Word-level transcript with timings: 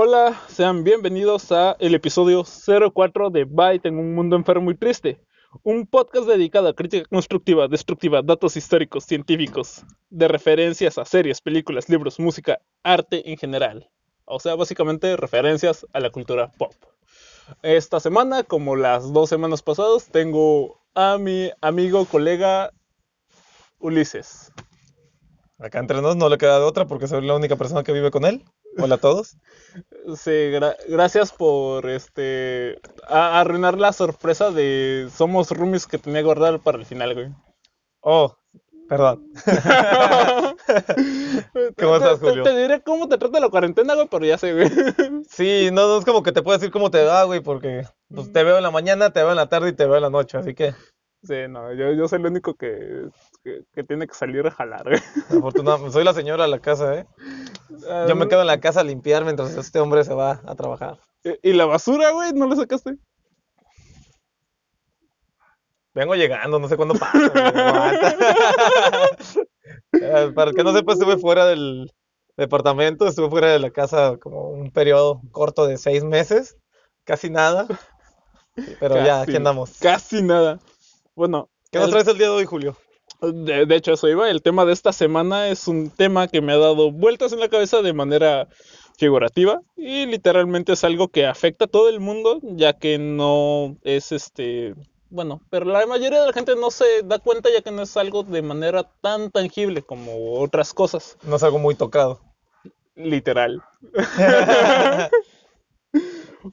Hola, 0.00 0.40
sean 0.46 0.84
bienvenidos 0.84 1.50
a 1.50 1.76
el 1.80 1.92
episodio 1.92 2.44
04 2.44 3.30
de 3.30 3.42
Byte 3.42 3.86
en 3.86 3.98
un 3.98 4.14
mundo 4.14 4.36
enfermo 4.36 4.70
y 4.70 4.76
triste. 4.76 5.20
Un 5.64 5.88
podcast 5.88 6.28
dedicado 6.28 6.68
a 6.68 6.76
crítica 6.76 7.08
constructiva, 7.10 7.66
destructiva, 7.66 8.22
datos 8.22 8.56
históricos, 8.56 9.02
científicos, 9.02 9.84
de 10.08 10.28
referencias 10.28 10.98
a 10.98 11.04
series, 11.04 11.40
películas, 11.40 11.88
libros, 11.88 12.20
música, 12.20 12.60
arte 12.84 13.28
en 13.28 13.38
general. 13.38 13.90
O 14.24 14.38
sea, 14.38 14.54
básicamente 14.54 15.16
referencias 15.16 15.84
a 15.92 15.98
la 15.98 16.10
cultura 16.10 16.52
pop. 16.56 16.74
Esta 17.62 17.98
semana, 17.98 18.44
como 18.44 18.76
las 18.76 19.12
dos 19.12 19.28
semanas 19.28 19.62
pasadas, 19.62 20.10
tengo 20.12 20.80
a 20.94 21.18
mi 21.18 21.50
amigo, 21.60 22.04
colega 22.04 22.72
Ulises. 23.80 24.52
Acá 25.58 25.80
entre 25.80 26.00
nos 26.00 26.14
no 26.14 26.28
le 26.28 26.38
queda 26.38 26.60
de 26.60 26.64
otra 26.66 26.86
porque 26.86 27.08
soy 27.08 27.26
la 27.26 27.34
única 27.34 27.56
persona 27.56 27.82
que 27.82 27.90
vive 27.92 28.12
con 28.12 28.24
él. 28.24 28.44
Hola 28.78 28.94
a 28.96 28.98
todos. 28.98 29.36
Sí, 30.16 30.30
gra- 30.30 30.76
gracias 30.88 31.32
por 31.32 31.88
este 31.88 32.80
a- 33.06 33.40
arruinar 33.40 33.78
la 33.78 33.92
sorpresa 33.92 34.50
de 34.50 35.08
somos 35.14 35.50
roomies 35.50 35.86
que 35.86 35.98
tenía 35.98 36.22
guardado 36.22 36.60
para 36.62 36.78
el 36.78 36.86
final, 36.86 37.14
güey. 37.14 37.28
Oh, 38.00 38.36
perdón. 38.88 39.26
¿Cómo 41.76 41.96
estás, 41.96 42.18
Te- 42.20 42.24
te- 42.24 42.30
Julio? 42.30 42.42
Te, 42.44 42.56
diré 42.56 42.82
cómo 42.82 43.08
te 43.08 43.18
trata 43.18 43.40
la 43.40 43.48
cuarentena, 43.48 43.94
güey, 43.94 44.08
pero 44.08 44.24
ya 44.24 44.38
sé, 44.38 44.52
güey. 44.52 44.68
Sí, 45.28 45.70
no, 45.72 45.86
no 45.88 45.98
es 45.98 46.04
como 46.04 46.22
que 46.22 46.32
te 46.32 46.42
puedo 46.42 46.58
decir 46.58 46.72
cómo 46.72 46.90
te 46.90 47.04
va, 47.04 47.24
güey, 47.24 47.40
porque 47.40 47.84
pues, 48.14 48.32
te 48.32 48.44
veo 48.44 48.56
en 48.58 48.62
la 48.62 48.70
mañana, 48.70 49.10
te 49.12 49.20
veo 49.20 49.30
en 49.30 49.36
la 49.36 49.48
tarde 49.48 49.70
y 49.70 49.72
te 49.74 49.86
veo 49.86 49.96
en 49.96 50.02
la 50.02 50.10
noche, 50.10 50.38
así 50.38 50.54
que 50.54 50.74
Sí, 51.22 51.34
no, 51.48 51.72
yo, 51.74 51.92
yo 51.92 52.06
soy 52.06 52.20
el 52.20 52.26
único 52.26 52.54
que, 52.54 53.08
que, 53.44 53.64
que 53.74 53.84
tiene 53.84 54.06
que 54.06 54.14
salir 54.14 54.46
a 54.46 54.50
jalar, 54.50 54.84
güey. 54.84 55.00
afortunadamente 55.38 55.92
soy 55.92 56.04
la 56.04 56.14
señora 56.14 56.44
de 56.44 56.50
la 56.50 56.60
casa, 56.60 56.94
¿eh? 56.94 57.06
Yo 58.08 58.16
me 58.16 58.28
quedo 58.28 58.40
en 58.42 58.46
la 58.46 58.60
casa 58.60 58.80
a 58.80 58.84
limpiar 58.84 59.24
mientras 59.24 59.54
este 59.56 59.80
hombre 59.80 60.04
se 60.04 60.14
va 60.14 60.40
a 60.44 60.54
trabajar. 60.54 60.98
¿Y 61.22 61.50
y 61.50 61.52
la 61.52 61.66
basura, 61.66 62.10
güey? 62.12 62.32
¿No 62.32 62.46
la 62.46 62.56
sacaste? 62.56 62.96
Vengo 65.94 66.14
llegando, 66.14 66.58
no 66.58 66.68
sé 66.68 66.76
cuándo 66.76 66.94
pasa. 66.94 67.12
Eh, 69.92 70.32
Para 70.34 70.50
el 70.50 70.56
que 70.56 70.64
no 70.64 70.72
sepa, 70.74 70.92
estuve 70.92 71.16
fuera 71.18 71.46
del 71.46 71.92
departamento, 72.36 73.06
estuve 73.06 73.28
fuera 73.30 73.48
de 73.48 73.58
la 73.58 73.70
casa 73.70 74.16
como 74.18 74.50
un 74.50 74.70
periodo 74.70 75.20
corto 75.30 75.66
de 75.66 75.76
seis 75.78 76.04
meses, 76.04 76.56
casi 77.04 77.30
nada. 77.30 77.66
Pero 78.80 78.96
ya, 79.04 79.22
aquí 79.22 79.36
andamos. 79.36 79.78
Casi 79.80 80.22
nada. 80.22 80.58
Bueno, 81.14 81.48
¿Qué 81.70 81.78
nos 81.78 81.88
el- 81.88 81.92
traes 81.92 82.08
el 82.08 82.18
día 82.18 82.26
de 82.28 82.32
hoy, 82.34 82.44
Julio? 82.44 82.76
De, 83.20 83.66
de 83.66 83.76
hecho, 83.76 83.92
eso 83.92 84.08
iba. 84.08 84.30
El 84.30 84.42
tema 84.42 84.64
de 84.64 84.72
esta 84.72 84.92
semana 84.92 85.48
es 85.48 85.68
un 85.68 85.90
tema 85.90 86.28
que 86.28 86.40
me 86.40 86.52
ha 86.52 86.58
dado 86.58 86.92
vueltas 86.92 87.32
en 87.32 87.40
la 87.40 87.48
cabeza 87.48 87.82
de 87.82 87.92
manera 87.92 88.48
figurativa 88.96 89.60
y 89.76 90.06
literalmente 90.06 90.72
es 90.72 90.84
algo 90.84 91.08
que 91.08 91.26
afecta 91.26 91.66
a 91.66 91.68
todo 91.68 91.88
el 91.88 92.00
mundo, 92.00 92.40
ya 92.42 92.72
que 92.72 92.98
no 92.98 93.76
es 93.82 94.12
este. 94.12 94.74
Bueno, 95.10 95.40
pero 95.50 95.64
la 95.64 95.86
mayoría 95.86 96.20
de 96.20 96.26
la 96.26 96.32
gente 96.32 96.54
no 96.56 96.70
se 96.70 97.02
da 97.04 97.18
cuenta 97.18 97.48
ya 97.50 97.62
que 97.62 97.70
no 97.70 97.82
es 97.82 97.96
algo 97.96 98.24
de 98.24 98.42
manera 98.42 98.84
tan 99.00 99.30
tangible 99.30 99.82
como 99.82 100.40
otras 100.40 100.74
cosas. 100.74 101.16
No 101.22 101.36
es 101.36 101.42
algo 101.42 101.58
muy 101.58 101.74
tocado. 101.74 102.20
Literal. 102.94 103.62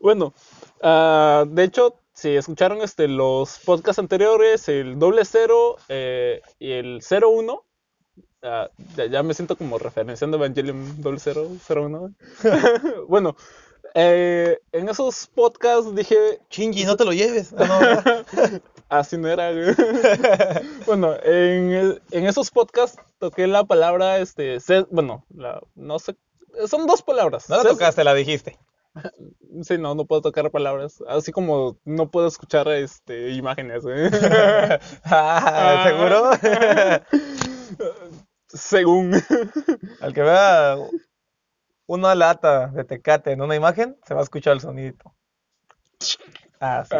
Bueno, 0.02 0.33
ah, 0.81 1.45
de 1.47 1.63
hecho, 1.63 2.00
si 2.16 2.35
escucharon 2.35 2.81
este, 2.81 3.08
los 3.08 3.59
podcasts 3.59 3.99
anteriores, 3.99 4.67
el 4.69 4.97
doble 4.97 5.23
cero 5.25 5.75
eh, 5.89 6.41
y 6.57 6.72
el 6.72 7.02
01, 7.03 7.63
ah, 8.44 8.69
ya, 8.95 9.05
ya 9.05 9.22
me 9.22 9.33
siento 9.33 9.57
como 9.57 9.77
referenciando 9.77 10.38
Evangelion 10.38 11.02
doble 11.02 11.19
cero, 11.19 11.47
01. 11.69 12.13
bueno, 13.07 13.35
eh, 13.94 14.59
en 14.72 14.89
esos 14.89 15.27
podcasts 15.27 15.94
dije, 15.94 16.16
Chingy, 16.49 16.85
no 16.85 16.95
te 16.97 17.05
lo 17.05 17.13
lleves. 17.13 17.53
Así 18.89 19.17
no 19.17 19.27
era. 19.27 19.52
güey. 19.52 19.73
bueno, 20.85 21.16
en, 21.23 21.72
el- 21.72 22.01
en 22.12 22.28
esos 22.28 22.51
podcasts 22.51 23.00
toqué 23.19 23.47
la 23.47 23.63
palabra, 23.63 24.19
este, 24.19 24.57
ses- 24.57 24.88
bueno, 24.91 25.25
la- 25.35 25.62
no 25.75 26.00
sé, 26.00 26.16
son 26.68 26.85
dos 26.88 27.01
palabras. 27.01 27.50
no 27.50 27.57
la 27.57 27.63
ses- 27.63 27.69
tocaste, 27.69 28.03
la 28.03 28.13
dijiste. 28.13 28.57
Sí, 29.63 29.78
no, 29.78 29.95
no 29.95 30.06
puedo 30.06 30.22
tocar 30.22 30.51
palabras. 30.51 31.03
Así 31.07 31.31
como 31.31 31.78
no 31.85 32.09
puedo 32.09 32.28
escuchar 32.28 32.67
este, 32.69 33.31
imágenes. 33.31 33.83
güey. 33.83 34.09
Ah, 35.06 35.83
¿Seguro? 35.85 36.31
Según. 38.47 39.13
Al 40.01 40.13
que 40.13 40.22
vea 40.22 40.78
una 41.88 42.16
lata 42.16 42.67
de 42.67 42.83
tecate 42.83 43.31
en 43.31 43.41
una 43.41 43.56
imagen, 43.56 43.97
se 44.06 44.13
va 44.13 44.22
a 44.22 44.23
escuchar 44.23 44.53
el 44.53 44.61
sonidito. 44.61 45.13
Ah, 46.59 46.83
sí. 46.89 46.95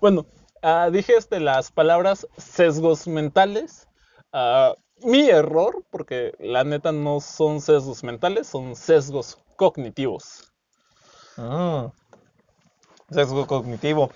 bueno, 0.00 0.26
ah, 0.62 0.88
dije 0.92 1.16
este, 1.16 1.40
las 1.40 1.72
palabras 1.72 2.26
sesgos 2.36 3.08
mentales. 3.08 3.88
Ah, 4.32 4.74
mi 5.02 5.28
error, 5.28 5.84
porque 5.90 6.32
la 6.38 6.64
neta 6.64 6.92
no 6.92 7.20
son 7.20 7.60
sesgos 7.60 8.04
mentales, 8.04 8.46
son 8.46 8.76
sesgos 8.76 9.38
cognitivos. 9.56 10.51
Mm. 11.36 11.86
Sesgo 13.10 13.46
cognitivo. 13.46 14.10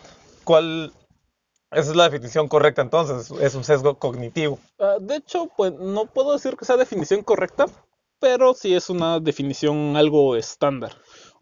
¿Cuál? 0.44 0.92
Esa 1.70 1.90
es 1.90 1.96
la 1.96 2.08
definición 2.08 2.48
correcta 2.48 2.82
entonces, 2.82 3.30
es 3.40 3.54
un 3.54 3.64
sesgo 3.64 3.98
cognitivo. 3.98 4.58
Ah, 4.78 4.96
de 5.00 5.16
hecho, 5.16 5.48
pues 5.56 5.72
no 5.72 6.06
puedo 6.06 6.32
decir 6.32 6.56
que 6.56 6.64
sea 6.64 6.76
definición 6.76 7.22
correcta, 7.22 7.66
pero 8.20 8.54
sí 8.54 8.74
es 8.74 8.88
una 8.88 9.20
definición 9.20 9.96
algo 9.96 10.36
estándar. 10.36 10.92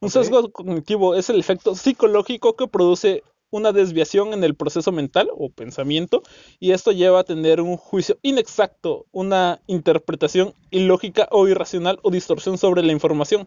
Un 0.01 0.11
sesgo 0.11 0.51
cognitivo 0.51 1.15
es 1.15 1.31
el 1.31 1.39
efecto 1.39 1.75
psicológico 1.75 2.57
que 2.57 2.67
produce 2.67 3.23
una 3.51 3.73
desviación 3.73 4.33
en 4.33 4.43
el 4.43 4.57
proceso 4.57 4.91
mental 4.91 5.31
o 5.33 5.49
pensamiento 5.49 6.23
y 6.59 6.73
esto 6.73 6.91
lleva 6.91 7.21
a 7.21 7.25
tener 7.25 7.61
un 7.61 7.77
juicio 7.77 8.19
inexacto, 8.23 9.07
una 9.13 9.61
interpretación 9.69 10.55
ilógica 10.71 11.29
o 11.31 11.47
irracional 11.47 12.01
o 12.03 12.11
distorsión 12.11 12.59
sobre 12.59 12.83
la 12.83 12.93
información. 12.93 13.47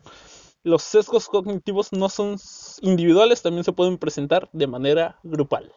Los 0.68 0.84
sesgos 0.84 1.28
cognitivos 1.30 1.94
no 1.94 2.10
son 2.10 2.36
individuales, 2.82 3.42
también 3.42 3.64
se 3.64 3.72
pueden 3.72 3.98
presentar 3.98 4.50
de 4.52 4.68
manera 4.68 5.18
grupal. 5.24 5.72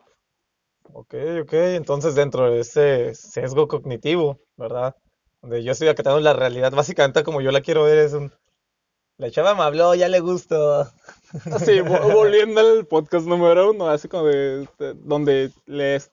Ok, 0.93 1.15
ok, 1.43 1.53
entonces 1.53 2.15
dentro 2.17 2.51
de 2.51 2.61
ese 2.61 3.15
sesgo 3.15 3.69
cognitivo, 3.69 4.39
¿verdad? 4.57 4.95
Donde 5.41 5.63
yo 5.63 5.73
estoy 5.73 5.89
acatando 5.89 6.21
la 6.21 6.33
realidad, 6.33 6.73
básicamente 6.73 7.23
como 7.23 7.41
yo 7.41 7.53
la 7.53 7.61
quiero 7.61 7.85
ver 7.85 7.99
es 7.99 8.13
un... 8.13 8.33
La 9.19 9.31
chava 9.31 9.55
me 9.55 9.63
habló, 9.63 9.95
ya 9.95 10.09
le 10.09 10.21
gustó. 10.21 10.81
Así, 11.53 11.79
vo- 11.81 12.13
volviendo 12.15 12.61
al 12.61 12.87
podcast 12.87 13.27
número 13.27 13.71
uno, 13.71 13.89
así 13.89 14.09
como 14.09 14.25
de, 14.25 14.67
de- 14.79 14.95
donde 14.95 15.53
les 15.67 16.11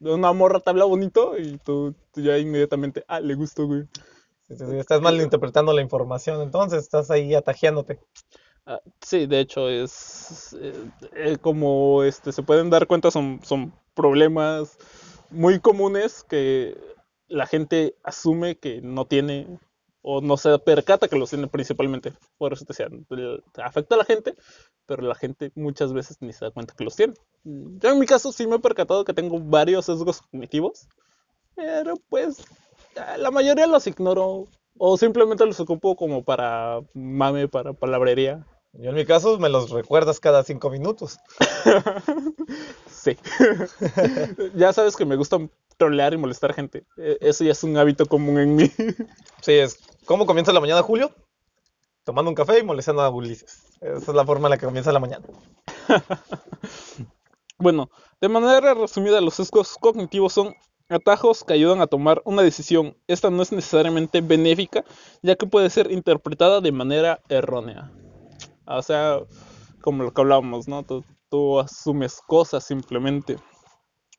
una 0.00 0.32
morra 0.32 0.60
te 0.60 0.70
habla 0.70 0.84
bonito 0.84 1.36
y 1.38 1.58
tú, 1.58 1.94
tú 2.12 2.20
ya 2.20 2.38
inmediatamente, 2.38 3.04
ah, 3.08 3.20
le 3.20 3.34
gustó, 3.34 3.66
güey. 3.66 3.84
Estás 4.48 5.00
malinterpretando 5.02 5.72
la 5.72 5.82
información, 5.82 6.40
entonces 6.40 6.82
estás 6.82 7.10
ahí 7.10 7.34
atajeándote. 7.34 8.00
Ah, 8.64 8.80
sí, 9.00 9.26
de 9.26 9.40
hecho 9.40 9.68
es 9.68 10.56
eh, 10.60 10.90
eh, 11.14 11.36
como 11.40 12.02
este 12.02 12.32
se 12.32 12.42
pueden 12.42 12.68
dar 12.68 12.86
cuenta 12.86 13.10
son, 13.10 13.40
son 13.42 13.72
problemas 13.94 14.76
muy 15.30 15.58
comunes 15.58 16.22
que 16.22 16.76
la 17.28 17.46
gente 17.46 17.94
asume 18.02 18.58
que 18.58 18.82
no 18.82 19.06
tiene 19.06 19.58
o 20.02 20.20
no 20.20 20.36
se 20.36 20.58
percata 20.58 21.08
que 21.08 21.18
los 21.18 21.30
tiene 21.30 21.48
principalmente. 21.48 22.14
Por 22.38 22.52
eso 22.52 22.64
te 22.64 22.72
decía, 22.72 22.88
afecta 23.62 23.94
a 23.94 23.98
la 23.98 24.04
gente, 24.04 24.34
pero 24.86 25.02
la 25.02 25.14
gente 25.14 25.52
muchas 25.54 25.92
veces 25.92 26.16
ni 26.20 26.32
se 26.32 26.46
da 26.46 26.50
cuenta 26.50 26.74
que 26.74 26.84
los 26.84 26.96
tiene. 26.96 27.14
Yo 27.44 27.90
en 27.90 27.98
mi 27.98 28.06
caso 28.06 28.32
sí 28.32 28.46
me 28.46 28.56
he 28.56 28.60
percatado 28.60 29.04
que 29.04 29.12
tengo 29.12 29.38
varios 29.38 29.86
sesgos 29.86 30.22
cognitivos, 30.22 30.88
pero 31.54 31.94
pues 32.08 32.44
la 33.18 33.30
mayoría 33.30 33.66
los 33.66 33.86
ignoro 33.86 34.48
o 34.78 34.96
simplemente 34.96 35.44
los 35.46 35.60
ocupo 35.60 35.96
como 35.96 36.24
para 36.24 36.80
mame, 36.94 37.48
para 37.48 37.72
palabrería. 37.72 38.46
Yo 38.74 38.90
en 38.90 38.96
mi 38.96 39.04
caso 39.06 39.38
me 39.38 39.48
los 39.48 39.70
recuerdas 39.70 40.20
cada 40.20 40.44
cinco 40.44 40.70
minutos. 40.70 41.18
Sí. 42.90 43.16
ya 44.56 44.72
sabes 44.72 44.96
que 44.96 45.04
me 45.04 45.16
gusta 45.16 45.38
trolear 45.76 46.12
y 46.14 46.16
molestar 46.16 46.52
gente. 46.52 46.84
E- 46.96 47.16
Eso 47.20 47.44
ya 47.44 47.52
es 47.52 47.62
un 47.62 47.76
hábito 47.76 48.06
común 48.06 48.38
en 48.38 48.56
mí. 48.56 48.70
Sí, 49.40 49.52
es 49.52 49.78
¿cómo 50.04 50.26
comienza 50.26 50.52
la 50.52 50.60
mañana, 50.60 50.82
Julio? 50.82 51.12
Tomando 52.04 52.30
un 52.30 52.34
café 52.34 52.58
y 52.58 52.64
molestando 52.64 53.02
a 53.02 53.10
Ulises. 53.10 53.62
Esa 53.80 53.96
es 53.98 54.08
la 54.14 54.24
forma 54.26 54.48
en 54.48 54.50
la 54.50 54.58
que 54.58 54.66
comienza 54.66 54.92
la 54.92 54.98
mañana. 55.00 55.24
Bueno, 57.58 57.90
de 58.20 58.28
manera 58.28 58.74
resumida, 58.74 59.20
los 59.20 59.34
sesgos 59.34 59.76
cognitivos 59.80 60.32
son 60.32 60.54
atajos 60.88 61.44
que 61.44 61.54
ayudan 61.54 61.80
a 61.80 61.86
tomar 61.86 62.22
una 62.24 62.42
decisión. 62.42 62.96
Esta 63.06 63.30
no 63.30 63.42
es 63.42 63.52
necesariamente 63.52 64.20
benéfica, 64.20 64.84
ya 65.22 65.36
que 65.36 65.46
puede 65.46 65.70
ser 65.70 65.90
interpretada 65.90 66.60
de 66.60 66.72
manera 66.72 67.20
errónea. 67.28 67.92
O 68.66 68.82
sea, 68.82 69.20
como 69.80 70.02
lo 70.02 70.12
que 70.12 70.20
hablábamos, 70.20 70.68
¿no? 70.68 70.84
Tú, 70.84 71.60
asumes 71.60 72.20
cosas 72.26 72.64
simplemente. 72.64 73.36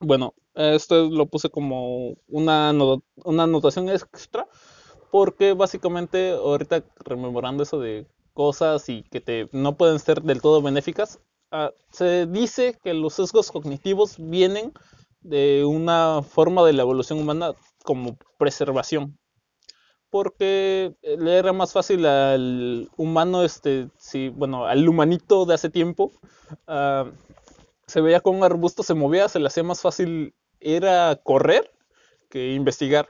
Bueno, 0.00 0.34
esto 0.54 1.10
lo 1.10 1.26
puse 1.26 1.50
como 1.50 2.14
una, 2.28 2.72
una 3.24 3.42
anotación 3.42 3.88
extra, 3.88 4.46
porque 5.10 5.52
básicamente 5.54 6.30
ahorita 6.30 6.84
rememorando 7.04 7.64
eso 7.64 7.80
de 7.80 8.06
cosas 8.32 8.88
y 8.88 9.02
que 9.02 9.20
te, 9.20 9.48
no 9.52 9.76
pueden 9.76 9.98
ser 9.98 10.22
del 10.22 10.40
todo 10.40 10.62
benéficas, 10.62 11.20
ah, 11.50 11.72
se 11.90 12.26
dice 12.26 12.78
que 12.82 12.94
los 12.94 13.14
sesgos 13.14 13.50
cognitivos 13.50 14.16
vienen 14.18 14.72
de 15.20 15.64
una 15.64 16.22
forma 16.22 16.64
de 16.64 16.72
la 16.72 16.82
evolución 16.82 17.18
humana 17.18 17.54
como 17.84 18.16
preservación. 18.38 19.18
Porque 20.10 20.92
le 21.02 21.38
era 21.38 21.52
más 21.52 21.72
fácil 21.72 22.04
al 22.04 22.90
humano, 22.96 23.44
este, 23.44 23.88
si, 23.96 24.28
bueno, 24.28 24.66
al 24.66 24.88
humanito 24.88 25.46
de 25.46 25.54
hace 25.54 25.70
tiempo, 25.70 26.10
ah, 26.66 27.06
se 27.86 28.00
veía 28.00 28.20
con 28.20 28.36
un 28.36 28.44
arbusto, 28.44 28.82
se 28.82 28.94
movía, 28.94 29.28
se 29.28 29.38
le 29.38 29.46
hacía 29.46 29.62
más 29.62 29.80
fácil 29.80 30.34
era 30.60 31.16
correr 31.22 31.70
que 32.28 32.54
investigar. 32.54 33.08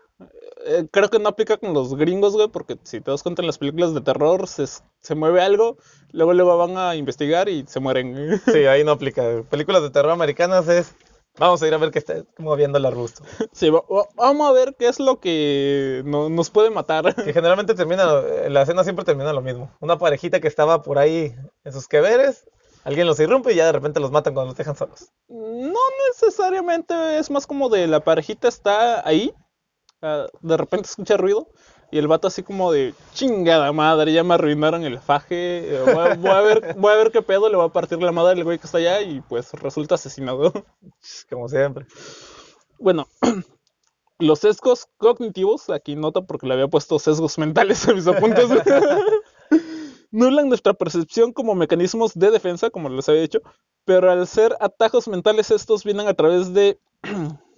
Eh, 0.67 0.87
creo 0.91 1.09
que 1.09 1.19
no 1.19 1.29
aplica 1.29 1.57
con 1.57 1.73
los 1.73 1.95
gringos, 1.95 2.35
güey, 2.35 2.49
porque 2.49 2.77
si 2.83 3.01
te 3.01 3.11
das 3.11 3.23
cuenta 3.23 3.43
en 3.43 3.47
las 3.47 3.59
películas 3.59 3.95
de 3.95 4.01
terror 4.03 4.47
se, 4.47 4.67
se 4.67 5.15
mueve 5.15 5.41
algo, 5.41 5.79
luego 6.12 6.35
luego 6.35 6.57
van 6.59 6.77
a 6.77 6.97
investigar 6.97 7.49
y 7.49 7.65
se 7.67 7.81
mueren. 7.81 8.41
Sí, 8.45 8.65
ahí 8.67 8.85
no 8.85 8.93
aplica. 8.93 9.43
Películas 9.49 9.83
de 9.83 9.91
terror 9.91 10.11
americanas 10.11 10.69
es 10.69 10.95
Vamos 11.38 11.62
a 11.62 11.67
ir 11.67 11.75
a 11.75 11.79
ver 11.79 11.91
qué 11.91 11.99
está 11.99 12.25
moviendo 12.38 12.79
el 12.79 12.87
arbusto. 12.87 13.23
Sí, 13.53 13.71
vamos 13.71 14.49
a 14.49 14.53
ver 14.53 14.75
qué 14.79 14.88
es 14.88 14.99
lo 15.00 15.21
que 15.21 16.03
nos 16.05 16.50
puede 16.50 16.71
matar. 16.71 17.15
Que 17.25 17.32
generalmente 17.32 17.75
termina, 17.75 18.06
la 18.49 18.62
escena 18.62 18.85
siempre 18.85 19.05
termina 19.05 19.32
lo 19.32 19.41
mismo. 19.43 19.71
Una 19.81 19.99
parejita 19.99 20.41
que 20.41 20.49
estaba 20.49 20.82
por 20.82 20.99
ahí 20.99 21.35
en 21.65 21.73
sus 21.73 21.88
queveres, 21.88 22.49
alguien 22.85 23.06
los 23.06 23.21
irrumpe 23.21 23.53
y 23.53 23.56
ya 23.56 23.67
de 23.67 23.73
repente 23.73 24.00
los 24.00 24.11
matan 24.11 24.35
cuando 24.35 24.50
los 24.50 24.56
dejan 24.56 24.77
solos. 24.77 25.11
No 25.29 25.81
necesariamente, 26.09 27.19
es 27.19 27.31
más 27.31 27.47
como 27.47 27.69
de 27.69 27.87
la 27.87 28.00
parejita 28.00 28.49
está 28.49 29.06
ahí, 29.06 29.33
ah, 30.03 30.26
de 30.41 30.56
repente 30.56 30.88
escucha 30.88 31.17
ruido 31.17 31.49
y 31.93 31.99
el 31.99 32.07
vato 32.07 32.29
así 32.29 32.43
como 32.43 32.71
de 32.73 32.95
chingada 33.15 33.73
madre, 33.73 34.13
ya 34.13 34.23
me 34.23 34.35
arruinaron 34.35 34.85
el 34.85 35.01
faje. 35.01 35.75
Eh, 35.75 35.81
voy 36.19 36.31
a, 36.31 36.41
ver, 36.41 36.75
voy 36.79 36.93
a 36.93 36.97
ver 36.97 37.11
qué 37.11 37.23
pedo, 37.23 37.49
le 37.49 37.57
voy 37.57 37.67
a 37.67 37.73
partir 37.73 38.01
la 38.01 38.13
madre 38.13 38.33
al 38.33 38.45
güey 38.45 38.59
que 38.59 38.67
está 38.67 38.79
allá 38.79 39.01
y 39.01 39.21
pues 39.23 39.53
resulta 39.55 39.97
asesinado. 39.97 40.53
Como 41.31 41.49
siempre. 41.49 41.87
Bueno, 42.79 43.09
los 44.19 44.39
sesgos 44.39 44.89
cognitivos, 44.99 45.69
aquí 45.71 45.97
nota 45.97 46.23
porque 46.23 46.47
le 46.47 46.55
había 46.55 46.69
puesto 46.69 46.99
sesgos 46.99 47.39
mentales 47.39 47.87
a 47.89 47.95
mis 47.95 48.07
apuntes. 48.07 48.49
Nulan 50.13 50.49
nuestra 50.49 50.75
percepción 50.75 51.33
como 51.33 51.55
mecanismos 51.55 52.15
de 52.15 52.31
defensa, 52.31 52.71
como 52.71 52.89
les 52.89 53.09
había 53.09 53.23
dicho, 53.23 53.41
pero 53.85 54.11
al 54.11 54.27
ser 54.27 54.57
atajos 54.61 55.09
mentales 55.09 55.51
estos 55.51 55.85
vienen 55.85 56.09
a 56.09 56.15
través 56.15 56.53
de 56.53 56.81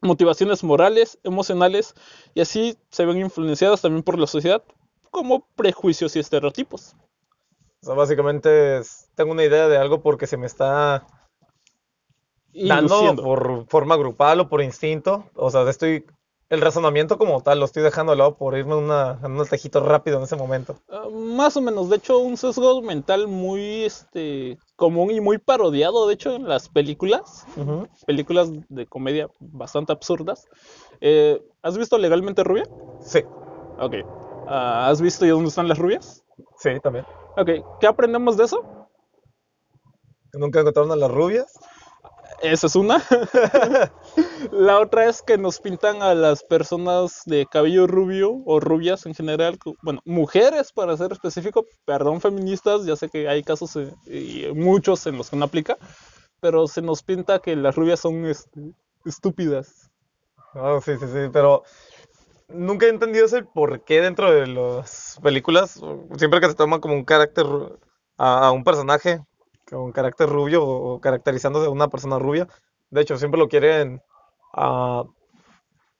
motivaciones 0.00 0.62
morales, 0.64 1.18
emocionales, 1.22 1.94
y 2.34 2.40
así 2.40 2.76
se 2.90 3.04
ven 3.04 3.18
influenciadas 3.18 3.82
también 3.82 4.02
por 4.02 4.18
la 4.18 4.26
sociedad 4.26 4.62
como 5.10 5.46
prejuicios 5.56 6.14
y 6.16 6.18
estereotipos. 6.18 6.94
O 7.82 7.86
sea, 7.86 7.94
básicamente 7.94 8.80
tengo 9.14 9.32
una 9.32 9.44
idea 9.44 9.68
de 9.68 9.78
algo 9.78 10.02
porque 10.02 10.26
se 10.26 10.36
me 10.36 10.46
está 10.46 11.06
dando 12.52 13.16
por 13.16 13.66
forma 13.68 13.96
grupal 13.96 14.40
o 14.40 14.48
por 14.48 14.62
instinto. 14.62 15.30
O 15.34 15.50
sea, 15.50 15.68
estoy 15.68 16.04
el 16.48 16.60
razonamiento 16.60 17.18
como 17.18 17.40
tal 17.40 17.58
lo 17.58 17.64
estoy 17.64 17.82
dejando 17.82 18.12
de 18.12 18.18
lado 18.18 18.36
por 18.36 18.56
irme 18.56 18.74
a 18.74 19.18
un 19.22 19.46
tejito 19.48 19.80
rápido 19.80 20.18
en 20.18 20.24
ese 20.24 20.36
momento. 20.36 20.78
Ah, 20.88 21.08
más 21.10 21.56
o 21.56 21.60
menos, 21.60 21.90
de 21.90 21.96
hecho, 21.96 22.18
un 22.18 22.36
sesgo 22.36 22.82
mental 22.82 23.26
muy 23.26 23.84
este 23.84 24.58
común 24.76 25.10
y 25.10 25.20
muy 25.20 25.38
parodiado, 25.38 26.06
de 26.06 26.14
hecho, 26.14 26.36
en 26.36 26.48
las 26.48 26.68
películas, 26.68 27.46
películas 28.06 28.50
de 28.68 28.86
comedia 28.86 29.28
bastante 29.40 29.92
absurdas. 29.92 30.46
Eh, 31.00 31.42
¿Has 31.62 31.76
visto 31.76 31.98
Legalmente 31.98 32.44
Rubia? 32.44 32.64
Sí. 33.00 33.20
Ok. 33.78 33.94
Ah, 34.46 34.88
¿Has 34.88 35.00
visto 35.00 35.26
y 35.26 35.30
dónde 35.30 35.48
están 35.48 35.68
las 35.68 35.78
rubias? 35.78 36.24
Sí, 36.58 36.70
también. 36.82 37.04
Ok, 37.36 37.50
¿qué 37.80 37.86
aprendemos 37.86 38.36
de 38.36 38.44
eso? 38.44 38.62
¿Nunca 40.32 40.60
encontraron 40.60 40.92
a 40.92 40.96
las 40.96 41.10
rubias? 41.10 41.52
Esa 42.42 42.66
es 42.66 42.76
una. 42.76 43.02
la 44.52 44.80
otra 44.80 45.08
es 45.08 45.22
que 45.22 45.38
nos 45.38 45.58
pintan 45.60 46.02
a 46.02 46.14
las 46.14 46.42
personas 46.44 47.22
de 47.24 47.46
cabello 47.46 47.86
rubio 47.86 48.42
o 48.44 48.60
rubias 48.60 49.06
en 49.06 49.14
general, 49.14 49.58
bueno, 49.82 50.00
mujeres 50.04 50.72
para 50.72 50.96
ser 50.96 51.12
específico, 51.12 51.64
perdón 51.84 52.20
feministas, 52.20 52.84
ya 52.84 52.96
sé 52.96 53.08
que 53.08 53.28
hay 53.28 53.42
casos 53.42 53.76
eh, 53.76 53.92
y 54.06 54.52
muchos 54.54 55.06
en 55.06 55.16
los 55.16 55.30
que 55.30 55.36
no 55.36 55.46
aplica, 55.46 55.78
pero 56.40 56.66
se 56.66 56.82
nos 56.82 57.02
pinta 57.02 57.38
que 57.38 57.56
las 57.56 57.74
rubias 57.74 58.00
son 58.00 58.26
este, 58.26 58.60
estúpidas. 59.04 59.90
Oh, 60.54 60.80
sí, 60.80 60.92
sí, 60.98 61.06
sí, 61.06 61.28
pero 61.32 61.62
nunca 62.48 62.86
he 62.86 62.90
entendido 62.90 63.26
ese 63.26 63.42
por 63.42 63.82
qué 63.84 64.00
dentro 64.00 64.30
de 64.30 64.46
las 64.46 65.18
películas, 65.22 65.80
siempre 66.16 66.40
que 66.40 66.48
se 66.48 66.54
toma 66.54 66.80
como 66.80 66.94
un 66.94 67.04
carácter 67.04 67.46
a 68.18 68.50
un 68.50 68.64
personaje, 68.64 69.20
con 69.70 69.92
carácter 69.92 70.28
rubio 70.28 70.64
o, 70.64 71.00
caracterizándose 71.00 71.66
a 71.66 71.70
una 71.70 71.88
persona 71.88 72.18
rubia. 72.18 72.48
De 72.90 73.00
hecho, 73.00 73.18
siempre 73.18 73.38
lo 73.38 73.48
quieren 73.48 74.00
ah, 74.54 75.04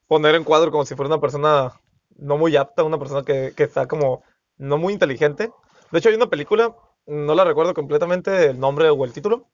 poner 0.07 0.35
en 0.35 0.45
cuadro 0.45 0.71
como 0.71 0.85
si 0.85 0.95
fuera 0.95 1.09
una 1.09 1.21
persona 1.21 1.73
no 2.17 2.39
muy 2.39 2.57
apta, 2.57 2.85
una 2.85 2.99
persona 2.99 3.23
que, 3.23 3.53
está 3.57 3.87
como 3.87 4.23
no 4.57 4.79
muy 4.79 4.93
inteligente. 4.93 5.51
De 5.91 5.99
hecho, 5.99 6.09
hay 6.09 6.15
una 6.15 6.31
película, 6.31 6.75
no 7.07 7.35
la 7.35 7.45
recuerdo 7.45 7.75
completamente 7.75 8.47
el 8.47 8.59
nombre 8.59 8.89
o 8.91 9.05
el 9.05 9.13
título, 9.13 9.47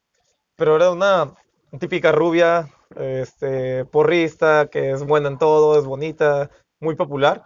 pero 0.56 0.76
era 0.76 0.91
una 0.91 1.35
típica 1.79 2.12
rubia, 2.12 2.69
este, 2.97 3.85
porrista, 3.87 4.69
que 4.70 4.93
es 4.93 5.05
buena 5.05 5.29
en 5.29 5.38
todo, 5.38 5.79
es 5.79 5.85
bonita, 5.85 6.50
muy 6.81 6.94
popular, 6.94 7.43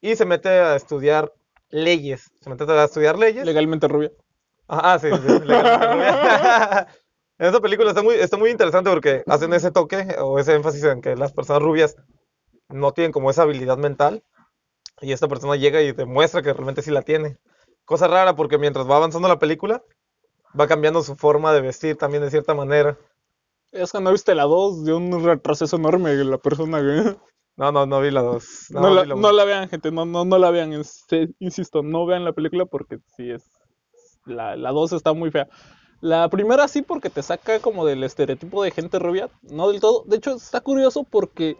y 0.00 0.16
se 0.16 0.26
mete 0.26 0.48
a 0.48 0.76
estudiar 0.76 1.32
leyes. 1.70 2.30
Se 2.40 2.50
mete 2.50 2.64
a 2.70 2.84
estudiar 2.84 3.18
leyes. 3.18 3.44
Legalmente 3.44 3.88
rubia. 3.88 4.10
Ah, 4.68 4.98
sí, 4.98 5.08
sí. 5.08 5.32
en 5.32 5.46
esta 7.38 7.60
película 7.60 7.90
está 7.90 8.02
muy, 8.02 8.14
está 8.14 8.36
muy 8.36 8.50
interesante 8.50 8.90
porque 8.90 9.22
hacen 9.26 9.52
ese 9.52 9.70
toque 9.70 10.16
o 10.20 10.38
ese 10.38 10.54
énfasis 10.54 10.84
en 10.84 11.00
que 11.00 11.16
las 11.16 11.32
personas 11.32 11.62
rubias 11.62 11.96
no 12.68 12.92
tienen 12.92 13.12
como 13.12 13.30
esa 13.30 13.42
habilidad 13.42 13.76
mental 13.76 14.22
y 15.00 15.12
esta 15.12 15.28
persona 15.28 15.56
llega 15.56 15.82
y 15.82 15.92
demuestra 15.92 16.42
que 16.42 16.52
realmente 16.52 16.82
sí 16.82 16.90
la 16.90 17.02
tiene. 17.02 17.38
Cosa 17.84 18.06
rara 18.06 18.36
porque 18.36 18.58
mientras 18.58 18.88
va 18.88 18.96
avanzando 18.96 19.28
la 19.28 19.38
película, 19.38 19.82
va 20.58 20.68
cambiando 20.68 21.02
su 21.02 21.16
forma 21.16 21.52
de 21.52 21.60
vestir 21.60 21.96
también 21.96 22.22
de 22.22 22.30
cierta 22.30 22.54
manera. 22.54 22.96
Es 23.72 23.92
que 23.92 24.00
no 24.00 24.12
viste 24.12 24.34
la 24.34 24.44
2, 24.44 24.84
de 24.84 24.92
un 24.94 25.24
retroceso 25.24 25.76
enorme 25.76 26.14
la 26.14 26.38
persona. 26.38 26.80
No, 27.56 27.72
no, 27.72 27.86
no 27.86 28.00
vi 28.00 28.10
la 28.10 28.22
2. 28.22 28.66
No, 28.70 29.32
la, 29.32 29.44
vean, 29.44 29.68
gente, 29.68 29.90
no, 29.90 30.06
no, 30.06 30.24
no 30.24 30.38
la 30.38 30.50
vean. 30.50 30.72
insisto, 31.38 31.82
no 31.82 32.06
vean 32.06 32.24
la 32.24 32.32
película 32.32 32.64
porque 32.66 32.98
sí 33.16 33.30
es 33.30 33.61
la, 34.26 34.56
la 34.56 34.70
2 34.70 34.92
está 34.92 35.12
muy 35.12 35.30
fea. 35.30 35.48
La 36.02 36.28
primera 36.28 36.66
sí 36.66 36.82
porque 36.82 37.10
te 37.10 37.22
saca 37.22 37.60
como 37.60 37.86
del 37.86 38.02
estereotipo 38.02 38.64
de 38.64 38.72
gente 38.72 38.98
rubia, 38.98 39.30
no 39.42 39.70
del 39.70 39.80
todo. 39.80 40.02
De 40.08 40.16
hecho, 40.16 40.34
está 40.34 40.60
curioso 40.60 41.04
porque 41.04 41.56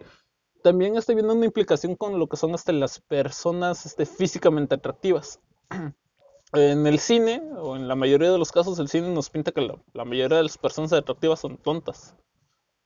también 0.63 0.97
estoy 0.97 1.15
viendo 1.15 1.33
una 1.33 1.45
implicación 1.45 1.95
con 1.95 2.19
lo 2.19 2.27
que 2.27 2.35
son 2.35 2.53
hasta 2.53 2.73
las 2.73 2.99
personas 2.99 3.85
este, 3.85 4.05
físicamente 4.05 4.75
atractivas. 4.75 5.39
en 6.53 6.87
el 6.87 6.99
cine, 6.99 7.41
o 7.57 7.77
en 7.77 7.87
la 7.87 7.95
mayoría 7.95 8.33
de 8.33 8.37
los 8.37 8.51
casos, 8.51 8.79
el 8.79 8.89
cine 8.89 9.13
nos 9.13 9.29
pinta 9.29 9.53
que 9.53 9.61
la, 9.61 10.03
mayoría 10.03 10.35
de 10.35 10.43
las 10.43 10.57
personas 10.57 10.91
atractivas 10.91 11.39
son 11.39 11.55
tontas. 11.55 12.13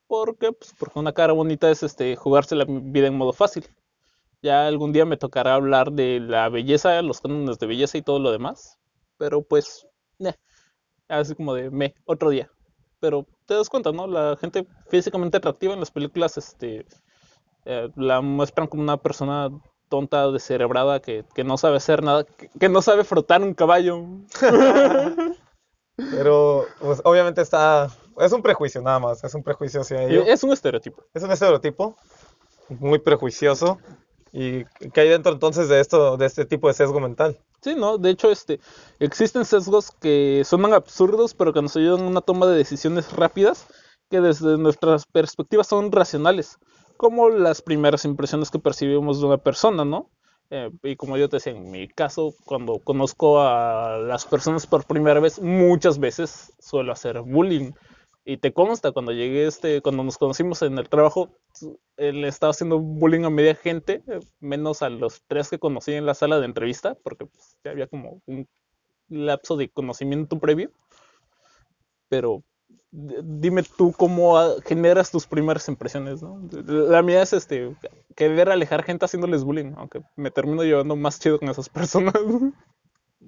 ¿Por 0.06 0.38
qué? 0.38 0.52
Pues 0.52 0.76
porque 0.78 1.00
una 1.00 1.14
cara 1.14 1.34
bonita 1.34 1.72
es 1.72 1.82
este, 1.82 2.16
jugarse 2.16 2.56
la 2.56 2.66
vida 2.68 3.08
en 3.08 3.18
modo 3.18 3.34
fácil. 3.34 3.66
Ya 4.44 4.68
algún 4.68 4.94
día 4.94 5.06
me 5.06 5.18
tocará 5.18 5.56
hablar 5.56 5.92
de 5.92 6.20
la 6.20 6.50
belleza, 6.50 7.02
los 7.02 7.20
cánones 7.20 7.58
de 7.58 7.66
belleza 7.66 7.98
y 7.98 8.04
todo 8.04 8.20
lo 8.20 8.32
demás 8.32 8.78
pero 9.18 9.42
pues, 9.42 9.88
así 11.08 11.36
como 11.36 11.54
de 11.54 11.70
me, 11.70 11.96
otro 12.06 12.30
día. 12.30 12.50
Pero 13.00 13.26
te 13.46 13.54
das 13.54 13.70
cuenta, 13.70 13.92
¿no? 13.92 14.08
La 14.08 14.36
gente 14.38 14.66
físicamente 14.90 15.38
atractiva 15.38 15.74
en 15.74 15.80
las 15.80 15.92
películas, 15.92 16.38
este, 16.38 16.86
eh, 17.66 17.90
la 17.96 18.22
muestran 18.22 18.68
como 18.68 18.84
una 18.84 18.98
persona 18.98 19.50
tonta, 19.90 20.32
descerebrada, 20.32 21.00
que, 21.00 21.24
que 21.34 21.44
no 21.44 21.58
sabe 21.58 21.78
hacer 21.78 22.04
nada, 22.04 22.26
que, 22.60 22.70
no 22.70 22.82
sabe 22.82 23.04
frotar 23.04 23.42
un 23.42 23.54
caballo. 23.54 24.04
Pero, 25.96 26.66
pues, 26.80 27.02
obviamente 27.06 27.42
está, 27.42 27.90
es 28.20 28.32
un 28.32 28.42
prejuicio 28.42 28.82
nada 28.82 29.00
más, 29.00 29.24
es 29.24 29.34
un 29.34 29.44
prejuicio 29.44 29.82
hacia 29.82 30.04
ello. 30.04 30.24
Es 30.26 30.44
un 30.44 30.52
estereotipo. 30.52 31.04
Es 31.14 31.24
un 31.24 31.32
estereotipo 31.32 31.96
muy 32.70 33.00
prejuicioso. 33.00 33.80
¿Y 34.32 34.66
qué 34.94 35.02
hay 35.02 35.10
dentro 35.10 35.32
entonces 35.32 35.70
de 35.70 35.80
esto, 35.80 36.18
de 36.18 36.26
este 36.26 36.46
tipo 36.46 36.68
de 36.68 36.74
sesgo 36.74 37.00
mental? 37.00 37.40
Sí, 37.62 37.76
no, 37.76 37.98
de 37.98 38.12
hecho, 38.12 38.32
este, 38.32 38.60
existen 39.00 39.44
sesgos 39.44 39.92
que 39.92 40.44
suenan 40.46 40.74
absurdos, 40.74 41.34
pero 41.34 41.54
que 41.54 41.62
nos 41.62 41.76
ayudan 41.76 42.02
a 42.02 42.08
una 42.08 42.22
toma 42.22 42.46
de 42.46 42.56
decisiones 42.58 43.12
rápidas, 43.14 43.68
que 44.10 44.22
desde 44.22 44.58
nuestras 44.58 45.06
perspectivas 45.06 45.68
son 45.68 45.92
racionales, 45.92 46.58
como 46.98 47.30
las 47.30 47.62
primeras 47.62 48.06
impresiones 48.06 48.52
que 48.52 48.60
percibimos 48.60 49.20
de 49.20 49.26
una 49.28 49.38
persona, 49.38 49.84
¿no? 49.86 50.10
Eh, 50.50 50.70
y 50.84 50.96
como 50.96 51.18
yo 51.18 51.28
te 51.28 51.38
decía, 51.38 51.54
en 51.54 51.70
mi 51.72 51.88
caso, 51.90 52.34
cuando 52.46 52.80
conozco 52.80 53.42
a 53.42 53.98
las 53.98 54.26
personas 54.26 54.66
por 54.68 54.86
primera 54.86 55.20
vez, 55.20 55.42
muchas 55.42 56.00
veces 56.00 56.54
suelo 56.60 56.94
hacer 56.94 57.22
bullying. 57.22 57.72
Y 58.30 58.36
te 58.36 58.52
consta, 58.52 58.92
cuando 58.92 59.14
llegué, 59.14 59.48
este, 59.48 59.82
cuando 59.82 60.04
nos 60.04 60.18
conocimos 60.18 60.62
en 60.62 60.78
el 60.78 60.90
trabajo, 60.90 61.30
él 61.96 62.26
estaba 62.26 62.52
haciendo 62.52 62.78
bullying 62.78 63.24
a 63.24 63.30
media 63.30 63.56
gente, 63.56 64.04
menos 64.42 64.82
a 64.82 64.90
los 64.90 65.24
tres 65.28 65.50
que 65.50 65.60
conocí 65.60 65.94
en 65.94 66.06
la 66.06 66.14
sala 66.14 66.38
de 66.42 66.46
entrevista, 66.46 66.98
porque 67.04 67.28
pues, 67.28 67.56
había 67.64 67.88
como 67.88 68.22
un 68.26 68.46
lapso 69.08 69.56
de 69.56 69.70
conocimiento 69.70 70.40
previo. 70.40 70.72
Pero 72.10 72.44
dime 72.92 73.64
tú 73.64 73.94
cómo 73.94 74.38
ah, 74.38 74.56
generas 74.66 75.10
tus 75.10 75.26
primeras 75.26 75.70
impresiones, 75.70 76.22
¿no? 76.22 76.42
La 76.66 77.02
mía 77.04 77.22
es 77.22 77.32
este 77.32 77.78
querer 78.18 78.50
alejar 78.50 78.84
gente 78.84 79.06
haciéndoles 79.06 79.46
bullying, 79.46 79.72
aunque 79.78 80.02
me 80.18 80.32
termino 80.32 80.64
llevando 80.64 80.98
más 80.98 81.18
chido 81.22 81.40
con 81.40 81.48
esas 81.48 81.70
personas. 81.70 82.14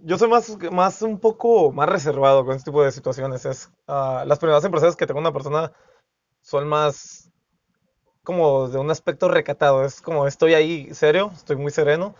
Yo 0.04 0.18
soy 0.18 0.30
más, 0.30 0.58
más 0.72 1.02
un 1.02 1.20
poco 1.20 1.72
más 1.72 1.90
reservado 1.90 2.46
con 2.46 2.56
este 2.56 2.72
tipo 2.72 2.84
de 2.84 2.92
situaciones. 2.92 3.46
Es, 3.46 3.72
ah, 3.88 4.24
las 4.28 4.40
primeras 4.40 4.64
impresiones 4.64 4.96
que 4.96 5.06
tengo 5.08 5.20
una 5.20 5.34
persona 5.34 5.72
son 6.42 6.68
más 6.68 7.32
como 8.24 8.70
de 8.70 8.80
un 8.80 8.92
aspecto 8.92 9.30
recatado. 9.30 9.86
Es 9.86 10.02
como 10.02 10.28
estoy 10.28 10.54
ahí 10.56 10.94
serio, 10.94 11.32
estoy 11.34 11.58
muy 11.58 11.72
sereno, 11.72 12.16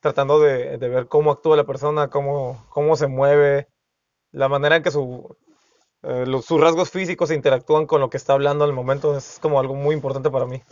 tratando 0.00 0.40
de, 0.40 0.78
de 0.78 0.88
ver 0.88 1.08
cómo 1.08 1.32
actúa 1.32 1.56
la 1.56 1.64
persona, 1.66 2.08
cómo, 2.10 2.66
cómo 2.70 2.96
se 2.96 3.08
mueve, 3.08 3.68
la 4.32 4.48
manera 4.48 4.76
en 4.76 4.82
que 4.84 4.90
su, 4.92 5.36
eh, 6.04 6.26
los- 6.26 6.46
sus 6.46 6.60
rasgos 6.60 6.90
físicos 6.90 7.30
interactúan 7.32 7.86
con 7.86 8.00
lo 8.02 8.10
que 8.10 8.18
está 8.18 8.34
hablando 8.34 8.64
en 8.64 8.70
el 8.70 8.76
momento. 8.76 9.16
Es 9.16 9.38
como 9.40 9.60
algo 9.60 9.74
muy 9.76 9.94
importante 9.96 10.30
para 10.30 10.46
mí. 10.46 10.62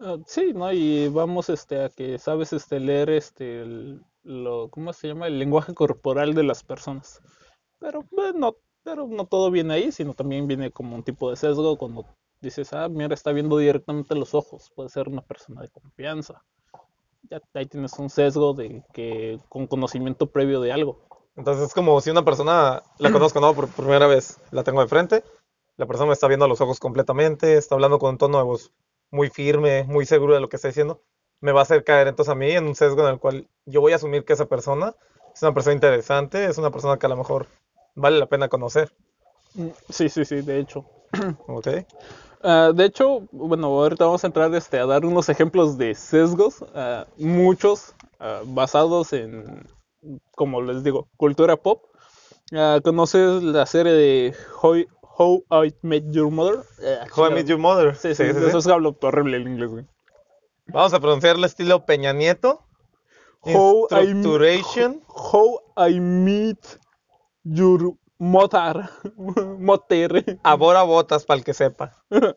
Ah, 0.00 0.16
sí, 0.26 0.52
¿no? 0.54 0.72
Y 0.72 1.08
vamos 1.08 1.48
este 1.48 1.82
a 1.84 1.88
que 1.88 2.18
sabes 2.18 2.52
este 2.52 2.78
leer 2.80 3.10
este 3.10 3.62
el- 3.62 4.02
lo 4.28 4.68
¿cómo 4.68 4.92
se 4.92 5.08
llama? 5.08 5.26
el 5.26 5.38
lenguaje 5.38 5.74
corporal 5.74 6.34
de 6.34 6.44
las 6.44 6.62
personas. 6.62 7.20
Pero 7.78 8.02
pues, 8.02 8.34
no, 8.34 8.56
pero 8.84 9.06
no 9.06 9.26
todo 9.26 9.50
viene 9.50 9.74
ahí, 9.74 9.90
sino 9.90 10.14
también 10.14 10.46
viene 10.46 10.70
como 10.70 10.94
un 10.94 11.02
tipo 11.02 11.30
de 11.30 11.36
sesgo 11.36 11.78
cuando 11.78 12.04
dices, 12.40 12.72
"Ah, 12.72 12.88
mira, 12.88 13.14
está 13.14 13.32
viendo 13.32 13.56
directamente 13.56 14.14
los 14.14 14.34
ojos, 14.34 14.70
puede 14.74 14.90
ser 14.90 15.08
una 15.08 15.22
persona 15.22 15.62
de 15.62 15.68
confianza." 15.68 16.42
Ya 17.30 17.40
ahí 17.54 17.66
tienes 17.66 17.98
un 17.98 18.10
sesgo 18.10 18.52
de 18.52 18.84
que 18.92 19.38
con 19.48 19.66
conocimiento 19.66 20.30
previo 20.30 20.60
de 20.60 20.72
algo. 20.72 21.00
Entonces 21.36 21.68
es 21.68 21.74
como 21.74 22.00
si 22.00 22.10
una 22.10 22.24
persona 22.24 22.82
la 22.98 23.10
conozco, 23.32 23.40
¿no? 23.40 23.54
Por 23.54 23.68
primera 23.68 24.06
vez, 24.06 24.38
la 24.50 24.62
tengo 24.62 24.80
de 24.82 24.88
frente, 24.88 25.24
la 25.76 25.86
persona 25.86 26.08
me 26.08 26.12
está 26.12 26.28
viendo 26.28 26.44
a 26.44 26.48
los 26.48 26.60
ojos 26.60 26.80
completamente, 26.80 27.56
está 27.56 27.74
hablando 27.74 27.98
con 27.98 28.10
un 28.10 28.18
tono 28.18 28.38
de 28.38 28.44
voz 28.44 28.72
muy 29.10 29.30
firme, 29.30 29.84
muy 29.84 30.04
seguro 30.04 30.34
de 30.34 30.40
lo 30.40 30.48
que 30.48 30.56
está 30.56 30.68
diciendo, 30.68 31.00
me 31.40 31.52
va 31.52 31.60
a 31.60 31.62
hacer 31.62 31.84
caer 31.84 32.08
entonces 32.08 32.32
a 32.32 32.34
mí 32.34 32.50
en 32.50 32.66
un 32.66 32.74
sesgo 32.74 33.02
en 33.06 33.14
el 33.14 33.18
cual 33.18 33.46
yo 33.66 33.80
voy 33.80 33.92
a 33.92 33.96
asumir 33.96 34.24
que 34.24 34.32
esa 34.32 34.46
persona 34.46 34.94
es 35.34 35.42
una 35.42 35.54
persona 35.54 35.74
interesante, 35.74 36.46
es 36.46 36.58
una 36.58 36.70
persona 36.70 36.98
que 36.98 37.06
a 37.06 37.10
lo 37.10 37.16
mejor 37.16 37.46
vale 37.94 38.18
la 38.18 38.26
pena 38.26 38.48
conocer, 38.48 38.92
Mm, 39.54 39.68
Sí, 39.88 40.08
sí, 40.10 40.24
sí, 40.26 40.42
de 40.42 40.58
hecho. 40.60 40.84
¿ok? 41.46 41.68
Ah, 42.42 42.70
de 42.74 42.84
hecho, 42.84 43.22
bueno, 43.32 43.68
ahorita 43.68 44.04
vamos 44.04 44.22
a 44.22 44.26
entrar 44.26 44.54
este, 44.54 44.78
a 44.78 44.86
dar 44.86 45.04
unos 45.06 45.28
ejemplos 45.30 45.78
de 45.78 45.94
sesgos, 45.94 46.64
ah, 46.74 47.06
muchos 47.16 47.94
ah, 48.20 48.42
basados 48.44 49.12
en, 49.14 49.66
como 50.36 50.60
les 50.62 50.82
digo, 50.84 51.08
cultura 51.16 51.56
pop. 51.56 51.84
¿Conoces 52.84 53.42
la 53.42 53.66
serie 53.66 53.92
de 53.92 54.34
How, 54.62 54.84
How 55.02 55.44
I 55.64 55.74
Met 55.82 56.04
Your 56.10 56.30
Mother? 56.30 56.60
Ah, 56.82 57.06
How 57.14 57.30
I. 57.30 57.34
Met 57.34 57.46
Your 57.46 57.58
Mother. 57.58 57.94
Sí, 57.94 58.14
sí, 58.14 58.24
Sí, 58.24 58.32
sí, 58.32 58.32
de 58.34 58.40
sí. 58.40 58.48
eso 58.48 58.58
es 58.58 58.66
hablo 58.68 58.96
horrible 59.02 59.36
el 59.36 59.48
inglés, 59.48 59.70
güey. 59.70 59.84
Vamos 60.68 60.92
a 60.94 61.00
pronunciarle 61.00 61.46
estilo 61.46 61.84
Peña 61.86 62.12
Nieto. 62.12 62.64
How 63.40 63.86
I, 63.90 64.06
Structuration. 64.08 65.02
how 65.08 65.60
I 65.76 66.00
Meet 66.00 66.58
Your 67.44 67.94
Mother. 68.18 68.88
Mother. 69.58 70.38
Abora 70.42 70.82
botas 70.82 71.24
para 71.24 71.38
el 71.38 71.44
que 71.44 71.54
sepa. 71.54 71.92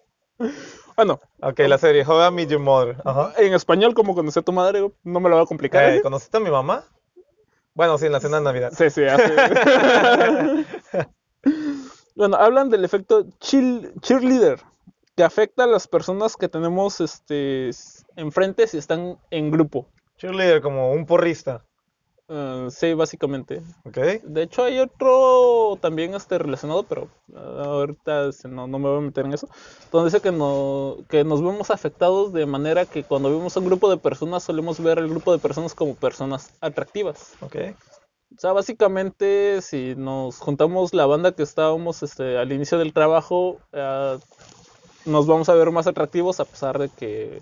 Bueno, 0.98 1.20
Ok, 1.42 1.60
la 1.68 1.78
serie 1.78 2.04
How 2.06 2.28
I 2.28 2.32
Met 2.32 2.50
Your 2.50 2.60
Mother. 2.60 2.98
Ajá. 3.06 3.34
en 3.38 3.54
español, 3.54 3.94
como 3.94 4.14
conocí 4.14 4.38
a 4.40 4.42
tu 4.44 4.52
madre, 4.52 4.92
no 5.04 5.20
me 5.20 5.30
lo 5.30 5.36
voy 5.38 5.44
a 5.44 5.48
complicar. 5.48 5.86
Eh, 5.94 6.02
¿Conociste 6.02 6.38
a 6.38 6.40
mi 6.42 6.52
mamá? 6.52 6.84
Bueno, 7.74 7.98
sí, 7.98 8.08
en 8.08 8.12
la 8.12 8.20
cena 8.20 8.38
de 8.38 8.44
Navidad. 8.44 8.72
Sí, 8.76 8.90
sí, 8.90 9.04
hace. 9.06 9.34
bueno, 12.16 12.38
hablan 12.38 12.70
del 12.70 12.84
efecto 12.86 13.24
chill- 13.40 13.92
cheerleader, 14.02 14.60
que 15.22 15.26
afecta 15.26 15.66
a 15.66 15.68
las 15.68 15.88
personas 15.88 16.36
que 16.36 16.50
tenemos 16.50 17.00
este, 17.00 17.70
enfrente 18.16 18.66
si 18.66 18.80
están 18.80 19.20
en 19.30 19.52
grupo. 19.52 19.86
Cheerleader 20.18 20.64
como 20.64 20.92
un 20.94 21.06
porrista. 21.06 21.64
Ah, 22.28 22.70
sí, 22.72 22.96
básicamente. 22.96 23.62
¿Ok? 23.86 23.98
De 24.24 24.42
hecho, 24.42 24.64
hay 24.64 24.80
otro 24.80 25.78
también 25.80 26.16
este, 26.16 26.40
relacionado, 26.40 26.82
pero 26.82 27.08
ah, 27.36 27.62
ahorita 27.66 28.30
este, 28.30 28.48
no, 28.48 28.66
no 28.66 28.80
me 28.80 28.90
voy 28.90 28.98
a 28.98 29.02
meter 29.02 29.28
en 29.28 29.34
eso. 29.36 29.48
Donde 29.92 30.10
dice 30.10 30.22
que, 30.22 30.32
no, 30.32 30.98
que 31.08 31.24
nos 31.24 31.44
vemos 31.44 31.70
afectados 31.70 32.34
de 32.34 32.48
manera 32.48 32.88
que 32.88 33.04
cuando 33.04 33.30
vemos 33.30 33.56
a 33.56 33.60
un 33.60 33.68
grupo 33.68 33.92
de 33.92 33.98
personas 33.98 34.42
solemos 34.42 34.82
ver 34.82 34.98
al 34.98 35.08
grupo 35.08 35.32
de 35.34 35.38
personas 35.38 35.76
como 35.76 35.94
personas 35.94 36.52
atractivas. 36.62 37.34
Ok. 37.42 37.58
O 38.36 38.40
sea, 38.40 38.54
básicamente, 38.54 39.62
si 39.62 39.94
nos 39.96 40.40
juntamos 40.40 40.96
la 40.96 41.06
banda 41.06 41.34
que 41.34 41.44
estábamos 41.44 42.02
este, 42.02 42.40
al 42.40 42.52
inicio 42.52 42.80
del 42.80 42.92
trabajo, 42.92 43.60
eh, 43.72 44.18
nos 45.06 45.28
vamos 45.28 45.50
a 45.50 45.54
ver 45.56 45.72
más 45.72 45.88
atractivos 45.88 46.40
a 46.40 46.46
pesar 46.46 46.80
de 46.80 46.90
que 46.90 47.42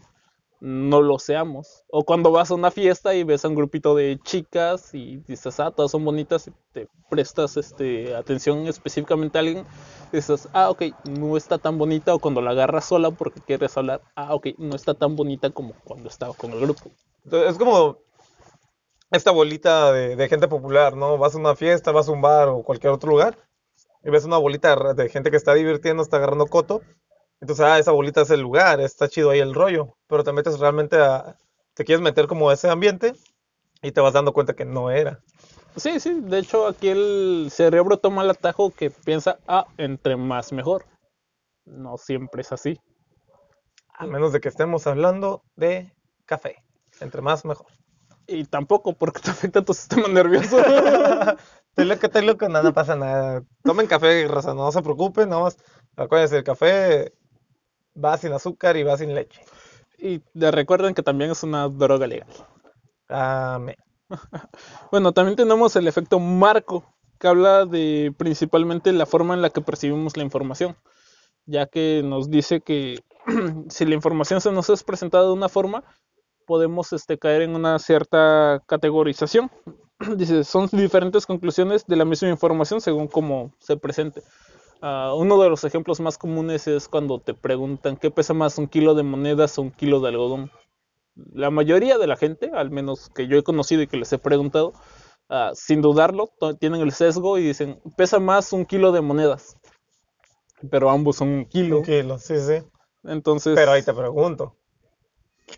no 0.62 1.02
lo 1.02 1.20
seamos. 1.20 1.84
O 1.90 2.04
cuando 2.04 2.32
vas 2.32 2.52
a 2.52 2.56
una 2.56 2.72
fiesta 2.72 3.16
y 3.16 3.24
ves 3.24 3.46
a 3.46 3.48
un 3.48 3.56
grupito 3.56 3.96
de 3.96 4.20
chicas 4.24 4.94
y 4.94 5.18
dices, 5.28 5.60
ah, 5.60 5.72
todas 5.72 5.92
son 5.92 6.04
bonitas 6.04 6.48
y 6.48 6.54
te 6.74 6.88
prestas 7.10 7.58
este, 7.58 8.16
atención 8.16 8.68
específicamente 8.68 9.38
a 9.38 9.42
alguien, 9.42 9.66
dices, 10.12 10.50
ah, 10.54 10.70
ok, 10.70 10.84
no 11.06 11.38
está 11.38 11.58
tan 11.58 11.78
bonita. 11.78 12.14
O 12.14 12.20
cuando 12.20 12.42
la 12.42 12.52
agarras 12.52 12.86
sola 12.86 13.12
porque 13.12 13.42
quieres 13.42 13.76
hablar, 13.78 14.02
ah, 14.16 14.36
ok, 14.36 14.48
no 14.58 14.76
está 14.76 14.94
tan 14.94 15.16
bonita 15.16 15.50
como 15.50 15.74
cuando 15.84 16.10
estaba 16.10 16.34
con 16.34 16.52
el 16.52 16.60
grupo. 16.60 16.92
Es 17.32 17.58
como 17.58 17.98
esta 19.12 19.32
bolita 19.32 19.92
de, 19.92 20.16
de 20.16 20.30
gente 20.30 20.48
popular, 20.48 20.96
¿no? 20.96 21.18
Vas 21.18 21.36
a 21.36 21.38
una 21.38 21.56
fiesta, 21.56 21.92
vas 21.92 22.10
a 22.10 22.12
un 22.12 22.22
bar 22.22 22.50
o 22.50 22.64
cualquier 22.64 22.94
otro 22.94 23.10
lugar 23.10 23.38
y 24.04 24.10
ves 24.10 24.26
una 24.26 24.38
bolita 24.38 24.94
de 24.94 25.10
gente 25.10 25.32
que 25.32 25.38
está 25.38 25.54
divirtiendo, 25.54 26.04
está 26.04 26.18
agarrando 26.18 26.48
coto. 26.48 26.82
Entonces, 27.42 27.66
ah, 27.66 27.80
esa 27.80 27.92
bolita 27.92 28.22
es 28.22 28.30
el 28.32 28.42
lugar, 28.42 28.82
está 28.82 29.08
chido 29.08 29.30
ahí 29.30 29.40
el 29.40 29.54
rollo. 29.54 29.98
Pero 30.08 30.24
te 30.24 30.34
metes 30.34 30.60
realmente 30.60 30.98
a. 30.98 31.38
Te 31.74 31.86
quieres 31.86 32.02
meter 32.02 32.28
como 32.28 32.50
a 32.50 32.54
ese 32.54 32.70
ambiente 32.70 33.14
y 33.82 33.92
te 33.92 34.02
vas 34.02 34.14
dando 34.14 34.34
cuenta 34.34 34.54
que 34.54 34.66
no 34.66 34.92
era. 34.92 35.22
Sí, 35.76 36.00
sí, 36.00 36.20
de 36.22 36.40
hecho 36.40 36.68
aquí 36.68 36.90
el 36.90 37.48
cerebro 37.52 37.98
toma 37.98 38.24
el 38.24 38.32
atajo 38.32 38.72
que 38.72 38.90
piensa, 38.90 39.40
ah, 39.48 39.66
entre 39.78 40.18
más 40.18 40.52
mejor. 40.52 40.86
No 41.66 41.98
siempre 41.98 42.42
es 42.42 42.52
así. 42.52 42.80
A 43.94 44.06
menos 44.08 44.34
de 44.34 44.42
que 44.42 44.50
estemos 44.50 44.88
hablando 44.88 45.44
de 45.56 45.94
café. 46.26 46.64
Entre 47.00 47.22
más, 47.22 47.46
mejor. 47.46 47.68
Y 48.28 48.44
tampoco 48.46 48.94
porque 48.94 49.22
te 49.22 49.32
afecta 49.32 49.64
tu 49.64 49.74
sistema 49.74 50.08
nervioso. 50.08 50.60
Estoy 50.60 51.86
loco, 51.86 52.06
estoy 52.08 52.26
loco, 52.26 52.50
nada 52.50 52.74
pasa 52.74 52.96
nada. 52.96 53.44
Tomen 53.64 53.88
café, 53.88 54.28
raza, 54.28 54.54
no 54.54 54.72
se 54.72 54.82
preocupen, 54.82 55.30
nada 55.30 55.44
más. 55.44 55.58
Acuérdense, 55.96 56.38
el 56.38 56.44
café 56.44 57.14
va 58.04 58.18
sin 58.18 58.34
azúcar 58.34 58.78
y 58.78 58.84
va 58.84 58.98
sin 58.98 59.14
leche. 59.16 59.42
y 59.98 60.22
de- 60.34 60.52
recuerden 60.52 60.94
que 60.96 61.04
también 61.04 61.32
es 61.32 61.44
una 61.44 61.68
droga 61.70 62.08
legal. 62.08 62.28
Amén. 63.10 63.76
Bueno, 64.92 65.12
también 65.14 65.36
tenemos 65.36 65.76
el 65.76 65.88
efecto 65.88 66.20
marco, 66.20 66.84
que 67.20 67.28
habla 67.28 67.66
de 67.66 68.14
principalmente 68.18 68.92
la 68.94 69.06
forma 69.06 69.34
en 69.34 69.42
la 69.42 69.50
que 69.50 69.62
percibimos 69.62 70.18
la 70.18 70.24
información, 70.24 70.78
ya 71.46 71.68
que 71.68 72.02
nos 72.04 72.30
dice 72.30 72.62
que 72.62 73.00
si 73.70 73.86
la 73.86 73.96
información 73.96 74.42
se 74.42 74.52
nos 74.52 74.70
es 74.70 74.84
presentada 74.84 75.26
de 75.26 75.34
una 75.34 75.50
forma, 75.50 75.84
podemos 76.48 76.94
este, 76.94 77.18
caer 77.20 77.44
en 77.44 77.56
una 77.56 77.80
cierta 77.80 78.62
categorización. 78.68 79.52
Dice, 80.18 80.44
son 80.46 80.68
diferentes 80.72 81.26
conclusiones 81.26 81.86
de 81.88 81.96
la 81.98 82.06
misma 82.06 82.30
información 82.30 82.82
según 82.82 83.08
cómo 83.08 83.54
se 83.60 83.78
presente. 83.78 84.24
Ah, 84.82 85.14
uno 85.16 85.42
de 85.42 85.50
los 85.50 85.64
ejemplos 85.64 86.00
más 86.00 86.18
comunes 86.18 86.68
es 86.68 86.88
cuando 86.88 87.20
te 87.20 87.34
preguntan 87.34 87.98
qué 87.98 88.12
pesa 88.12 88.34
más 88.34 88.58
un 88.58 88.68
kilo 88.68 88.96
de 88.96 89.04
monedas 89.04 89.58
o 89.58 89.64
un 89.64 89.72
kilo 89.72 90.00
de 90.00 90.10
algodón. 90.10 90.52
La 91.34 91.50
mayoría 91.50 91.98
de 91.98 92.08
la 92.08 92.16
gente, 92.16 92.50
al 92.54 92.72
menos 92.72 93.10
que 93.10 93.28
yo 93.28 93.38
he 93.38 93.44
conocido 93.44 93.82
y 93.82 93.88
que 93.88 93.98
les 93.98 94.14
he 94.14 94.18
preguntado, 94.18 94.74
ah, 95.28 95.52
sin 95.54 95.82
dudarlo, 95.82 96.30
tienen 96.60 96.82
el 96.82 96.94
sesgo 96.94 97.38
y 97.38 97.44
dicen, 97.44 97.82
pesa 97.98 98.20
más 98.20 98.54
un 98.54 98.66
kilo 98.66 98.92
de 98.94 99.02
monedas. 99.02 99.58
Pero 100.72 100.90
ambos 100.90 101.18
son 101.18 101.30
un 101.30 101.46
kilo. 101.46 101.80
Un 101.80 101.84
kilo, 101.84 102.18
sí, 102.20 102.40
sí. 102.40 102.64
Entonces, 103.04 103.56
Pero 103.56 103.72
ahí 103.72 103.84
te 103.84 103.94
pregunto, 103.94 104.56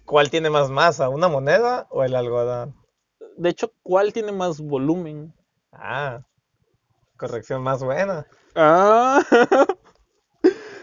¿cuál 0.06 0.30
tiene 0.30 0.50
más 0.50 0.70
masa, 0.70 1.10
una 1.10 1.28
moneda 1.28 1.88
o 1.90 2.04
el 2.04 2.16
algodón? 2.16 2.76
de 3.38 3.50
hecho, 3.50 3.72
¿cuál 3.82 4.14
tiene 4.14 4.32
más 4.32 4.60
volumen? 4.62 5.34
Ah, 5.72 6.22
corrección 7.22 7.62
más 7.62 7.84
buena. 7.84 8.26
Ah, 8.56 9.22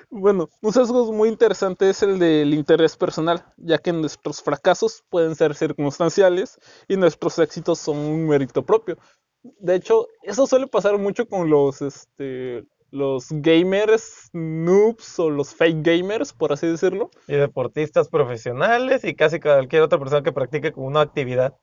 bueno, 0.09 0.49
un 0.63 0.73
sesgo 0.73 1.13
muy 1.13 1.29
interesante 1.29 1.91
es 1.91 2.01
el 2.05 2.21
del 2.21 2.55
interés 2.55 2.97
personal, 2.97 3.45
ya 3.57 3.79
que 3.79 3.93
nuestros 3.93 4.41
fracasos 4.41 5.03
pueden 5.11 5.35
ser 5.35 5.57
circunstanciales 5.57 6.59
y 6.87 6.97
nuestros 6.97 7.41
éxitos 7.41 7.81
son 7.81 7.99
un 7.99 8.29
mérito 8.29 8.65
propio. 8.65 8.97
De 9.43 9.75
hecho, 9.75 10.07
eso 10.23 10.47
suele 10.47 10.69
pasar 10.69 10.97
mucho 10.97 11.27
con 11.27 11.51
los, 11.51 11.83
este, 11.83 12.65
los 12.93 13.27
gamers 13.31 14.31
noobs 14.33 15.19
o 15.19 15.31
los 15.31 15.53
fake 15.55 15.83
gamers, 15.83 16.33
por 16.33 16.53
así 16.53 16.69
decirlo. 16.69 17.11
Y 17.27 17.35
deportistas 17.35 18.09
profesionales 18.09 19.03
y 19.03 19.17
casi 19.17 19.41
cualquier 19.41 19.83
otra 19.83 19.99
persona 19.99 20.23
que 20.23 20.33
practique 20.33 20.73
una 20.77 21.01
actividad. 21.01 21.57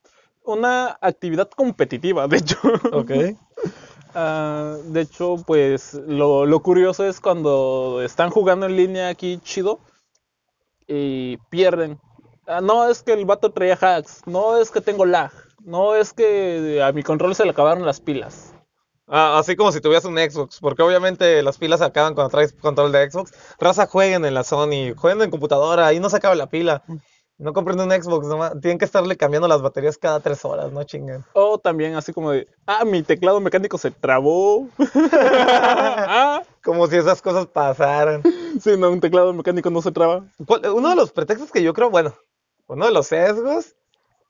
Una 0.43 0.97
actividad 1.01 1.49
competitiva, 1.49 2.27
de 2.27 2.37
hecho. 2.37 2.57
Ok. 2.91 3.11
Ah, 4.17 4.77
de 4.85 5.01
hecho, 5.01 5.35
pues 5.45 5.93
lo, 5.93 6.45
lo 6.45 6.59
curioso 6.61 7.05
es 7.05 7.19
cuando 7.19 8.01
están 8.01 8.29
jugando 8.29 8.65
en 8.65 8.77
línea 8.77 9.09
aquí 9.09 9.39
chido 9.43 9.81
y 10.87 11.35
pierden. 11.49 11.99
Ah, 12.47 12.61
no 12.61 12.87
es 12.87 13.03
que 13.03 13.11
el 13.11 13.25
vato 13.25 13.51
traía 13.51 13.77
hacks, 13.79 14.21
no 14.25 14.57
es 14.57 14.71
que 14.71 14.79
tengo 14.79 15.05
lag, 15.05 15.31
no 15.65 15.95
es 15.95 16.13
que 16.13 16.81
a 16.81 16.93
mi 16.93 17.03
control 17.03 17.35
se 17.35 17.43
le 17.43 17.51
acabaron 17.51 17.85
las 17.85 17.99
pilas. 17.99 18.53
Ah, 19.07 19.37
así 19.37 19.57
como 19.57 19.73
si 19.73 19.81
tuvieras 19.81 20.05
un 20.05 20.17
Xbox, 20.17 20.59
porque 20.61 20.81
obviamente 20.81 21.43
las 21.43 21.57
pilas 21.57 21.79
se 21.79 21.85
acaban 21.85 22.15
cuando 22.15 22.31
traes 22.31 22.53
control 22.53 22.93
de 22.93 23.11
Xbox. 23.11 23.33
Raza 23.59 23.85
jueguen 23.85 24.23
en 24.23 24.33
la 24.33 24.43
Sony, 24.43 24.95
jueguen 24.95 25.21
en 25.23 25.29
computadora, 25.29 25.87
ahí 25.87 25.99
no 25.99 26.09
se 26.09 26.17
acaba 26.17 26.35
la 26.35 26.47
pila. 26.47 26.83
No 27.37 27.51
compren 27.51 27.79
un 27.79 27.91
Xbox, 27.91 28.27
nomás, 28.27 28.53
tienen 28.61 28.77
que 28.77 28.85
estarle 28.85 29.17
cambiando 29.17 29.47
las 29.49 29.61
baterías 29.61 29.97
cada 29.97 30.21
tres 30.21 30.45
horas, 30.45 30.71
no 30.71 30.83
chinguen. 30.85 31.23
O 31.33 31.57
también 31.59 31.95
así 31.95 32.13
como 32.13 32.31
de, 32.31 32.47
ah, 32.65 32.85
mi 32.85 33.03
teclado 33.03 33.41
mecánico 33.41 33.77
se 33.77 33.91
trabó. 33.91 34.69
ah, 35.13 36.41
Como 36.63 36.87
si 36.87 36.95
esas 36.97 37.21
cosas 37.21 37.47
pasaran. 37.47 38.23
sí, 38.61 38.77
no, 38.77 38.89
un 38.89 39.01
teclado 39.01 39.33
mecánico 39.33 39.69
no 39.69 39.81
se 39.81 39.91
traba. 39.91 40.25
¿Cuál- 40.45 40.65
Uno 40.71 40.89
de 40.89 40.95
los 40.95 41.11
pretextos 41.11 41.51
que 41.51 41.61
yo 41.61 41.73
creo, 41.73 41.89
bueno, 41.89 42.13
uno 42.67 42.85
de 42.85 42.91
los 42.93 43.07
sesgos 43.07 43.75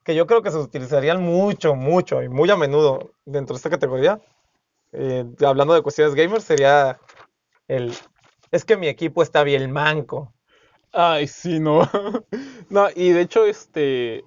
que 0.04 0.16
yo 0.16 0.28
creo 0.28 0.42
que 0.44 0.52
se 0.52 0.58
utilizarían 0.58 1.22
mucho, 1.22 1.76
mucho 1.76 2.22
y 2.22 2.30
muy 2.30 2.50
a 2.52 2.56
menudo 2.56 3.12
dentro 3.26 3.56
de 3.56 3.58
esta 3.58 3.70
categoría, 3.72 4.20
eh, 4.94 5.26
hablando 5.46 5.74
de 5.74 5.82
cuestiones 5.82 6.14
gamers, 6.16 6.44
sería 6.44 7.00
el, 7.68 7.92
es 8.52 8.66
que 8.66 8.78
mi 8.78 8.88
equipo 8.88 9.24
está 9.24 9.44
bien 9.44 9.72
manco. 9.72 10.32
Ay, 10.98 11.28
sí, 11.28 11.60
no. 11.60 11.82
no, 12.70 12.88
y 12.96 13.10
de 13.10 13.22
hecho, 13.22 13.46
este, 13.46 14.24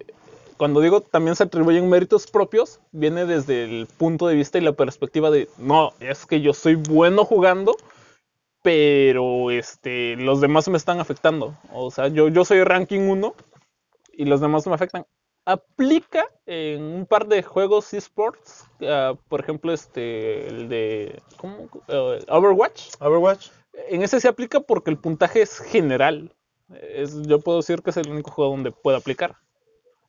cuando 0.55 0.81
digo 0.81 1.01
también 1.01 1.35
se 1.35 1.43
atribuyen 1.43 1.89
méritos 1.89 2.27
propios, 2.27 2.79
viene 2.91 3.25
desde 3.25 3.63
el 3.63 3.87
punto 3.87 4.27
de 4.27 4.35
vista 4.35 4.59
y 4.59 4.61
la 4.61 4.73
perspectiva 4.73 5.31
de, 5.31 5.49
no, 5.57 5.93
es 5.99 6.27
que 6.27 6.41
yo 6.41 6.53
soy 6.53 6.75
bueno 6.75 7.25
jugando, 7.25 7.75
pero 8.61 9.49
este, 9.49 10.15
los 10.17 10.41
demás 10.41 10.69
me 10.69 10.77
están 10.77 10.99
afectando. 10.99 11.57
O 11.73 11.89
sea, 11.89 12.07
yo, 12.07 12.27
yo 12.27 12.45
soy 12.45 12.63
ranking 12.63 13.01
1 13.01 13.33
y 14.13 14.25
los 14.25 14.39
demás 14.39 14.67
me 14.67 14.75
afectan. 14.75 15.07
Aplica 15.45 16.27
en 16.45 16.83
un 16.83 17.07
par 17.07 17.25
de 17.25 17.41
juegos 17.41 17.95
esports, 17.95 18.67
ah, 18.83 19.15
por 19.27 19.39
ejemplo, 19.39 19.73
este, 19.73 20.47
el 20.47 20.69
de, 20.69 21.19
¿cómo? 21.37 21.67
Eh, 21.87 22.23
Overwatch. 22.27 22.91
Overwatch. 22.99 23.47
En 23.87 24.03
ese 24.03 24.19
se 24.19 24.27
aplica 24.27 24.59
porque 24.59 24.91
el 24.91 24.99
puntaje 24.99 25.41
es 25.41 25.57
general. 25.57 26.31
Es, 26.73 27.21
yo 27.23 27.39
puedo 27.39 27.57
decir 27.57 27.81
que 27.81 27.89
es 27.89 27.97
el 27.97 28.09
único 28.09 28.31
juego 28.31 28.51
donde 28.51 28.71
puede 28.71 28.97
aplicar. 28.97 29.37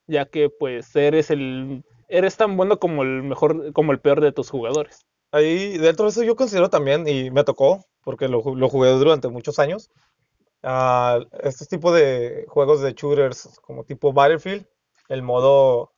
Ya 0.06 0.26
que 0.26 0.50
pues 0.50 0.94
eres 0.96 1.30
el. 1.30 1.84
Eres 2.08 2.36
tan 2.36 2.56
bueno 2.56 2.78
como 2.78 3.02
el 3.02 3.22
mejor, 3.22 3.72
como 3.72 3.92
el 3.92 4.00
peor 4.00 4.20
de 4.20 4.32
tus 4.32 4.50
jugadores. 4.50 5.06
Ahí, 5.32 5.78
dentro 5.78 6.06
de 6.06 6.10
eso 6.10 6.22
yo 6.24 6.34
considero 6.34 6.70
también, 6.70 7.06
y 7.06 7.30
me 7.30 7.44
tocó, 7.44 7.84
porque 8.02 8.26
lo, 8.26 8.42
lo 8.56 8.68
jugué 8.68 8.90
durante 8.90 9.28
muchos 9.28 9.60
años, 9.60 9.90
ah, 10.64 11.20
estos 11.44 11.68
tipos 11.68 11.94
de 11.94 12.46
juegos 12.48 12.80
de 12.80 12.94
shooters 12.94 13.60
como 13.60 13.84
tipo 13.84 14.12
Battlefield, 14.12 14.66
el 15.08 15.22
modo, 15.22 15.92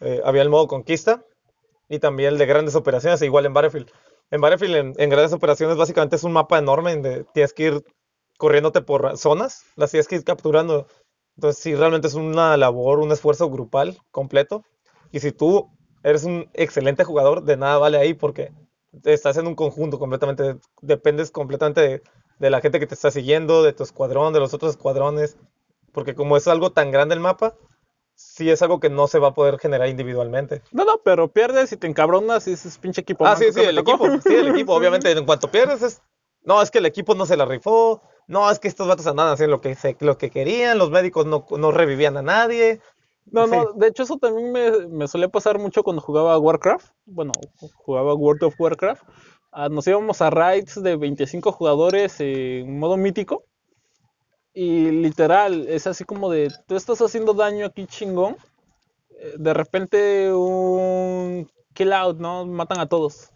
eh, 0.00 0.20
había 0.24 0.42
el 0.42 0.48
modo 0.48 0.68
conquista 0.68 1.24
y 1.88 1.98
también 1.98 2.34
el 2.34 2.38
de 2.38 2.46
grandes 2.46 2.76
operaciones, 2.76 3.20
e 3.20 3.26
igual 3.26 3.46
en 3.46 3.54
Battlefield. 3.54 3.90
En 4.30 4.40
Battlefield, 4.40 4.76
en, 4.76 4.94
en 4.96 5.10
grandes 5.10 5.32
operaciones, 5.32 5.76
básicamente 5.76 6.14
es 6.14 6.24
un 6.24 6.32
mapa 6.32 6.58
enorme 6.58 6.92
donde 6.92 7.24
tienes 7.34 7.52
que 7.52 7.64
ir 7.64 7.84
corriéndote 8.42 8.82
por 8.82 9.16
zonas, 9.16 9.66
las 9.76 9.92
tienes 9.92 10.08
que 10.08 10.16
ir 10.16 10.24
capturando. 10.24 10.88
Entonces, 11.36 11.62
sí, 11.62 11.76
realmente 11.76 12.08
es 12.08 12.14
una 12.14 12.56
labor, 12.56 12.98
un 12.98 13.12
esfuerzo 13.12 13.48
grupal 13.48 13.98
completo. 14.10 14.64
Y 15.12 15.20
si 15.20 15.30
tú 15.30 15.70
eres 16.02 16.24
un 16.24 16.50
excelente 16.52 17.04
jugador, 17.04 17.44
de 17.44 17.56
nada 17.56 17.78
vale 17.78 17.98
ahí 17.98 18.14
porque 18.14 18.50
estás 19.04 19.36
en 19.36 19.46
un 19.46 19.54
conjunto 19.54 20.00
completamente, 20.00 20.56
dependes 20.80 21.30
completamente 21.30 21.80
de, 21.82 22.02
de 22.40 22.50
la 22.50 22.60
gente 22.60 22.80
que 22.80 22.88
te 22.88 22.94
está 22.94 23.12
siguiendo, 23.12 23.62
de 23.62 23.74
tu 23.74 23.84
escuadrón, 23.84 24.32
de 24.32 24.40
los 24.40 24.52
otros 24.54 24.72
escuadrones, 24.72 25.36
porque 25.92 26.16
como 26.16 26.36
es 26.36 26.48
algo 26.48 26.72
tan 26.72 26.90
grande 26.90 27.14
el 27.14 27.20
mapa, 27.20 27.54
sí 28.16 28.50
es 28.50 28.60
algo 28.60 28.80
que 28.80 28.90
no 28.90 29.06
se 29.06 29.20
va 29.20 29.28
a 29.28 29.34
poder 29.34 29.60
generar 29.60 29.88
individualmente. 29.88 30.62
No, 30.72 30.84
no, 30.84 31.00
pero 31.04 31.28
pierdes 31.28 31.70
y 31.70 31.76
te 31.76 31.86
encabronas 31.86 32.48
y 32.48 32.50
dices 32.50 32.76
pinche 32.78 33.02
equipo. 33.02 33.24
Ah, 33.24 33.36
sí, 33.36 33.52
sí, 33.52 33.60
el 33.60 33.76
tocó". 33.76 33.92
equipo, 34.04 34.20
sí, 34.28 34.34
el 34.34 34.48
equipo, 34.48 34.74
obviamente, 34.76 35.12
en 35.12 35.24
cuanto 35.24 35.48
pierdes 35.48 35.80
es, 35.82 36.02
no, 36.42 36.60
es 36.60 36.72
que 36.72 36.78
el 36.78 36.86
equipo 36.86 37.14
no 37.14 37.24
se 37.24 37.36
la 37.36 37.44
rifó, 37.44 38.02
no, 38.28 38.50
es 38.50 38.58
que 38.58 38.68
estos 38.68 38.88
vatos 38.88 39.06
andaban 39.06 39.32
haciendo 39.32 39.56
lo 39.56 39.60
que, 39.60 39.74
se- 39.74 39.96
lo 40.00 40.18
que 40.18 40.30
querían, 40.30 40.78
los 40.78 40.90
médicos 40.90 41.26
no, 41.26 41.46
no 41.58 41.70
revivían 41.72 42.16
a 42.16 42.22
nadie. 42.22 42.80
No, 43.26 43.46
Sí. 43.46 43.52
no, 43.52 43.72
de 43.74 43.88
hecho 43.88 44.02
eso 44.02 44.18
también 44.18 44.52
me, 44.52 44.88
me 44.88 45.08
solía 45.08 45.28
pasar 45.28 45.58
mucho 45.58 45.82
cuando 45.82 46.02
jugaba 46.02 46.38
Warcraft. 46.38 46.88
Bueno, 47.06 47.32
jugaba 47.74 48.14
World 48.14 48.44
of 48.44 48.54
Warcraft. 48.60 49.02
Ah, 49.52 49.68
nos 49.68 49.86
íbamos 49.86 50.20
a 50.22 50.30
raids 50.30 50.82
de 50.82 50.96
25 50.96 51.52
jugadores 51.52 52.16
en 52.20 52.78
modo 52.78 52.96
mítico. 52.96 53.44
Y 54.54 54.90
literal, 54.90 55.66
es 55.68 55.86
así 55.86 56.04
como 56.04 56.30
de, 56.30 56.50
tú 56.66 56.76
estás 56.76 57.00
haciendo 57.00 57.32
daño 57.34 57.66
aquí 57.66 57.86
chingón. 57.86 58.36
eh, 59.18 59.34
De 59.38 59.54
repente 59.54 60.32
un 60.32 61.50
kill 61.74 61.92
out, 61.92 62.18
¿no? 62.18 62.46
Matan 62.46 62.80
a 62.80 62.88
todos. 62.88 63.30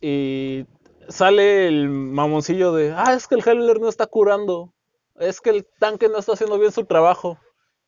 Y 0.00 0.64
sale 1.08 1.66
el 1.68 1.88
mamoncillo 1.88 2.72
de, 2.72 2.92
ah, 2.96 3.14
es 3.14 3.26
que 3.26 3.34
el 3.36 3.42
Healer 3.46 3.80
no 3.80 3.88
está 3.88 4.06
curando. 4.06 4.72
Es 5.18 5.40
que 5.40 5.50
el 5.50 5.66
tanque 5.78 6.08
no 6.08 6.18
está 6.18 6.32
haciendo 6.32 6.58
bien 6.58 6.72
su 6.72 6.84
trabajo 6.84 7.38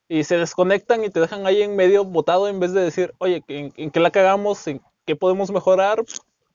y 0.08 0.22
se 0.24 0.36
desconectan 0.38 1.02
y 1.04 1.10
te 1.10 1.18
dejan 1.20 1.46
ahí 1.46 1.62
en 1.62 1.74
medio 1.74 2.04
botado 2.04 2.46
en 2.48 2.60
vez 2.60 2.72
de 2.72 2.82
decir, 2.82 3.12
oye, 3.18 3.42
¿en, 3.48 3.72
en 3.76 3.90
qué 3.90 3.98
la 4.00 4.10
cagamos? 4.12 4.66
¿En 4.68 4.80
qué 5.04 5.16
podemos 5.16 5.50
mejorar? 5.50 6.04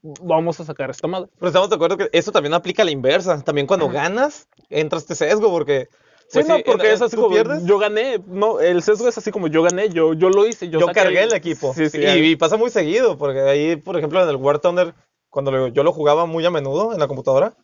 Vamos 0.02 0.60
a 0.60 0.66
sacar 0.66 0.90
esta 0.90 1.08
madre. 1.08 1.30
Pero 1.38 1.48
estamos 1.50 1.70
de 1.70 1.76
acuerdo 1.76 1.98
que 1.98 2.10
eso 2.14 2.32
también 2.32 2.54
aplica 2.54 2.82
a 2.82 2.86
la 2.86 2.92
inversa, 2.92 3.42
también 3.44 3.68
cuando 3.68 3.90
ganas, 3.90 4.48
entra 4.70 4.98
este 5.00 5.16
sesgo, 5.16 5.50
porque... 5.52 5.90
Sí, 6.28 6.40
pues 6.40 6.48
no, 6.48 6.56
sí, 6.56 6.64
porque 6.66 6.88
en- 6.88 6.94
es 6.94 7.02
así 7.02 7.18
como, 7.18 7.30
pierdes, 7.30 7.66
yo 7.66 7.78
gané, 7.78 8.18
no, 8.26 8.62
el 8.62 8.82
sesgo 8.82 9.10
es 9.10 9.18
así 9.18 9.32
como 9.32 9.48
yo 9.48 9.64
gané, 9.64 9.90
yo, 9.90 10.14
yo 10.14 10.30
lo 10.30 10.48
hice, 10.48 10.70
yo, 10.70 10.80
yo 10.80 10.86
saqué 10.86 11.02
cargué 11.02 11.24
el 11.24 11.34
equipo. 11.34 11.74
Sí, 11.74 11.90
sí, 11.90 11.98
y, 12.00 12.08
y 12.32 12.36
pasa 12.38 12.56
muy 12.56 12.70
seguido, 12.70 13.18
porque 13.18 13.42
ahí, 13.42 13.76
por 13.76 13.98
ejemplo, 13.98 14.24
en 14.24 14.30
el 14.30 14.38
War 14.38 14.60
Thunder, 14.60 14.94
cuando 15.32 15.50
lo- 15.52 15.68
yo 15.70 15.82
lo 15.82 15.92
jugaba 15.92 16.28
muy 16.28 16.46
a 16.46 16.52
menudo 16.52 16.94
en 16.94 17.00
la 17.00 17.08
computadora, 17.08 17.56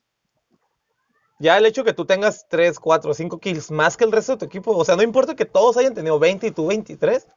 ya 1.40 1.58
el 1.58 1.66
hecho 1.68 1.84
que 1.84 1.94
tú 1.94 2.06
tengas 2.06 2.48
3, 2.50 2.80
4, 2.80 3.14
5 3.14 3.40
kills 3.40 3.70
más 3.70 3.96
que 3.96 4.06
el 4.06 4.12
resto 4.12 4.32
de 4.34 4.38
tu 4.40 4.46
equipo, 4.46 4.76
o 4.76 4.84
sea, 4.84 4.96
no 4.96 5.04
importa 5.04 5.36
que 5.36 5.46
todos 5.46 5.78
hayan 5.78 5.94
tenido 5.94 6.18
20 6.18 6.48
y 6.48 6.52
tú 6.52 6.66
23, 6.68 7.28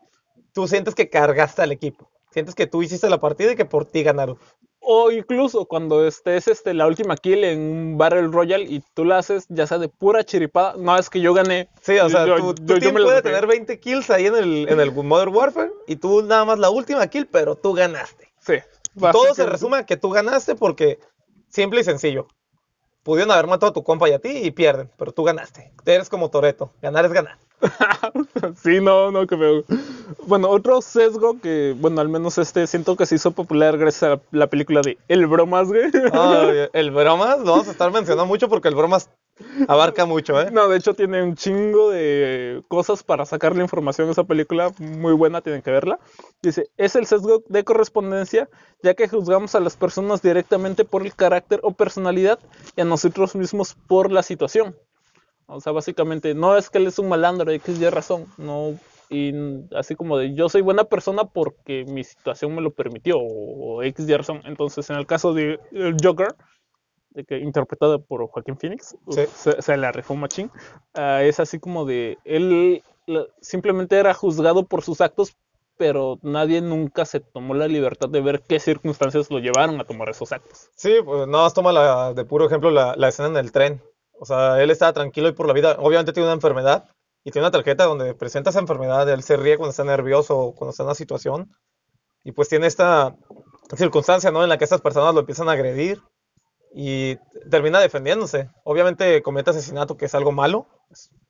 tú 0.54 0.66
sientes 0.66 0.94
que 0.94 1.10
cargaste 1.10 1.60
al 1.62 1.72
equipo. 1.72 2.08
Sientes 2.32 2.54
que 2.54 2.66
tú 2.66 2.82
hiciste 2.82 3.10
la 3.10 3.18
partida 3.18 3.52
y 3.52 3.56
que 3.56 3.64
por 3.64 3.84
ti 3.84 4.02
ganaron. 4.02 4.38
O 4.78 5.10
incluso 5.10 5.66
cuando 5.66 6.06
estés 6.06 6.48
este, 6.48 6.72
la 6.72 6.86
última 6.86 7.16
kill 7.16 7.44
en 7.44 7.60
un 7.60 7.98
Battle 7.98 8.28
Royale 8.28 8.64
y 8.64 8.82
tú 8.94 9.04
la 9.04 9.18
haces 9.18 9.44
ya 9.50 9.66
sea 9.66 9.76
de 9.78 9.88
pura 9.88 10.24
chiripada, 10.24 10.74
no 10.78 10.96
es 10.96 11.10
que 11.10 11.20
yo 11.20 11.34
gané. 11.34 11.68
Sí, 11.82 11.98
o 11.98 12.08
sea, 12.08 12.24
Yo- 12.26 12.36
tu, 12.36 12.42
yo- 12.42 12.54
tu 12.54 12.64
yo 12.74 12.78
team 12.78 12.94
me 12.94 13.00
la 13.00 13.06
puede 13.06 13.22
tener 13.22 13.46
20 13.46 13.78
kills 13.78 14.08
ahí 14.10 14.26
en 14.26 14.36
el, 14.36 14.68
en 14.70 14.80
el 14.80 14.90
Modern 14.92 15.34
Warfare 15.34 15.70
y 15.86 15.96
tú 15.96 16.22
nada 16.22 16.44
más 16.46 16.58
la 16.58 16.70
última 16.70 17.06
kill, 17.08 17.26
pero 17.26 17.56
tú 17.56 17.74
ganaste. 17.74 18.28
Sí. 18.38 18.54
Todo 18.98 19.34
se 19.34 19.46
resume 19.46 19.78
a 19.78 19.86
que 19.86 19.96
tú 19.96 20.10
ganaste 20.10 20.54
porque 20.54 20.98
simple 21.48 21.80
y 21.80 21.84
sencillo. 21.84 22.28
Pudieron 23.02 23.32
haber 23.32 23.46
matado 23.46 23.70
a 23.70 23.72
tu 23.72 23.82
compa 23.82 24.08
y 24.08 24.12
a 24.12 24.18
ti 24.18 24.28
y 24.28 24.50
pierden, 24.50 24.90
pero 24.98 25.12
tú 25.12 25.24
ganaste. 25.24 25.72
Eres 25.86 26.10
como 26.10 26.30
Toreto, 26.30 26.72
ganar 26.82 27.06
es 27.06 27.12
ganar. 27.12 27.38
sí, 28.62 28.80
no, 28.80 29.10
no, 29.10 29.26
que 29.26 29.36
me... 29.36 29.64
Bueno, 30.26 30.48
otro 30.48 30.82
sesgo 30.82 31.40
que, 31.40 31.74
bueno, 31.78 32.00
al 32.00 32.08
menos 32.08 32.36
este 32.38 32.66
siento 32.66 32.96
que 32.96 33.06
se 33.06 33.14
hizo 33.14 33.30
popular 33.30 33.78
gracias 33.78 34.02
a 34.02 34.08
la, 34.08 34.20
la 34.32 34.46
película 34.48 34.82
de 34.82 34.98
El 35.08 35.26
Bromas, 35.26 35.68
güey. 35.68 35.84
Ay, 36.12 36.68
el 36.72 36.90
bromas 36.90 37.38
lo 37.38 37.52
vamos 37.52 37.68
a 37.68 37.72
estar 37.72 37.90
mencionando 37.90 38.26
mucho 38.26 38.48
porque 38.48 38.68
el 38.68 38.74
bromas 38.74 39.08
abarca 39.68 40.06
mucho, 40.06 40.40
¿eh? 40.40 40.50
No, 40.50 40.68
de 40.68 40.78
hecho 40.78 40.94
tiene 40.94 41.22
un 41.22 41.34
chingo 41.34 41.90
de 41.90 42.62
cosas 42.68 43.02
para 43.02 43.26
sacar 43.26 43.56
la 43.56 43.62
información 43.62 44.06
de 44.06 44.12
esa 44.12 44.24
película, 44.24 44.72
muy 44.78 45.12
buena, 45.12 45.40
tienen 45.40 45.62
que 45.62 45.70
verla. 45.70 45.98
Dice, 46.42 46.70
es 46.76 46.96
el 46.96 47.06
sesgo 47.06 47.42
de 47.48 47.64
correspondencia, 47.64 48.48
ya 48.82 48.94
que 48.94 49.08
juzgamos 49.08 49.54
a 49.54 49.60
las 49.60 49.76
personas 49.76 50.22
directamente 50.22 50.84
por 50.84 51.02
el 51.02 51.14
carácter 51.14 51.60
o 51.62 51.72
personalidad 51.72 52.38
y 52.76 52.80
a 52.80 52.84
nosotros 52.84 53.34
mismos 53.34 53.76
por 53.86 54.10
la 54.10 54.22
situación. 54.22 54.76
O 55.46 55.60
sea, 55.60 55.72
básicamente, 55.72 56.34
no 56.34 56.56
es 56.56 56.70
que 56.70 56.78
él 56.78 56.86
es 56.86 56.98
un 56.98 57.08
malandro, 57.08 57.50
X 57.50 57.80
y 57.80 57.88
razón, 57.88 58.26
no, 58.38 58.78
y 59.10 59.34
así 59.74 59.96
como 59.96 60.16
de 60.16 60.34
yo 60.34 60.48
soy 60.48 60.62
buena 60.62 60.84
persona 60.84 61.24
porque 61.24 61.84
mi 61.84 62.04
situación 62.04 62.54
me 62.54 62.62
lo 62.62 62.70
permitió, 62.70 63.18
o, 63.18 63.78
o 63.78 63.82
X 63.82 64.08
razón. 64.16 64.40
Entonces, 64.44 64.88
en 64.88 64.96
el 64.96 65.06
caso 65.06 65.34
de 65.34 65.58
el 65.72 65.96
Joker, 66.02 66.36
que 67.26 67.38
interpretado 67.38 68.00
por 68.02 68.26
Joaquín 68.28 68.56
Phoenix, 68.58 68.96
Sí. 69.08 69.22
se, 69.34 69.60
se 69.62 69.76
la 69.76 69.92
rifó 69.92 70.14
machín, 70.14 70.50
ah, 70.94 71.22
es 71.22 71.40
así 71.40 71.58
como 71.58 71.84
de 71.84 72.18
él 72.24 72.82
la- 73.06 73.26
simplemente 73.40 73.98
era 73.98 74.14
juzgado 74.14 74.64
por 74.64 74.82
sus 74.82 75.00
actos, 75.00 75.36
pero 75.76 76.18
nadie 76.22 76.60
nunca 76.60 77.04
se 77.06 77.20
tomó 77.20 77.54
la 77.54 77.66
libertad 77.66 78.08
de 78.08 78.20
ver 78.20 78.42
qué 78.42 78.60
circunstancias 78.60 79.30
lo 79.30 79.38
llevaron 79.38 79.80
a 79.80 79.84
tomar 79.84 80.08
esos 80.10 80.30
actos. 80.30 80.68
Sí, 80.76 80.96
pues 81.04 81.26
nada 81.26 81.44
más 81.44 81.54
toma 81.54 81.72
la, 81.72 82.12
de 82.12 82.24
puro 82.24 82.46
ejemplo 82.46 82.70
la, 82.70 82.94
la 82.96 83.08
escena 83.08 83.28
en 83.28 83.36
el 83.38 83.50
tren. 83.50 83.82
O 84.18 84.26
sea, 84.26 84.62
él 84.62 84.70
estaba 84.70 84.92
tranquilo 84.92 85.28
y 85.28 85.32
por 85.32 85.46
la 85.46 85.54
vida. 85.54 85.76
Obviamente 85.78 86.12
tiene 86.12 86.26
una 86.28 86.34
enfermedad 86.34 86.84
y 87.24 87.30
tiene 87.30 87.46
una 87.46 87.50
tarjeta 87.50 87.84
donde 87.84 88.12
presenta 88.14 88.50
esa 88.50 88.58
enfermedad. 88.60 89.08
Él 89.08 89.22
se 89.22 89.38
ríe 89.38 89.56
cuando 89.56 89.70
está 89.70 89.82
nervioso 89.84 90.38
o 90.38 90.54
cuando 90.54 90.70
está 90.72 90.82
en 90.82 90.88
una 90.88 90.94
situación. 90.94 91.50
Y 92.24 92.32
pues 92.32 92.50
tiene 92.50 92.66
esta, 92.66 93.16
circunstancia, 93.76 94.30
¿no? 94.30 94.42
En 94.42 94.50
la 94.50 94.58
que 94.58 94.64
estas 94.64 94.82
personas 94.82 95.14
lo 95.14 95.20
empiezan 95.20 95.48
a 95.48 95.52
agredir 95.52 96.02
y 96.72 97.16
termina 97.50 97.80
defendiéndose. 97.80 98.50
Obviamente 98.64 99.22
comete 99.22 99.50
asesinato, 99.50 99.96
que 99.96 100.06
es 100.06 100.14
algo 100.14 100.32
malo, 100.32 100.66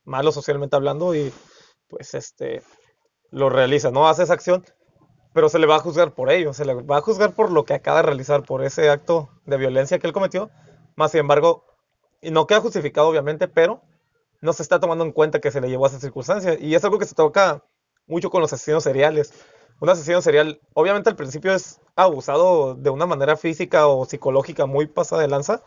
malo 0.03 0.31
socialmente 0.31 0.75
hablando, 0.75 1.15
y 1.15 1.33
pues 1.87 2.13
este 2.13 2.61
lo 3.31 3.49
realiza, 3.49 3.91
¿no? 3.91 4.07
Hace 4.07 4.23
esa 4.23 4.33
acción, 4.33 4.65
pero 5.33 5.49
se 5.49 5.59
le 5.59 5.67
va 5.67 5.77
a 5.77 5.79
juzgar 5.79 6.13
por 6.13 6.29
ello, 6.29 6.53
se 6.53 6.65
le 6.65 6.73
va 6.73 6.97
a 6.97 7.01
juzgar 7.01 7.33
por 7.33 7.51
lo 7.51 7.65
que 7.65 7.73
acaba 7.73 7.97
de 7.97 8.07
realizar, 8.07 8.43
por 8.43 8.63
ese 8.63 8.89
acto 8.89 9.29
de 9.45 9.57
violencia 9.57 9.99
que 9.99 10.07
él 10.07 10.13
cometió. 10.13 10.49
Más 10.95 11.11
sin 11.11 11.21
embargo, 11.21 11.65
y 12.21 12.31
no 12.31 12.45
queda 12.45 12.61
justificado, 12.61 13.07
obviamente, 13.07 13.47
pero 13.47 13.81
no 14.41 14.53
se 14.53 14.63
está 14.63 14.79
tomando 14.79 15.05
en 15.05 15.11
cuenta 15.11 15.39
que 15.39 15.51
se 15.51 15.61
le 15.61 15.69
llevó 15.69 15.85
a 15.85 15.89
esa 15.89 15.99
circunstancia. 15.99 16.57
Y 16.59 16.75
es 16.75 16.83
algo 16.83 16.99
que 16.99 17.05
se 17.05 17.15
toca 17.15 17.63
mucho 18.07 18.29
con 18.29 18.41
los 18.41 18.51
asesinos 18.51 18.83
seriales. 18.83 19.33
Un 19.81 19.89
asesino 19.89 20.21
serial, 20.21 20.61
obviamente 20.75 21.09
al 21.09 21.15
principio 21.15 21.55
es 21.55 21.81
abusado 21.95 22.75
de 22.75 22.91
una 22.91 23.07
manera 23.07 23.35
física 23.35 23.87
o 23.87 24.05
psicológica 24.05 24.67
muy 24.67 24.85
pasada 24.85 25.23
de 25.23 25.27
lanza. 25.27 25.63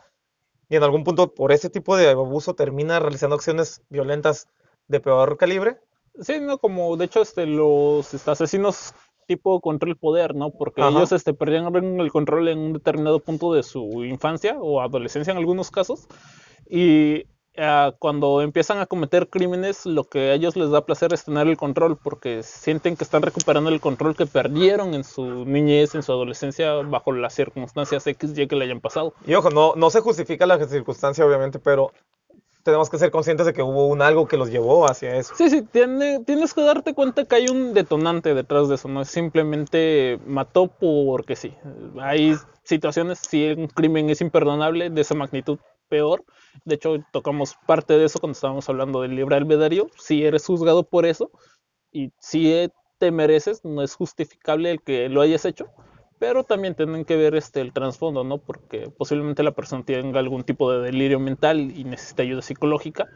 Y 0.68 0.76
en 0.76 0.84
algún 0.84 1.02
punto, 1.02 1.34
por 1.34 1.50
ese 1.50 1.68
tipo 1.68 1.96
de 1.96 2.10
abuso, 2.10 2.54
termina 2.54 3.00
realizando 3.00 3.34
acciones 3.34 3.82
violentas 3.90 4.46
de 4.86 5.00
peor 5.00 5.36
calibre. 5.36 5.78
Sí, 6.20 6.38
no, 6.40 6.58
como 6.58 6.96
de 6.96 7.06
hecho 7.06 7.22
este, 7.22 7.44
los 7.44 8.14
este, 8.14 8.30
asesinos 8.30 8.94
tipo 9.26 9.60
control 9.60 9.96
poder, 9.96 10.36
¿no? 10.36 10.50
Porque 10.50 10.80
Ajá. 10.80 10.90
ellos 10.90 11.10
este, 11.10 11.34
perdían 11.34 11.74
el 11.74 12.12
control 12.12 12.46
en 12.46 12.58
un 12.60 12.72
determinado 12.72 13.18
punto 13.18 13.52
de 13.52 13.64
su 13.64 14.04
infancia 14.04 14.56
o 14.60 14.80
adolescencia 14.80 15.32
en 15.32 15.38
algunos 15.38 15.72
casos. 15.72 16.06
Y 16.70 17.26
ah, 17.58 17.92
cuando 17.98 18.40
empiezan 18.42 18.78
a 18.78 18.86
cometer 18.86 19.28
crímenes, 19.28 19.86
lo 19.86 20.04
que 20.04 20.30
a 20.30 20.34
ellos 20.34 20.56
les 20.56 20.70
da 20.70 20.84
placer 20.84 21.12
es 21.12 21.24
tener 21.24 21.46
el 21.46 21.56
control, 21.56 21.96
porque 21.96 22.42
sienten 22.42 22.96
que 22.96 23.04
están 23.04 23.22
recuperando 23.22 23.70
el 23.70 23.80
control 23.80 24.16
que 24.16 24.26
perdieron 24.26 24.94
en 24.94 25.04
su 25.04 25.44
niñez, 25.44 25.94
en 25.94 26.02
su 26.02 26.12
adolescencia, 26.12 26.72
bajo 26.74 27.12
las 27.12 27.34
circunstancias 27.34 28.06
X, 28.06 28.36
Y 28.38 28.46
que 28.46 28.56
le 28.56 28.64
hayan 28.64 28.80
pasado. 28.80 29.14
Y 29.26 29.34
ojo, 29.34 29.50
no, 29.50 29.74
no 29.76 29.90
se 29.90 30.00
justifica 30.00 30.46
la 30.46 30.64
circunstancia, 30.66 31.24
obviamente, 31.24 31.58
pero 31.58 31.92
tenemos 32.62 32.88
que 32.88 32.98
ser 32.98 33.10
conscientes 33.10 33.44
de 33.46 33.52
que 33.52 33.62
hubo 33.62 33.86
un 33.88 34.00
algo 34.00 34.26
que 34.26 34.38
los 34.38 34.50
llevó 34.50 34.90
hacia 34.90 35.16
eso. 35.16 35.34
Sí, 35.36 35.50
sí, 35.50 35.62
tiene- 35.62 36.20
tienes 36.24 36.54
que 36.54 36.62
darte 36.62 36.94
cuenta 36.94 37.24
que 37.26 37.36
hay 37.36 37.48
un 37.48 37.74
detonante 37.74 38.34
detrás 38.34 38.68
de 38.68 38.76
eso, 38.76 38.88
no 38.88 39.02
es 39.02 39.08
simplemente 39.08 40.18
mató 40.26 40.66
porque 40.68 41.36
sí. 41.36 41.54
Hay 42.00 42.34
situaciones, 42.62 43.18
si 43.18 43.50
un 43.52 43.66
crimen 43.68 44.08
es 44.08 44.22
imperdonable, 44.22 44.88
de 44.88 45.00
esa 45.02 45.14
magnitud 45.14 45.58
peor. 45.88 46.24
De 46.64 46.76
hecho, 46.76 46.96
tocamos 47.12 47.56
parte 47.66 47.96
de 47.98 48.04
eso 48.04 48.18
cuando 48.18 48.34
estábamos 48.34 48.68
hablando 48.68 49.02
del 49.02 49.16
libre 49.16 49.36
albedrío. 49.36 49.88
Si 49.98 50.24
eres 50.24 50.46
juzgado 50.46 50.84
por 50.84 51.06
eso 51.06 51.30
y 51.92 52.12
si 52.18 52.70
te 52.98 53.10
mereces, 53.10 53.64
no 53.64 53.82
es 53.82 53.94
justificable 53.94 54.70
el 54.70 54.82
que 54.82 55.08
lo 55.08 55.20
hayas 55.20 55.44
hecho. 55.44 55.66
Pero 56.18 56.44
también 56.44 56.74
tienen 56.74 57.04
que 57.04 57.16
ver 57.16 57.34
este, 57.34 57.60
el 57.60 57.72
trasfondo, 57.72 58.24
¿no? 58.24 58.38
Porque 58.38 58.88
posiblemente 58.96 59.42
la 59.42 59.52
persona 59.52 59.84
tenga 59.84 60.20
algún 60.20 60.44
tipo 60.44 60.72
de 60.72 60.80
delirio 60.80 61.20
mental 61.20 61.60
y 61.76 61.84
necesita 61.84 62.22
ayuda 62.22 62.42
psicológica. 62.42 63.08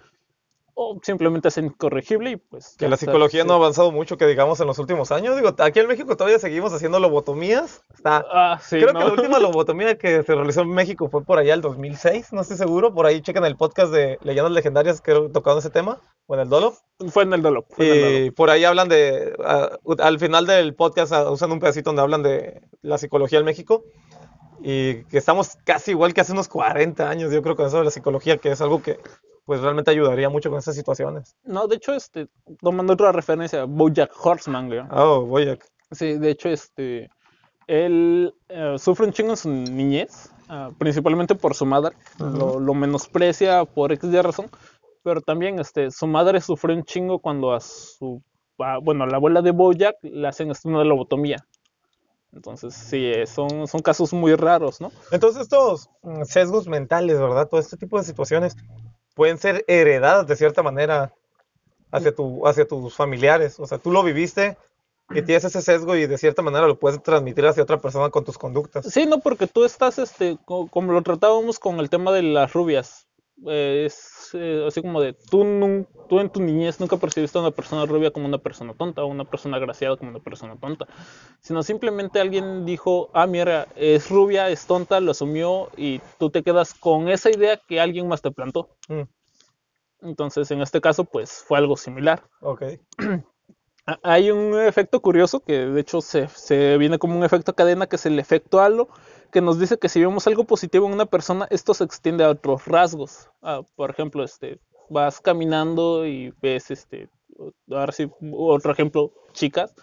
O 0.80 0.96
simplemente 1.02 1.48
es 1.48 1.58
incorregible 1.58 2.30
y 2.30 2.36
pues... 2.36 2.76
Que 2.78 2.88
la 2.88 2.96
psicología 2.96 3.42
no 3.42 3.54
ha 3.54 3.56
avanzado 3.56 3.90
mucho, 3.90 4.16
que 4.16 4.28
digamos, 4.28 4.60
en 4.60 4.68
los 4.68 4.78
últimos 4.78 5.10
años. 5.10 5.34
Digo, 5.34 5.52
aquí 5.58 5.80
en 5.80 5.88
México 5.88 6.16
todavía 6.16 6.38
seguimos 6.38 6.72
haciendo 6.72 7.00
lobotomías. 7.00 7.82
Está, 7.92 8.24
Ah, 8.32 8.60
sí, 8.62 8.78
Creo 8.78 8.92
¿no? 8.92 9.00
que 9.00 9.04
la 9.06 9.12
última 9.12 9.38
lobotomía 9.40 9.98
que 9.98 10.22
se 10.22 10.34
realizó 10.36 10.60
en 10.60 10.70
México 10.70 11.08
fue 11.10 11.24
por 11.24 11.40
allá 11.40 11.54
el 11.54 11.62
2006, 11.62 12.32
no 12.32 12.42
estoy 12.42 12.58
seguro. 12.58 12.94
Por 12.94 13.06
ahí 13.06 13.20
chequen 13.22 13.44
el 13.44 13.56
podcast 13.56 13.92
de 13.92 14.20
Leyendas 14.22 14.52
Legendarias 14.52 15.00
que 15.00 15.10
he 15.10 15.28
tocado 15.30 15.58
ese 15.58 15.70
tema, 15.70 16.00
o 16.28 16.34
en 16.34 16.42
el 16.42 16.48
Dolo. 16.48 16.74
Fue 17.08 17.24
en 17.24 17.32
el 17.32 17.42
dolor. 17.42 17.66
Y 17.76 18.30
por 18.30 18.48
ahí 18.48 18.62
hablan 18.62 18.88
de, 18.88 19.34
al 19.98 20.18
final 20.20 20.46
del 20.46 20.76
podcast 20.76 21.12
ah, 21.12 21.28
usan 21.28 21.50
un 21.50 21.58
pedacito 21.58 21.90
donde 21.90 22.02
hablan 22.02 22.22
de 22.22 22.62
la 22.82 22.98
psicología 22.98 23.40
en 23.40 23.46
México. 23.46 23.82
Y 24.62 25.02
que 25.06 25.18
estamos 25.18 25.56
casi 25.64 25.90
igual 25.90 26.14
que 26.14 26.20
hace 26.20 26.32
unos 26.32 26.46
40 26.46 27.10
años, 27.10 27.32
yo 27.32 27.42
creo, 27.42 27.56
con 27.56 27.66
eso 27.66 27.78
de 27.78 27.84
la 27.84 27.90
psicología, 27.90 28.36
que 28.38 28.52
es 28.52 28.60
algo 28.60 28.80
que 28.80 28.98
pues 29.48 29.62
realmente 29.62 29.90
ayudaría 29.90 30.28
mucho 30.28 30.50
con 30.50 30.58
estas 30.58 30.74
situaciones. 30.74 31.34
No, 31.42 31.66
de 31.66 31.76
hecho, 31.76 31.94
este, 31.94 32.28
tomando 32.60 32.92
otra 32.92 33.12
referencia, 33.12 33.64
Bojack 33.64 34.12
Horseman, 34.22 34.66
güey. 34.66 34.80
Oh, 34.90 35.38
a... 35.38 35.56
Sí, 35.90 36.18
de 36.18 36.30
hecho, 36.32 36.50
este, 36.50 37.08
él 37.66 38.34
eh, 38.50 38.74
sufre 38.78 39.06
un 39.06 39.12
chingo 39.14 39.30
en 39.30 39.36
su 39.38 39.48
niñez, 39.48 40.30
ah, 40.50 40.68
principalmente 40.76 41.34
por 41.34 41.54
su 41.54 41.64
madre, 41.64 41.96
lo, 42.18 42.60
lo 42.60 42.74
menosprecia 42.74 43.64
por 43.64 43.90
X 43.90 44.10
de 44.12 44.20
razón, 44.20 44.50
pero 45.02 45.22
también, 45.22 45.58
este, 45.58 45.90
su 45.90 46.06
madre 46.06 46.42
sufrió 46.42 46.76
un 46.76 46.84
chingo 46.84 47.18
cuando 47.18 47.54
a 47.54 47.60
su, 47.60 48.22
a- 48.58 48.76
bueno, 48.76 49.04
a 49.04 49.06
la 49.06 49.16
abuela 49.16 49.40
de 49.40 49.52
Bojack 49.52 49.96
le 50.02 50.28
hacen 50.28 50.50
este, 50.50 50.68
una 50.68 50.84
lobotomía. 50.84 51.42
Entonces, 52.34 52.74
sí, 52.74 53.06
eh, 53.06 53.26
son, 53.26 53.66
son 53.66 53.80
casos 53.80 54.12
muy 54.12 54.34
raros, 54.34 54.82
¿no? 54.82 54.92
Entonces 55.10 55.40
estos 55.44 55.88
mm, 56.02 56.24
sesgos 56.24 56.68
mentales, 56.68 57.18
¿verdad? 57.18 57.48
Todo 57.48 57.58
este 57.58 57.78
tipo 57.78 57.96
de 57.96 58.04
situaciones 58.04 58.54
pueden 59.18 59.36
ser 59.36 59.64
heredadas 59.66 60.28
de 60.28 60.36
cierta 60.36 60.62
manera 60.62 61.12
hacia, 61.90 62.14
tu, 62.14 62.46
hacia 62.46 62.68
tus 62.68 62.94
familiares. 62.94 63.58
O 63.58 63.66
sea, 63.66 63.78
tú 63.78 63.90
lo 63.90 64.04
viviste 64.04 64.56
y 65.10 65.22
tienes 65.22 65.44
ese 65.44 65.60
sesgo 65.60 65.96
y 65.96 66.06
de 66.06 66.18
cierta 66.18 66.40
manera 66.40 66.68
lo 66.68 66.78
puedes 66.78 67.02
transmitir 67.02 67.44
hacia 67.44 67.64
otra 67.64 67.80
persona 67.80 68.10
con 68.10 68.24
tus 68.24 68.38
conductas. 68.38 68.86
Sí, 68.86 69.06
no, 69.06 69.18
porque 69.18 69.48
tú 69.48 69.64
estás, 69.64 69.98
este, 69.98 70.38
co- 70.44 70.68
como 70.68 70.92
lo 70.92 71.02
tratábamos 71.02 71.58
con 71.58 71.80
el 71.80 71.90
tema 71.90 72.12
de 72.12 72.22
las 72.22 72.52
rubias, 72.52 73.07
eh, 73.46 73.84
es 73.86 74.30
eh, 74.34 74.64
así 74.66 74.82
como 74.82 75.00
de, 75.00 75.14
tú, 75.30 75.44
nun- 75.44 75.86
tú 76.08 76.20
en 76.20 76.30
tu 76.30 76.40
niñez 76.40 76.80
nunca 76.80 76.96
percibiste 76.96 77.38
a 77.38 77.42
una 77.42 77.50
persona 77.50 77.86
rubia 77.86 78.10
como 78.10 78.26
una 78.26 78.38
persona 78.38 78.74
tonta 78.74 79.02
o 79.04 79.06
una 79.06 79.24
persona 79.24 79.56
agraciada 79.56 79.96
como 79.96 80.10
una 80.10 80.20
persona 80.20 80.56
tonta, 80.56 80.86
sino 81.40 81.62
simplemente 81.62 82.20
alguien 82.20 82.64
dijo, 82.66 83.10
ah, 83.14 83.26
mira, 83.26 83.68
es 83.76 84.10
rubia, 84.10 84.48
es 84.50 84.66
tonta, 84.66 85.00
lo 85.00 85.12
asumió 85.12 85.68
y 85.76 86.00
tú 86.18 86.30
te 86.30 86.42
quedas 86.42 86.74
con 86.74 87.08
esa 87.08 87.30
idea 87.30 87.58
que 87.68 87.80
alguien 87.80 88.08
más 88.08 88.22
te 88.22 88.30
plantó. 88.30 88.68
Mm, 88.88 89.02
Entonces, 90.00 90.50
en 90.50 90.60
este 90.60 90.80
caso, 90.80 91.04
pues 91.04 91.44
fue 91.46 91.58
algo 91.58 91.76
similar. 91.76 92.24
ok. 92.40 92.62
Ha- 93.88 93.98
Hay 94.02 94.30
un 94.30 94.58
efecto 94.60 95.00
curioso 95.00 95.40
que 95.40 95.52
de 95.66 95.80
hecho 95.80 96.00
se, 96.00 96.28
se 96.28 96.76
viene 96.78 96.98
como 96.98 97.16
un 97.16 97.24
efecto 97.24 97.54
cadena, 97.54 97.86
que 97.86 97.96
es 97.96 98.06
el 98.06 98.18
efecto 98.18 98.60
halo, 98.60 98.88
que 99.32 99.40
nos 99.40 99.58
dice 99.58 99.78
que 99.78 99.88
si 99.88 100.00
vemos 100.00 100.26
algo 100.26 100.44
positivo 100.44 100.86
en 100.86 100.92
una 100.92 101.06
persona, 101.06 101.46
esto 101.50 101.74
se 101.74 101.84
extiende 101.84 102.24
a 102.24 102.30
otros 102.30 102.66
rasgos. 102.66 103.30
Ah, 103.42 103.62
por 103.76 103.90
ejemplo, 103.90 104.24
este, 104.24 104.60
vas 104.90 105.20
caminando 105.20 106.06
y 106.06 106.34
ves, 106.42 106.70
este, 106.70 107.08
ahora 107.70 107.92
sí, 107.92 108.10
otro 108.32 108.72
ejemplo, 108.72 109.12
chicas, 109.32 109.74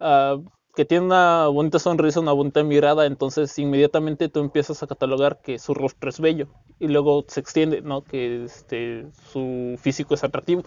ah, 0.00 0.38
que 0.74 0.84
tienen 0.86 1.06
una 1.06 1.48
bonita 1.48 1.78
sonrisa, 1.78 2.20
una 2.20 2.32
bonita 2.32 2.62
mirada, 2.64 3.04
entonces 3.06 3.58
inmediatamente 3.58 4.30
tú 4.30 4.40
empiezas 4.40 4.82
a 4.82 4.86
catalogar 4.86 5.40
que 5.42 5.58
su 5.58 5.74
rostro 5.74 6.08
es 6.08 6.18
bello 6.18 6.48
y 6.78 6.88
luego 6.88 7.24
se 7.28 7.40
extiende, 7.40 7.82
¿no? 7.82 8.02
Que 8.02 8.44
este, 8.44 9.06
su 9.32 9.76
físico 9.78 10.14
es 10.14 10.24
atractivo, 10.24 10.62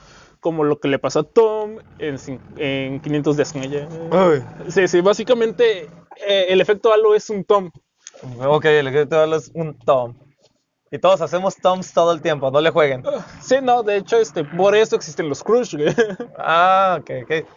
como 0.45 0.63
lo 0.63 0.79
que 0.79 0.87
le 0.87 0.99
pasó 0.99 1.21
a 1.21 1.23
Tom 1.23 1.79
en, 1.97 2.17
en 2.57 2.99
500 3.01 3.35
días 3.35 3.51
con 3.51 3.63
ella. 3.63 3.89
Uy, 4.11 4.43
Sí, 4.69 4.87
sí, 4.87 5.01
básicamente 5.01 5.89
eh, 6.23 6.45
el 6.49 6.61
efecto 6.61 6.93
halo 6.93 7.15
es 7.15 7.31
un 7.31 7.43
Tom. 7.43 7.71
ok, 8.39 8.65
el 8.65 8.91
que 8.91 9.07
te 9.07 9.15
hablo 9.15 9.37
es 9.37 9.49
un 9.55 9.75
Tom. 9.79 10.13
Y 10.91 10.99
todos 10.99 11.19
hacemos 11.21 11.55
Toms 11.55 11.91
todo 11.93 12.11
el 12.11 12.21
tiempo, 12.21 12.51
no 12.51 12.61
le 12.61 12.69
jueguen. 12.69 13.01
Sí, 13.41 13.55
no, 13.59 13.81
de 13.81 13.97
hecho, 13.97 14.17
este, 14.17 14.43
por 14.43 14.75
eso 14.75 14.95
existen 14.95 15.29
los 15.29 15.43
Crush, 15.43 15.73
güey. 15.75 15.87
Ah, 16.37 16.99
ok, 17.01 17.09
ok. 17.23 17.47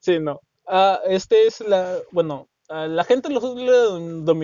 Sí, 0.00 0.18
no. 0.18 0.38
Ah, 0.66 1.00
este 1.06 1.46
es 1.46 1.60
la, 1.60 1.96
bueno, 2.10 2.46
ah, 2.68 2.86
la 2.88 3.04
gente 3.04 3.30
lo 3.30 3.40
suele 3.40 3.72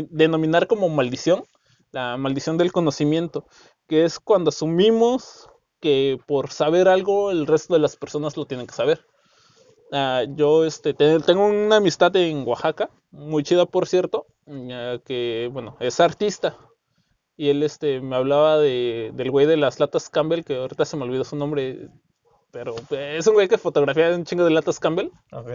denominar 0.08 0.66
como 0.66 0.88
maldición, 0.88 1.44
la 1.92 2.16
maldición 2.16 2.56
del 2.56 2.72
conocimiento, 2.72 3.46
que 3.86 4.06
es 4.06 4.18
cuando 4.18 4.48
asumimos 4.48 5.50
que 5.80 6.18
por 6.26 6.50
saber 6.50 6.88
algo 6.88 7.30
el 7.30 7.46
resto 7.46 7.74
de 7.74 7.80
las 7.80 7.96
personas 7.96 8.36
lo 8.36 8.46
tienen 8.46 8.66
que 8.66 8.74
saber. 8.74 9.04
Ah, 9.92 10.24
yo 10.28 10.64
este, 10.64 10.94
te- 10.94 11.20
tengo 11.20 11.46
una 11.46 11.76
amistad 11.76 12.14
en 12.16 12.46
Oaxaca, 12.46 12.90
muy 13.10 13.42
chida 13.42 13.64
por 13.66 13.86
cierto, 13.86 14.26
ya 14.46 14.98
que 14.98 15.48
bueno, 15.52 15.76
es 15.80 16.00
artista. 16.00 16.56
Y 17.36 17.50
él 17.50 17.62
este, 17.62 18.00
me 18.00 18.16
hablaba 18.16 18.58
de, 18.58 19.12
del 19.14 19.30
güey 19.30 19.46
de 19.46 19.56
las 19.56 19.78
latas 19.80 20.10
Campbell, 20.10 20.42
que 20.44 20.56
ahorita 20.56 20.84
se 20.84 20.96
me 20.96 21.04
olvidó 21.04 21.24
su 21.24 21.36
nombre, 21.36 21.88
pero 22.50 22.74
es 22.90 23.26
un 23.28 23.34
güey 23.34 23.48
que 23.48 23.58
fotografía 23.58 24.10
un 24.14 24.24
chingo 24.24 24.44
de 24.44 24.50
latas 24.50 24.80
Campbell. 24.80 25.10
Ok. 25.32 25.48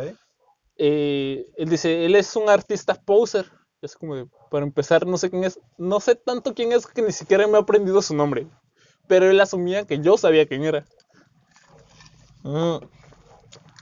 Eh, 0.77 1.45
él 1.57 1.69
dice, 1.69 2.05
él 2.05 2.15
es 2.15 2.35
un 2.35 2.49
artista 2.49 2.95
poser. 2.95 3.45
Es 3.81 3.95
como 3.95 4.15
de, 4.15 4.27
para 4.49 4.65
empezar, 4.65 5.05
no 5.05 5.17
sé 5.17 5.29
quién 5.29 5.43
es, 5.43 5.59
no 5.77 5.99
sé 5.99 6.15
tanto 6.15 6.53
quién 6.53 6.71
es 6.71 6.87
que 6.87 7.01
ni 7.01 7.11
siquiera 7.11 7.45
me 7.47 7.57
he 7.57 7.61
aprendido 7.61 8.01
su 8.01 8.15
nombre. 8.15 8.47
Pero 9.07 9.29
él 9.29 9.39
asumía 9.39 9.85
que 9.85 9.99
yo 9.99 10.17
sabía 10.17 10.47
quién 10.47 10.63
era. 10.63 10.85
Mm. 12.43 12.77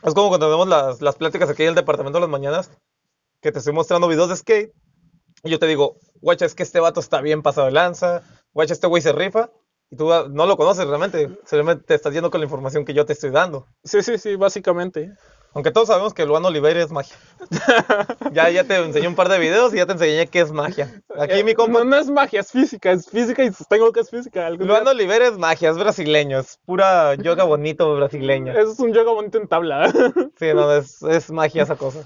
Es 0.04 0.14
como 0.14 0.30
cuando 0.30 0.50
vemos 0.50 0.68
las, 0.68 1.02
las 1.02 1.16
pláticas 1.16 1.50
aquí 1.50 1.64
en 1.64 1.70
el 1.70 1.76
departamento 1.76 2.18
de 2.18 2.22
las 2.22 2.30
mañanas, 2.30 2.72
que 3.42 3.52
te 3.52 3.60
estoy 3.60 3.74
mostrando 3.74 4.08
videos 4.08 4.30
de 4.30 4.36
skate, 4.36 4.74
y 5.44 5.50
yo 5.50 5.60
te 5.60 5.68
digo, 5.68 5.98
guacha, 6.22 6.46
es 6.46 6.56
que 6.56 6.64
este 6.64 6.80
vato 6.80 7.00
está 7.00 7.22
bien 7.22 7.42
pasado 7.42 7.68
de 7.68 7.74
lanza, 7.74 8.24
guacha, 8.54 8.74
este 8.74 8.88
güey 8.88 9.02
se 9.02 9.12
rifa, 9.12 9.52
y 9.90 9.98
tú 9.98 10.10
no 10.30 10.46
lo 10.46 10.58
conoces 10.58 10.88
realmente, 10.88 11.28
simplemente 11.46 11.84
te 11.84 11.96
estás 11.96 12.14
yendo 12.14 12.32
con 12.32 12.40
la 12.42 12.46
información 12.46 12.86
que 12.86 12.94
yo 12.94 13.06
te 13.06 13.14
estoy 13.14 13.30
dando. 13.30 13.68
Sí, 13.84 14.02
sí, 14.02 14.18
sí, 14.18 14.36
básicamente. 14.36 15.12
Aunque 15.54 15.72
todos 15.72 15.88
sabemos 15.90 16.14
que 16.14 16.26
Luan 16.26 16.46
Oliveira 16.46 16.82
es 16.82 16.92
magia. 16.92 17.16
ya, 18.32 18.50
ya 18.50 18.64
te 18.64 18.76
enseñé 18.78 19.08
un 19.08 19.16
par 19.16 19.28
de 19.28 19.38
videos 19.38 19.74
y 19.74 19.78
ya 19.78 19.86
te 19.86 19.92
enseñé 19.94 20.28
qué 20.28 20.40
es 20.40 20.52
magia. 20.54 21.02
Aquí 21.20 21.40
Eh, 21.40 21.44
mi 21.44 21.54
compa. 21.56 21.80
No, 21.80 21.86
no 21.86 21.98
es 21.98 22.10
magia, 22.10 22.40
es 22.40 22.52
física, 22.52 22.92
es 22.92 23.10
física 23.10 23.44
y 23.44 23.52
sostengo 23.52 23.92
que 23.92 24.00
es 24.00 24.10
física. 24.10 24.50
Luan 24.50 24.84
día- 24.84 24.92
Oliveira 24.92 25.28
es 25.28 25.38
magia, 25.38 25.70
es 25.72 25.78
brasileño, 25.78 26.40
es 26.40 26.58
pura 26.66 27.16
yoga 27.16 27.44
bonito 27.44 27.94
brasileño. 27.96 28.54
Es 28.58 28.80
un 28.80 28.94
yoga 28.94 29.12
bonito 29.12 29.38
en 29.38 29.48
tabla. 29.48 29.92
Sí, 30.40 30.54
no, 30.54 30.72
es, 30.74 31.02
es 31.04 31.30
magia 31.32 31.64
esa 31.64 31.76
cosa. 31.76 32.00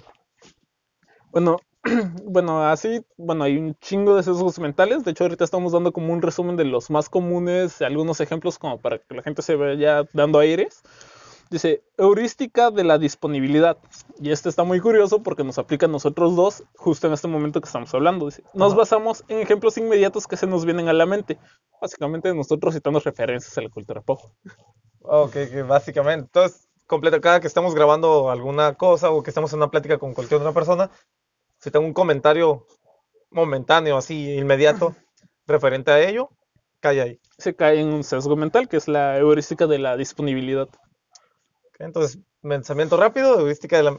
Bueno, 1.31 1.58
bueno, 2.23 2.65
así, 2.67 3.05
bueno, 3.17 3.43
hay 3.43 3.58
un 3.58 3.75
chingo 3.79 4.15
de 4.15 4.23
sesgos 4.23 4.58
mentales. 4.60 5.03
De 5.05 5.12
hecho, 5.12 5.23
ahorita 5.25 5.43
estamos 5.43 5.71
dando 5.73 5.91
como 5.91 6.13
un 6.13 6.21
resumen 6.21 6.55
de 6.55 6.65
los 6.65 6.89
más 6.89 7.10
comunes, 7.10 7.81
algunos 7.81 8.19
ejemplos 8.21 8.58
como 8.58 8.79
para 8.81 8.97
que 8.97 9.13
la 9.15 9.21
gente 9.21 9.41
se 9.43 9.55
vaya 9.55 10.03
dando 10.13 10.39
aires. 10.39 10.81
Dice, 11.49 11.84
heurística 11.97 12.71
de 12.71 12.84
la 12.84 12.97
disponibilidad. 12.97 13.77
Y 14.19 14.31
este 14.31 14.49
está 14.49 14.63
muy 14.63 14.79
curioso 14.79 15.21
porque 15.21 15.43
nos 15.43 15.58
aplica 15.58 15.86
a 15.86 15.89
nosotros 15.89 16.36
dos 16.36 16.63
justo 16.75 17.08
en 17.08 17.13
este 17.13 17.27
momento 17.27 17.62
que 17.62 17.67
estamos 17.67 17.93
hablando. 17.93 18.25
Dice, 18.25 18.43
nos 18.53 18.71
Ajá. 18.71 18.79
basamos 18.79 19.23
en 19.27 19.39
ejemplos 19.39 19.77
inmediatos 19.77 20.27
que 20.27 20.38
se 20.38 20.47
nos 20.47 20.65
vienen 20.65 20.88
a 20.88 20.93
la 20.93 21.05
mente. 21.05 21.38
Básicamente 21.79 22.34
nosotros 22.34 22.73
citando 22.73 22.99
referencias 22.99 23.58
a 23.58 23.62
la 23.62 23.69
cultura 23.69 24.01
pop. 24.01 24.19
Ok, 25.01 25.34
que 25.34 25.62
básicamente. 25.62 26.25
Entonces, 26.25 26.67
completo, 26.88 27.21
cada 27.21 27.39
que 27.39 27.47
estamos 27.47 27.75
grabando 27.75 28.29
alguna 28.31 28.73
cosa 28.73 29.12
o 29.12 29.21
que 29.21 29.29
estamos 29.29 29.53
en 29.53 29.60
una 29.60 29.69
plática 29.69 29.97
con 29.99 30.13
cualquier 30.13 30.41
otra 30.41 30.53
persona, 30.53 30.89
si 31.60 31.69
tengo 31.69 31.86
un 31.86 31.93
comentario 31.93 32.65
momentáneo, 33.29 33.97
así, 33.97 34.34
inmediato, 34.36 34.95
referente 35.47 35.91
a 35.91 35.99
ello, 35.99 36.29
cae 36.79 37.01
ahí. 37.01 37.19
Se 37.38 37.55
cae 37.55 37.81
en 37.81 37.88
un 37.88 38.03
sesgo 38.03 38.36
mental 38.36 38.67
que 38.67 38.77
es 38.77 38.88
la 38.88 39.17
heurística 39.17 39.67
de 39.67 39.79
la 39.79 39.95
disponibilidad. 39.95 40.69
Entonces, 41.80 42.20
pensamiento 42.42 42.98
rápido, 42.98 43.40
heurística 43.40 43.78
de 43.78 43.84
la... 43.84 43.98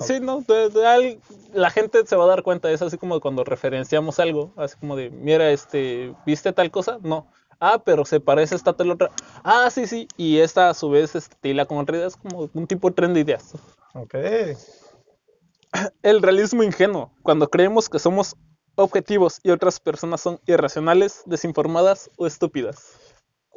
Sí, 0.00 0.20
no, 0.20 0.40
de- 0.42 0.68
de 0.70 0.86
al- 0.86 1.20
la 1.52 1.68
gente 1.70 2.06
se 2.06 2.14
va 2.14 2.24
a 2.24 2.28
dar 2.28 2.42
cuenta, 2.44 2.70
es 2.70 2.80
así 2.80 2.96
como 2.96 3.18
cuando 3.20 3.42
referenciamos 3.42 4.20
algo, 4.20 4.52
así 4.56 4.76
como 4.78 4.94
de, 4.94 5.10
mira, 5.10 5.50
este, 5.50 6.14
¿viste 6.24 6.52
tal 6.52 6.70
cosa? 6.70 6.98
No. 7.02 7.26
Ah, 7.58 7.82
pero 7.84 8.04
se 8.04 8.20
parece 8.20 8.54
esta 8.54 8.72
tal 8.72 8.90
otra. 8.92 9.10
Ah, 9.42 9.68
sí, 9.70 9.86
sí, 9.86 10.06
y 10.16 10.38
esta 10.38 10.70
a 10.70 10.74
su 10.74 10.90
vez 10.90 11.12
hila 11.42 11.66
con 11.66 11.78
otra 11.78 11.96
idea, 11.96 12.06
es 12.06 12.16
como 12.16 12.48
un 12.54 12.66
tipo 12.66 12.88
de 12.88 12.94
tren 12.94 13.14
de 13.14 13.20
ideas. 13.20 13.52
Ok. 13.94 14.14
El 16.02 16.22
realismo 16.22 16.62
ingenuo, 16.62 17.12
cuando 17.22 17.48
creemos 17.48 17.88
que 17.88 17.98
somos 17.98 18.36
objetivos 18.76 19.40
y 19.42 19.50
otras 19.50 19.80
personas 19.80 20.20
son 20.20 20.40
irracionales, 20.46 21.22
desinformadas 21.26 22.10
o 22.16 22.26
estúpidas. 22.26 22.92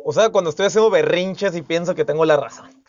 O 0.03 0.11
sea, 0.11 0.29
cuando 0.29 0.49
estoy 0.49 0.65
haciendo 0.65 0.89
berrinches 0.89 1.55
y 1.55 1.61
pienso 1.61 1.95
que 1.95 2.03
tengo 2.05 2.25
la 2.25 2.35
razón. 2.37 2.82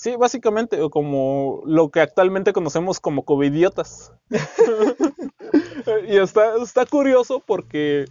Sí, 0.00 0.14
básicamente, 0.14 0.80
o 0.80 0.90
como 0.90 1.60
lo 1.66 1.90
que 1.90 2.00
actualmente 2.00 2.52
conocemos 2.52 3.00
como 3.00 3.24
covidiotas. 3.24 4.12
y 6.08 6.16
está, 6.18 6.54
está 6.62 6.86
curioso 6.86 7.42
porque 7.44 8.04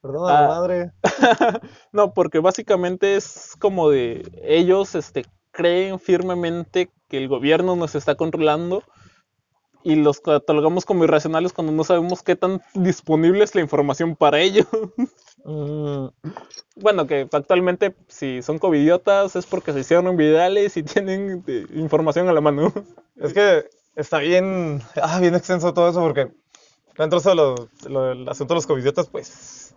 Perdona, 0.00 0.38
Ah. 0.38 0.46
madre. 0.46 0.92
No, 1.90 2.14
porque 2.14 2.38
básicamente 2.38 3.16
es 3.16 3.56
como 3.58 3.90
de 3.90 4.22
ellos 4.44 4.94
este, 4.94 5.24
creen 5.50 5.98
firmemente 5.98 6.92
que 7.08 7.18
el 7.18 7.26
gobierno 7.26 7.74
nos 7.74 7.96
está 7.96 8.14
controlando 8.14 8.84
y 9.82 9.96
los 9.96 10.20
catalogamos 10.20 10.84
como 10.84 11.02
irracionales 11.02 11.52
cuando 11.52 11.72
no 11.72 11.82
sabemos 11.82 12.22
qué 12.22 12.36
tan 12.36 12.62
disponible 12.72 13.42
es 13.42 13.52
la 13.56 13.62
información 13.62 14.14
para 14.14 14.38
ellos. 14.38 14.68
Mm, 15.44 16.06
bueno, 16.76 17.06
que 17.06 17.28
actualmente 17.32 17.94
si 18.08 18.42
son 18.42 18.58
covidiotas 18.58 19.34
es 19.36 19.46
porque 19.46 19.72
se 19.72 19.80
hicieron 19.80 20.16
virales 20.16 20.76
y 20.76 20.82
tienen 21.04 21.44
eh, 21.46 21.66
información 21.74 22.28
a 22.28 22.32
la 22.32 22.40
mano. 22.40 22.72
es 23.16 23.32
que 23.32 23.64
está 23.96 24.18
bien, 24.18 24.80
ah, 25.02 25.18
bien 25.20 25.34
extenso 25.34 25.74
todo 25.74 25.88
eso 25.90 26.00
porque 26.00 26.28
dentro 26.96 27.20
de 27.20 27.34
lo, 27.34 27.54
lo- 27.88 28.12
el 28.12 28.28
asunto 28.28 28.54
de 28.54 28.58
los 28.58 28.66
covidiotas, 28.66 29.08
pues, 29.08 29.74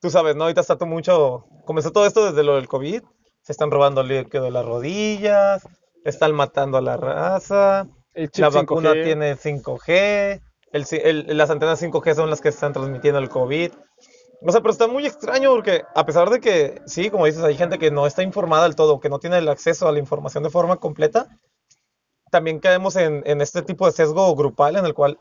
tú 0.00 0.10
sabes, 0.10 0.36
¿no? 0.36 0.44
Ahorita 0.44 0.60
está 0.60 0.76
todo 0.76 0.86
mucho, 0.88 1.46
comenzó 1.64 1.90
todo 1.92 2.06
esto 2.06 2.26
desde 2.26 2.44
lo 2.44 2.54
del 2.56 2.68
COVID, 2.68 3.02
se 3.42 3.52
están 3.52 3.70
robando 3.70 4.02
el 4.02 4.08
líquido 4.08 4.44
de 4.44 4.50
las 4.50 4.64
rodillas, 4.64 5.66
están 6.04 6.32
matando 6.34 6.78
a 6.78 6.82
la 6.82 6.96
raza, 6.96 7.88
la 8.36 8.48
vacuna 8.50 8.92
5G. 8.92 9.02
tiene 9.04 9.36
5G, 9.36 10.40
el 10.72 10.84
ci- 10.84 11.00
el- 11.02 11.36
las 11.36 11.50
antenas 11.50 11.80
5G 11.82 12.14
son 12.14 12.30
las 12.30 12.40
que 12.40 12.50
están 12.50 12.72
transmitiendo 12.72 13.18
el 13.18 13.28
COVID. 13.28 13.72
O 14.40 14.52
sea, 14.52 14.60
pero 14.60 14.70
está 14.70 14.86
muy 14.86 15.04
extraño 15.04 15.50
porque 15.50 15.82
a 15.94 16.06
pesar 16.06 16.30
de 16.30 16.40
que, 16.40 16.80
sí, 16.86 17.10
como 17.10 17.26
dices, 17.26 17.42
hay 17.42 17.56
gente 17.56 17.78
que 17.78 17.90
no 17.90 18.06
está 18.06 18.22
informada 18.22 18.64
del 18.64 18.76
todo, 18.76 19.00
que 19.00 19.08
no 19.08 19.18
tiene 19.18 19.38
el 19.38 19.48
acceso 19.48 19.88
a 19.88 19.92
la 19.92 19.98
información 19.98 20.44
de 20.44 20.50
forma 20.50 20.76
completa, 20.76 21.28
también 22.30 22.60
caemos 22.60 22.96
en, 22.96 23.22
este 23.40 23.62
tipo 23.62 23.86
de 23.86 23.92
sesgo 23.92 24.34
grupal 24.36 24.76
en 24.76 24.84
el 24.84 24.94
cual 24.94 25.18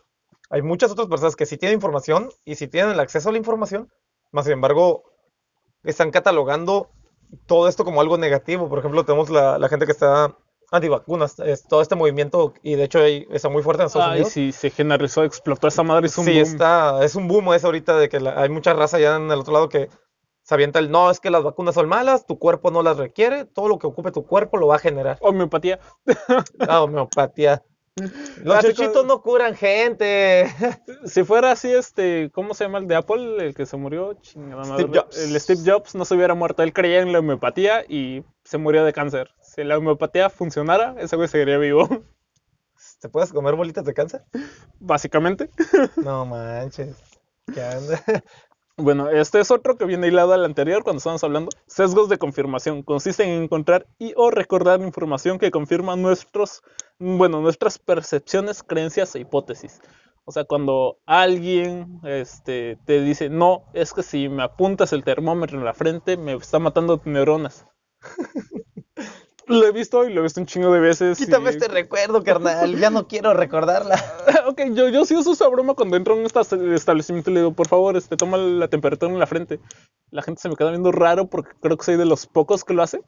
hay 0.50 0.62
muchas 0.62 0.92
otras 0.92 1.08
personas 1.08 1.36
que 1.36 1.46
sí 1.46 1.58
tienen 1.58 1.78
información 1.78 2.30
y 2.46 2.56
sí 2.56 2.68
tienen 2.68 2.92
el 2.92 3.00
acceso 3.00 3.30
a 3.30 3.32
la 3.32 3.38
información, 3.38 3.92
más 4.32 4.46
sin 4.46 4.54
embargo, 4.54 5.04
están 5.84 6.12
catalogando 6.12 6.90
todo 7.46 7.68
esto 7.68 7.86
como 7.86 8.02
algo 8.02 8.18
negativo. 8.18 8.70
Por 8.70 8.80
ejemplo, 8.80 9.06
tenemos 9.06 9.30
la 9.30 9.68
gente 9.70 9.86
que 9.86 9.92
está 9.94 10.36
antivacunas, 10.72 11.40
es 11.40 11.64
todo 11.68 11.82
este 11.82 11.96
movimiento, 11.96 12.54
y 12.64 12.76
de 12.76 12.84
hecho 12.84 13.00
está 13.04 13.50
muy 13.50 13.64
fuerte 13.64 13.84
en 13.84 13.88
Estados 13.88 14.08
Ay, 14.08 14.14
Unidos. 14.16 14.34
sí, 14.34 14.52
se 14.52 14.70
generalizó, 14.70 15.24
explotó 15.24 15.68
esa 15.68 15.84
madre, 15.84 16.08
es 16.08 16.18
un 16.18 16.26
Sí, 16.26 16.34
boom. 16.34 16.44
está, 16.44 17.04
es 17.04 17.16
un 17.16 17.28
boom 17.28 17.54
eso 17.54 17.68
ahorita 17.68 17.98
de 17.98 18.10
que 18.10 18.20
la- 18.20 18.42
hay 18.42 18.50
mucha 18.50 18.74
raza 18.74 19.00
ya 19.00 19.16
en 19.16 19.32
el 19.32 19.40
otro 19.40 19.54
lado 19.54 19.70
que 19.70 19.90
se 20.44 20.54
avienta 20.56 20.80
el 20.80 20.90
no, 20.92 21.12
es 21.12 21.20
que 21.20 21.30
las 21.30 21.44
vacunas 21.44 21.76
son 21.76 21.90
malas, 21.90 22.26
tu 22.26 22.40
cuerpo 22.40 22.72
no 22.72 22.82
las 22.84 22.98
requiere, 22.98 23.46
todo 23.46 23.68
lo 23.68 23.80
que 23.80 23.88
ocupe 23.88 24.12
tu 24.12 24.26
cuerpo 24.26 24.58
lo 24.58 24.68
va 24.68 24.78
a 24.78 24.80
generar. 24.80 25.18
Homeopatía. 25.22 25.80
La 26.58 26.82
homeopatía. 26.84 27.64
Los 28.44 28.64
chuchitos 28.64 29.06
no 29.06 29.22
curan 29.24 29.56
gente. 29.56 30.46
Si 31.06 31.24
fuera 31.24 31.52
así, 31.52 31.70
este, 31.72 32.30
¿cómo 32.34 32.54
se 32.54 32.64
llama 32.66 32.78
el 32.78 32.88
de 32.88 32.96
Apple? 32.96 33.38
El 33.46 33.56
que 33.56 33.66
se 33.66 33.76
murió, 33.76 34.14
chingada 34.22 34.64
madre. 34.64 34.84
Steve 34.84 35.00
Jobs. 35.00 35.18
El 35.18 35.40
Steve 35.42 35.62
Jobs 35.66 35.96
no 35.96 36.06
se 36.06 36.16
hubiera 36.16 36.34
muerto. 36.36 36.64
Él 36.64 36.74
creía 36.74 37.00
en 37.02 37.12
la 37.12 37.20
homeopatía 37.20 37.84
y 37.88 38.24
se 38.44 38.58
murió 38.58 38.86
de 38.86 38.94
cáncer. 38.94 39.30
Si 39.58 39.63
la 39.63 39.80
homeopatía 39.80 40.30
funcionara, 40.30 40.93
ese 41.00 41.15
güey 41.15 41.28
seguiría 41.28 41.58
vivo. 41.58 41.88
¿Te 43.02 43.10
puedes 43.10 43.34
comer 43.34 43.56
bolitas 43.56 43.86
de 43.86 43.96
cáncer? 43.96 44.24
Básicamente. 44.80 45.50
No 45.98 46.28
manches. 46.28 46.96
¿Qué 47.52 47.62
anda? 47.63 48.00
Bueno, 48.80 49.10
este 49.10 49.39
es 49.39 49.50
otro 49.50 49.76
que 49.76 49.86
viene 49.86 50.10
hilado 50.10 50.34
al 50.34 50.46
anterior 50.46 50.84
cuando 50.84 51.00
estábamos 51.00 51.24
hablando. 51.24 51.50
Sesgos 51.65 52.10
de 52.10 52.20
confirmación. 52.20 52.84
Consisten 52.84 53.30
en 53.30 53.41
encontrar 53.41 53.88
y 53.98 54.13
o 54.15 54.30
recordar 54.30 54.80
información 54.82 55.39
que 55.39 55.50
confirma 55.50 55.96
nuestros, 55.96 56.62
bueno, 57.00 57.41
nuestras 57.41 57.80
percepciones, 57.80 58.62
creencias 58.62 59.15
e 59.15 59.22
hipótesis. 59.22 59.82
O 60.26 60.32
sea, 60.32 60.43
cuando 60.46 61.00
alguien 61.08 62.00
este, 62.04 62.78
te 62.86 63.02
dice, 63.02 63.30
no, 63.30 63.63
es 63.74 63.93
que 63.93 64.04
si 64.04 64.30
me 64.30 64.43
apuntas 64.43 64.93
el 64.93 65.04
termómetro 65.04 65.58
en 65.58 65.65
la 65.65 65.74
frente, 65.74 66.15
me 66.15 66.36
está 66.36 66.60
matando 66.60 67.02
neuronas. 67.04 67.65
Lo 69.48 69.66
he 69.66 69.72
visto 69.72 70.04
y 70.08 70.14
lo 70.14 70.20
he 70.22 70.24
visto 70.24 70.40
un 70.42 70.46
chingo 70.46 70.72
de 70.72 70.80
veces. 70.80 71.18
Quítame 71.18 71.46
y- 71.46 71.54
este 71.54 71.68
recuerdo, 71.68 72.24
carnal. 72.24 72.78
Ya 72.78 72.90
no 72.90 73.08
quiero 73.08 73.34
recordarla. 73.34 73.96
ok, 74.48 74.62
yo, 74.74 74.90
yo 74.90 75.06
sí 75.06 75.16
uso 75.16 75.34
esa 75.34 75.48
broma 75.48 75.74
cuando 75.74 75.96
entro 75.98 76.14
a 76.14 76.18
un 76.18 76.26
esta- 76.26 76.42
establecimiento 76.76 77.32
y 77.32 77.34
le 77.34 77.40
digo, 77.42 77.54
por 77.54 77.68
favor, 77.68 77.96
este, 77.96 78.18
toma 78.18 78.38
la 78.38 78.68
temperatura 78.68 79.12
en 79.12 79.20
la 79.20 79.28
frente. 79.28 79.60
La 80.12 80.22
gente 80.22 80.42
se 80.42 80.50
me 80.50 80.56
queda 80.56 80.70
viendo 80.72 80.92
raro 80.92 81.28
porque 81.28 81.52
creo 81.62 81.78
que 81.78 81.86
soy 81.86 81.96
de 81.98 82.06
los 82.06 82.26
pocos 82.28 82.64
que 82.64 82.74
lo 82.74 82.84
hace. 82.84 83.02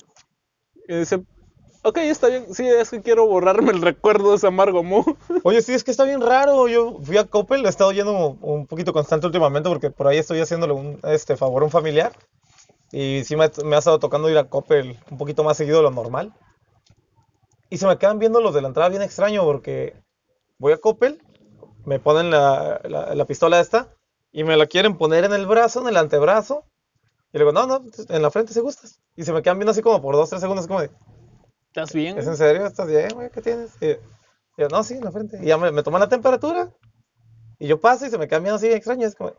Y 0.87 0.95
dice, 0.95 1.23
ok, 1.83 1.97
está 1.97 2.27
bien, 2.27 2.53
sí, 2.53 2.67
es 2.67 2.89
que 2.89 3.01
quiero 3.01 3.27
borrarme 3.27 3.71
el 3.71 3.81
recuerdo 3.81 4.31
de 4.31 4.37
ese 4.37 4.47
amargo 4.47 4.83
mo. 4.83 5.05
Oye, 5.43 5.61
sí, 5.61 5.73
es 5.73 5.83
que 5.83 5.91
está 5.91 6.03
bien 6.03 6.21
raro. 6.21 6.67
Yo 6.67 6.99
fui 7.03 7.17
a 7.17 7.25
Coppel, 7.25 7.65
he 7.65 7.69
estado 7.69 7.91
yendo 7.91 8.37
un 8.41 8.65
poquito 8.65 8.91
constante 8.93 9.25
últimamente 9.27 9.69
porque 9.69 9.91
por 9.91 10.07
ahí 10.07 10.17
estoy 10.17 10.39
haciéndole 10.39 10.73
un 10.73 10.99
este, 11.03 11.35
favor 11.37 11.61
a 11.63 11.65
un 11.65 11.71
familiar. 11.71 12.11
Y 12.91 13.23
sí 13.23 13.35
me, 13.35 13.49
me 13.63 13.75
ha 13.75 13.79
estado 13.79 13.99
tocando 13.99 14.29
ir 14.29 14.37
a 14.37 14.49
Coppel 14.49 14.99
un 15.11 15.17
poquito 15.17 15.43
más 15.43 15.57
seguido 15.57 15.77
de 15.77 15.83
lo 15.83 15.91
normal. 15.91 16.33
Y 17.69 17.77
se 17.77 17.87
me 17.87 17.97
quedan 17.97 18.19
viendo 18.19 18.41
los 18.41 18.53
de 18.53 18.61
la 18.61 18.67
entrada 18.67 18.89
bien 18.89 19.01
extraño 19.01 19.43
porque 19.43 19.95
voy 20.57 20.73
a 20.73 20.77
Coppel, 20.77 21.21
me 21.85 21.99
ponen 21.99 22.31
la, 22.31 22.81
la, 22.83 23.13
la 23.13 23.25
pistola 23.25 23.59
esta 23.59 23.93
y 24.31 24.43
me 24.43 24.57
la 24.57 24.65
quieren 24.65 24.97
poner 24.97 25.23
en 25.23 25.33
el 25.33 25.45
brazo, 25.45 25.81
en 25.81 25.87
el 25.87 25.97
antebrazo. 25.97 26.65
Y 27.31 27.37
le 27.37 27.45
digo, 27.45 27.51
no, 27.51 27.67
no, 27.67 27.83
en 28.09 28.21
la 28.21 28.31
frente 28.31 28.53
si 28.53 28.59
gustas. 28.59 28.99
Y 29.15 29.23
se 29.23 29.33
me 29.33 29.41
quedan 29.43 29.59
viendo 29.59 29.71
así 29.71 29.81
como 29.81 30.01
por 30.01 30.15
dos, 30.15 30.29
tres 30.29 30.41
segundos, 30.41 30.65
como 30.65 30.81
de, 30.81 30.89
¿Estás 31.69 31.93
bien? 31.93 32.17
¿Es 32.17 32.25
en 32.25 32.35
serio? 32.35 32.65
¿Estás 32.65 32.87
bien, 32.87 33.09
güey? 33.13 33.29
¿Qué 33.29 33.41
tienes? 33.41 33.71
Y 33.79 33.95
yo, 34.57 34.67
no, 34.69 34.83
sí, 34.83 34.95
en 34.95 35.03
la 35.03 35.11
frente. 35.11 35.37
Y 35.39 35.45
ya 35.45 35.57
me, 35.57 35.71
me 35.71 35.83
toman 35.83 36.01
la 36.01 36.09
temperatura. 36.09 36.71
Y 37.59 37.67
yo 37.67 37.79
paso 37.79 38.07
y 38.07 38.09
se 38.09 38.17
me 38.17 38.27
quedan 38.27 38.41
viendo 38.41 38.55
así 38.55 38.67
extraño. 38.71 39.05
Es 39.05 39.13
como, 39.13 39.33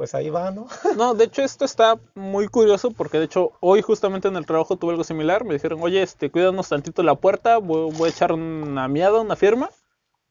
pues 0.00 0.14
ahí 0.14 0.30
va, 0.30 0.50
¿no? 0.50 0.66
No, 0.96 1.12
de 1.12 1.24
hecho 1.24 1.42
esto 1.42 1.66
está 1.66 2.00
muy 2.14 2.48
curioso 2.48 2.90
porque 2.90 3.18
de 3.18 3.26
hecho 3.26 3.52
hoy 3.60 3.82
justamente 3.82 4.28
en 4.28 4.36
el 4.36 4.46
trabajo 4.46 4.78
tuve 4.78 4.92
algo 4.92 5.04
similar. 5.04 5.44
Me 5.44 5.52
dijeron, 5.52 5.78
oye, 5.82 6.00
este, 6.00 6.30
cuídanos 6.30 6.70
tantito 6.70 7.02
la 7.02 7.16
puerta, 7.16 7.58
voy, 7.58 7.92
voy 7.94 8.08
a 8.08 8.10
echar 8.10 8.32
una 8.32 8.88
miada, 8.88 9.20
una 9.20 9.36
firma. 9.36 9.68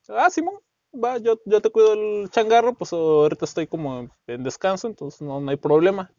Ah, 0.07 0.31
Simón, 0.31 0.55
va, 0.91 1.19
yo, 1.19 1.39
yo 1.45 1.61
te 1.61 1.69
cuido 1.69 1.93
el 1.93 2.31
changarro, 2.31 2.73
pues 2.73 2.91
ahorita 2.93 3.45
estoy 3.45 3.67
como 3.67 4.09
en 4.25 4.43
descanso, 4.43 4.87
entonces 4.87 5.21
no, 5.21 5.39
no 5.39 5.51
hay 5.51 5.57
problema. 5.57 6.09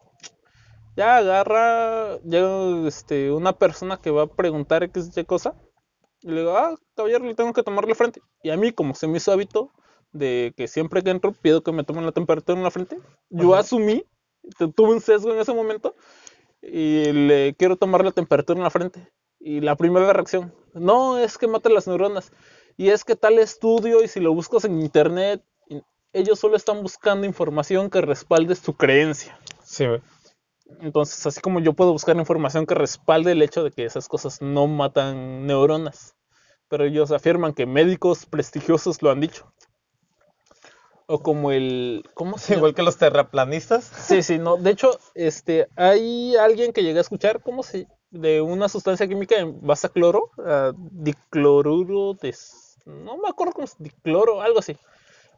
Ya 0.97 1.17
agarra, 1.17 2.19
llega 2.19 2.87
este, 2.87 3.33
una 3.33 3.53
persona 3.53 3.97
que 3.97 4.13
va 4.13 4.23
a 4.23 4.27
preguntar 4.29 4.89
qué 4.93 5.01
es 5.01 5.11
qué 5.13 5.25
cosa. 5.25 5.57
Y 6.21 6.31
le 6.31 6.43
digo, 6.43 6.57
ah, 6.57 6.77
caballero, 6.95 7.25
le 7.25 7.35
tengo 7.35 7.53
que 7.53 7.65
tomar 7.65 7.89
la 7.89 7.97
frente. 7.97 8.23
Y 8.45 8.51
a 8.51 8.57
mí, 8.57 8.71
como 8.71 8.95
se 8.95 9.09
me 9.09 9.17
hizo 9.17 9.33
hábito 9.33 9.73
de 10.12 10.53
que 10.57 10.68
siempre 10.68 11.03
que 11.03 11.11
entro 11.11 11.33
pido 11.33 11.62
que 11.62 11.73
me 11.73 11.85
tomen 11.85 12.07
la 12.07 12.12
temperatura 12.12 12.59
en 12.59 12.64
la 12.64 12.70
frente, 12.70 12.99
yo 13.29 13.53
Ajá. 13.53 13.61
asumí, 13.61 14.05
tu- 14.59 14.73
tuve 14.73 14.92
un 14.92 15.01
sesgo 15.01 15.33
en 15.33 15.38
ese 15.38 15.53
momento 15.53 15.94
y 16.62 17.12
le 17.12 17.55
quiero 17.55 17.77
tomar 17.77 18.05
la 18.05 18.11
temperatura 18.12 18.59
en 18.59 18.64
la 18.64 18.70
frente. 18.70 19.09
Y 19.38 19.61
la 19.61 19.75
primera 19.77 20.12
reacción, 20.12 20.53
no, 20.75 21.16
es 21.18 21.38
que 21.38 21.46
mata 21.46 21.70
las 21.70 21.87
neuronas. 21.87 22.33
Y 22.77 22.90
es 22.90 23.05
que 23.05 23.16
tal 23.16 23.38
estudio, 23.38 24.03
y 24.03 24.09
si 24.09 24.20
lo 24.20 24.35
buscas 24.35 24.64
en 24.64 24.81
internet, 24.81 25.42
ellos 26.12 26.38
solo 26.38 26.57
están 26.57 26.83
buscando 26.83 27.27
información 27.27 27.88
que 27.88 28.01
respalde 28.01 28.55
su 28.55 28.75
creencia. 28.75 29.38
Sí, 29.62 29.87
güey. 29.87 30.01
Entonces, 30.81 31.25
así 31.27 31.40
como 31.40 31.61
yo 31.61 31.73
puedo 31.73 31.92
buscar 31.92 32.16
información 32.16 32.66
que 32.66 32.75
respalde 32.75 33.33
el 33.33 33.42
hecho 33.42 33.64
de 33.64 33.70
que 33.70 33.85
esas 33.85 34.09
cosas 34.09 34.40
no 34.42 34.66
matan 34.66 35.46
neuronas, 35.46 36.14
pero 36.68 36.85
ellos 36.85 37.11
afirman 37.11 37.55
que 37.55 37.66
médicos 37.66 38.27
prestigiosos 38.27 39.03
lo 39.03 39.11
han 39.11 39.20
dicho. 39.20 39.53
O 41.12 41.23
como 41.23 41.51
el, 41.51 42.05
¿cómo 42.14 42.38
se 42.38 42.44
llama? 42.55 42.59
igual 42.59 42.75
que 42.75 42.83
los 42.83 42.96
terraplanistas. 42.96 43.85
Sí, 43.85 44.23
sí, 44.23 44.38
no. 44.38 44.57
De 44.57 44.70
hecho, 44.70 44.90
este, 45.14 45.66
hay 45.75 46.37
alguien 46.37 46.73
que 46.73 46.83
llegué 46.85 46.99
a 46.99 47.03
escuchar, 47.03 47.42
¿cómo 47.42 47.62
se? 47.64 47.88
De 48.12 48.40
una 48.40 48.68
sustancia 48.68 49.09
química 49.09 49.37
en 49.37 49.61
base 49.61 49.87
a 49.88 49.90
cloro, 49.90 50.31
ah, 50.38 50.73
dicloruro 50.77 52.14
de, 52.14 52.35
no 52.87 53.16
me 53.18 53.29
acuerdo 53.29 53.53
cómo 53.55 53.64
es, 53.64 53.75
dicloro, 53.79 54.40
algo 54.42 54.59
así. 54.61 54.77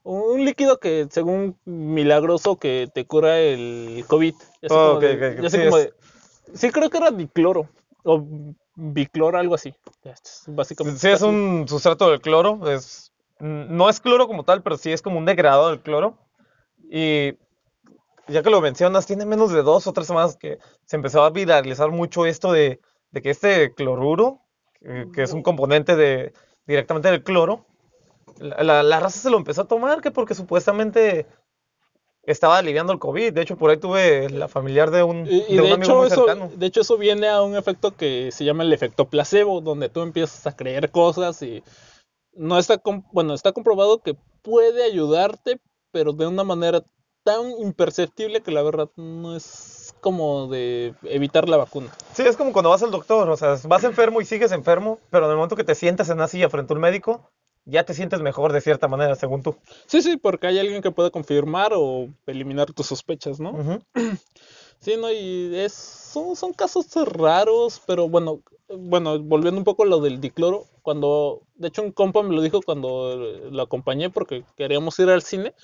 Un 0.04 0.44
líquido 0.44 0.78
que, 0.80 1.06
según 1.11 1.56
milagroso, 1.64 2.56
que 2.56 2.88
te 2.92 3.06
cura 3.06 3.38
el 3.38 4.04
COVID. 4.08 4.35
Oh, 4.70 4.98
de- 4.98 5.48
Sí, 5.48 5.58
de- 5.58 6.70
creo 6.72 6.90
que 6.90 6.98
era 6.98 7.11
dicloro 7.11 7.68
o 8.04 8.24
bicloro, 8.74 9.38
algo 9.38 9.54
así. 9.54 9.74
Básicamente. 10.48 10.98
Sí, 10.98 11.08
es 11.08 11.22
un 11.22 11.66
sustrato 11.68 12.11
del 12.11 12.20
cloro. 12.20 12.68
Es, 12.70 13.12
no 13.42 13.88
es 13.90 14.00
cloro 14.00 14.26
como 14.28 14.44
tal, 14.44 14.62
pero 14.62 14.76
sí 14.76 14.92
es 14.92 15.02
como 15.02 15.18
un 15.18 15.24
degradado 15.26 15.70
del 15.70 15.81
cloro. 15.81 16.18
Y 16.90 17.35
ya 18.28 18.42
que 18.42 18.50
lo 18.50 18.61
mencionas, 18.61 19.07
tiene 19.07 19.26
menos 19.26 19.52
de 19.52 19.62
dos 19.62 19.87
o 19.87 19.92
tres 19.92 20.07
semanas 20.07 20.37
que 20.37 20.59
se 20.85 20.96
empezó 20.96 21.22
a 21.24 21.31
viralizar 21.31 21.90
mucho 21.90 22.26
esto 22.26 22.52
de, 22.52 22.81
de 23.11 23.22
que 23.22 23.31
este 23.31 23.74
cloruro, 23.74 24.40
que, 24.81 25.09
que 25.14 25.22
es 25.22 25.33
un 25.33 25.42
componente 25.42 25.96
de, 25.96 26.33
directamente 26.66 27.11
del 27.11 27.22
cloro, 27.24 27.66
la, 28.38 28.62
la- 28.62 28.83
la 28.83 29.00
raza 29.00 29.20
se 29.20 29.31
lo 29.31 29.37
empezó 29.38 29.62
a 29.62 29.68
tomar, 29.68 30.00
que 30.00 30.11
porque 30.11 30.35
supuestamente 30.35 31.26
estaba 32.24 32.59
aliviando 32.59 32.92
el 32.92 32.98
COVID. 32.98 33.33
De 33.33 33.42
hecho, 33.42 33.57
por 33.57 33.70
ahí 33.70 33.76
tuve 33.78 34.31
la 34.31 34.48
familiar 34.48 34.90
de 34.90 35.02
un, 35.02 35.24
Y, 35.26 35.52
y 35.52 35.57
de 35.57 35.61
un 35.61 35.66
de, 35.68 35.72
amigo 35.72 35.92
hecho, 35.92 35.96
muy 35.96 36.07
eso, 36.07 36.26
cercano. 36.26 36.50
de 36.57 36.66
hecho, 36.66 36.81
eso 36.83 36.96
viene 36.96 37.28
a 37.28 37.42
un 37.42 37.57
efecto 37.57 37.96
que 37.96 38.31
se 38.33 38.44
llama 38.44 38.62
el 38.62 38.72
efecto 38.72 39.07
placebo, 39.09 39.61
donde 39.61 39.88
tú 39.88 40.00
empiezas 40.02 40.46
a 40.46 40.57
creer 40.57 40.90
cosas 40.90 41.42
y 41.42 41.62
no 42.35 42.59
está, 42.59 42.81
bueno, 43.12 43.35
está 43.35 43.53
comprobado 43.53 44.03
que 44.03 44.16
puede 44.42 44.85
ayudarte, 44.85 45.61
pero 45.90 46.12
de 46.12 46.27
una 46.27 46.45
manera 46.45 46.83
tan 47.25 47.51
imperceptible 47.61 48.40
que 48.40 48.51
la 48.51 48.62
verdad 48.62 48.90
no 48.97 49.37
es 49.37 49.95
como 50.01 50.49
de 50.49 50.95
evitar 51.05 51.49
la 51.49 51.57
vacuna. 51.57 51.92
Sí, 52.14 52.23
es 52.23 52.37
como 52.37 52.53
cuando 52.53 52.71
vas 52.71 52.83
al 52.83 52.90
doctor, 52.90 53.29
o 53.31 53.37
sea, 53.37 53.57
vas 53.64 53.85
enfermo 53.85 54.21
y 54.21 54.25
sigues 54.25 54.53
enfermo, 54.53 54.99
pero 55.11 55.27
en 55.27 55.31
el 55.31 55.37
momento 55.37 55.57
que 55.57 55.64
te 55.64 55.75
sientas 55.75 56.09
en 56.09 56.16
una 56.16 56.29
silla 56.29 56.49
frente 56.49 56.73
a 56.73 56.77
un 56.77 56.83
médico, 56.83 57.31
ya 57.64 57.85
te 57.85 57.95
sientes 57.95 58.21
mejor 58.21 58.53
de 58.53 58.61
cierta 58.61 58.88
manera, 58.88 59.14
según 59.14 59.42
tú. 59.42 59.57
Sí, 59.87 60.03
sí, 60.03 60.16
porque 60.16 60.49
hay 60.49 60.59
alguien 60.59 60.83
que 60.83 60.90
puede 60.90 61.12
confirmar 61.12 61.73
o 61.75 62.09
eliminar 62.27 62.73
tus 62.73 62.87
sospechas, 62.87 63.38
¿no? 63.38 63.81
Sí, 64.81 64.97
no, 64.99 65.12
y 65.12 65.55
es, 65.55 65.73
son, 65.73 66.35
son 66.35 66.53
casos 66.53 66.87
raros, 67.07 67.81
pero 67.87 68.09
bueno, 68.09 68.40
bueno, 68.68 69.21
volviendo 69.21 69.59
un 69.59 69.64
poco 69.64 69.85
a 69.85 69.87
lo 69.87 70.01
del 70.01 70.21
dicloro, 70.21 70.64
cuando, 70.83 71.42
de 71.55 71.68
hecho 71.68 71.83
un 71.83 71.92
compa 71.92 72.23
me 72.23 72.35
lo 72.35 72.42
dijo 72.42 72.61
cuando 72.62 73.16
lo 73.51 73.62
acompañé 73.62 74.11
porque 74.11 74.45
queríamos 74.57 74.99
ir 74.99 75.09
al 75.11 75.23
cine, 75.23 75.55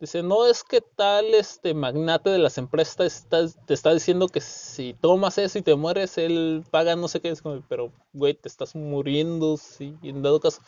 dice, 0.00 0.22
no 0.22 0.46
es 0.46 0.64
que 0.64 0.80
tal 0.80 1.26
este 1.34 1.74
magnate 1.74 2.30
de 2.30 2.38
las 2.38 2.58
empresas 2.58 3.00
está- 3.06 3.46
te 3.66 3.74
está 3.74 3.94
diciendo 3.94 4.28
que 4.28 4.40
si 4.40 4.94
tomas 4.94 5.38
eso 5.38 5.58
y 5.58 5.62
te 5.62 5.74
mueres, 5.74 6.18
él 6.18 6.64
paga 6.70 6.96
no 6.96 7.08
sé 7.08 7.20
qué, 7.20 7.30
es 7.30 7.42
como, 7.42 7.62
pero 7.68 7.92
güey, 8.12 8.34
te 8.34 8.48
estás 8.48 8.74
muriendo, 8.74 9.56
sí, 9.56 9.94
en 10.02 10.22
dado 10.22 10.40
caso. 10.40 10.60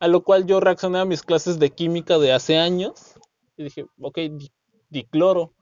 A 0.00 0.08
lo 0.08 0.22
cual 0.22 0.46
yo 0.46 0.60
reaccioné 0.60 0.98
a 0.98 1.04
mis 1.04 1.22
clases 1.22 1.58
de 1.58 1.70
química 1.70 2.18
de 2.18 2.32
hace 2.32 2.58
años 2.58 3.14
y 3.56 3.64
dije, 3.64 3.86
ok, 4.00 4.18
di- 4.18 4.50
dicloro. 4.90 5.52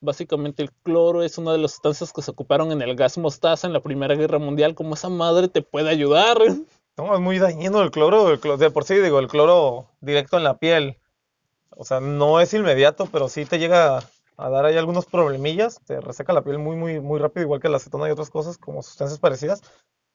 Básicamente 0.00 0.62
el 0.64 0.72
cloro 0.82 1.22
es 1.22 1.38
una 1.38 1.52
de 1.52 1.58
las 1.58 1.72
sustancias 1.72 2.12
que 2.12 2.22
se 2.22 2.32
ocuparon 2.32 2.72
en 2.72 2.82
el 2.82 2.96
gas 2.96 3.18
mostaza 3.18 3.66
en 3.68 3.72
la 3.72 3.80
Primera 3.80 4.16
Guerra 4.16 4.38
Mundial. 4.40 4.74
Como 4.74 4.94
esa 4.94 5.08
madre 5.08 5.46
te 5.48 5.62
puede 5.62 5.90
ayudar? 5.90 6.38
No, 6.96 7.14
es 7.14 7.20
muy 7.20 7.38
dañino 7.38 7.82
el 7.82 7.90
cloro, 7.90 8.30
el 8.30 8.40
cloro, 8.40 8.58
de 8.58 8.70
por 8.70 8.84
sí, 8.84 8.96
digo, 8.96 9.18
el 9.18 9.28
cloro 9.28 9.88
directo 10.00 10.36
en 10.36 10.44
la 10.44 10.58
piel. 10.58 10.98
O 11.70 11.84
sea, 11.84 12.00
no 12.00 12.40
es 12.40 12.52
inmediato, 12.52 13.08
pero 13.10 13.28
sí 13.28 13.46
te 13.46 13.58
llega 13.58 13.98
a, 13.98 14.02
a 14.36 14.50
dar 14.50 14.64
ahí 14.66 14.76
algunos 14.76 15.06
problemillas, 15.06 15.80
te 15.86 16.00
reseca 16.00 16.32
la 16.32 16.42
piel 16.42 16.58
muy, 16.58 16.76
muy, 16.76 17.00
muy 17.00 17.18
rápido, 17.18 17.44
igual 17.44 17.60
que 17.60 17.68
la 17.68 17.78
acetona 17.78 18.08
y 18.08 18.10
otras 18.10 18.30
cosas 18.30 18.58
como 18.58 18.82
sustancias 18.82 19.18
parecidas. 19.18 19.62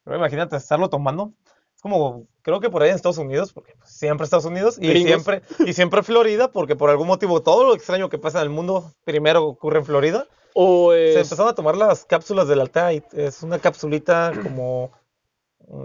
Pero 0.04 0.18
imagínate 0.18 0.56
estarlo 0.56 0.90
tomando. 0.90 1.34
Es 1.76 1.82
como, 1.82 2.28
creo 2.42 2.60
que 2.60 2.70
por 2.70 2.82
ahí 2.82 2.90
en 2.90 2.96
Estados 2.96 3.18
Unidos, 3.18 3.54
porque 3.54 3.76
siempre 3.84 4.26
Estados 4.26 4.46
Unidos, 4.46 4.78
y 4.80 4.88
Gringos. 4.88 5.08
siempre, 5.08 5.42
y 5.66 5.74
siempre 5.74 6.02
Florida, 6.02 6.52
porque 6.52 6.76
por 6.76 6.90
algún 6.90 7.08
motivo 7.08 7.42
todo 7.42 7.66
lo 7.66 7.76
extraño 7.76 8.10
que 8.10 8.18
pasa 8.18 8.40
en 8.40 8.46
el 8.46 8.50
mundo 8.50 8.92
primero 9.04 9.46
ocurre 9.46 9.80
en 9.80 9.86
Florida. 9.86 10.28
O 10.54 10.92
Se 10.92 11.20
empezaron 11.20 11.50
a 11.50 11.56
tomar 11.56 11.78
las 11.78 12.06
cápsulas 12.06 12.48
del 12.48 12.62
Altair. 12.62 13.04
Es 13.14 13.44
una 13.44 13.60
capsulita 13.60 14.32
como. 14.42 14.92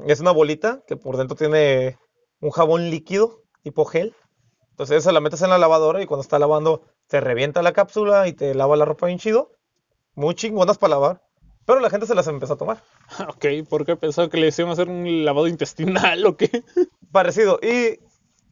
Es 0.06 0.20
una 0.20 0.30
bolita 0.30 0.82
que 0.86 0.96
por 0.96 1.16
dentro 1.16 1.36
tiene 1.36 1.98
un 2.40 2.50
jabón 2.50 2.90
líquido, 2.90 3.42
tipo 3.62 3.84
gel. 3.84 4.14
Entonces 4.70 4.98
esa 4.98 5.12
la 5.12 5.20
metes 5.20 5.42
en 5.42 5.50
la 5.50 5.58
lavadora 5.58 6.02
y 6.02 6.06
cuando 6.06 6.22
está 6.22 6.38
lavando 6.38 6.82
te 7.06 7.20
revienta 7.20 7.62
la 7.62 7.72
cápsula 7.72 8.26
y 8.28 8.32
te 8.32 8.54
lava 8.54 8.76
la 8.76 8.84
ropa 8.84 9.06
bien 9.06 9.18
chido. 9.18 9.52
Muy 10.14 10.34
chingonas 10.34 10.78
para 10.78 10.90
lavar. 10.90 11.22
Pero 11.64 11.80
la 11.80 11.90
gente 11.90 12.06
se 12.06 12.14
las 12.14 12.26
empezó 12.26 12.54
a 12.54 12.58
tomar. 12.58 12.82
Ok, 13.28 13.46
porque 13.68 13.96
pensaba 13.96 14.28
que 14.28 14.38
le 14.38 14.48
hicieron 14.48 14.72
hacer 14.72 14.88
un 14.88 15.24
lavado 15.24 15.46
intestinal 15.46 16.24
o 16.26 16.36
qué. 16.36 16.64
Parecido. 17.10 17.58
Y 17.62 18.00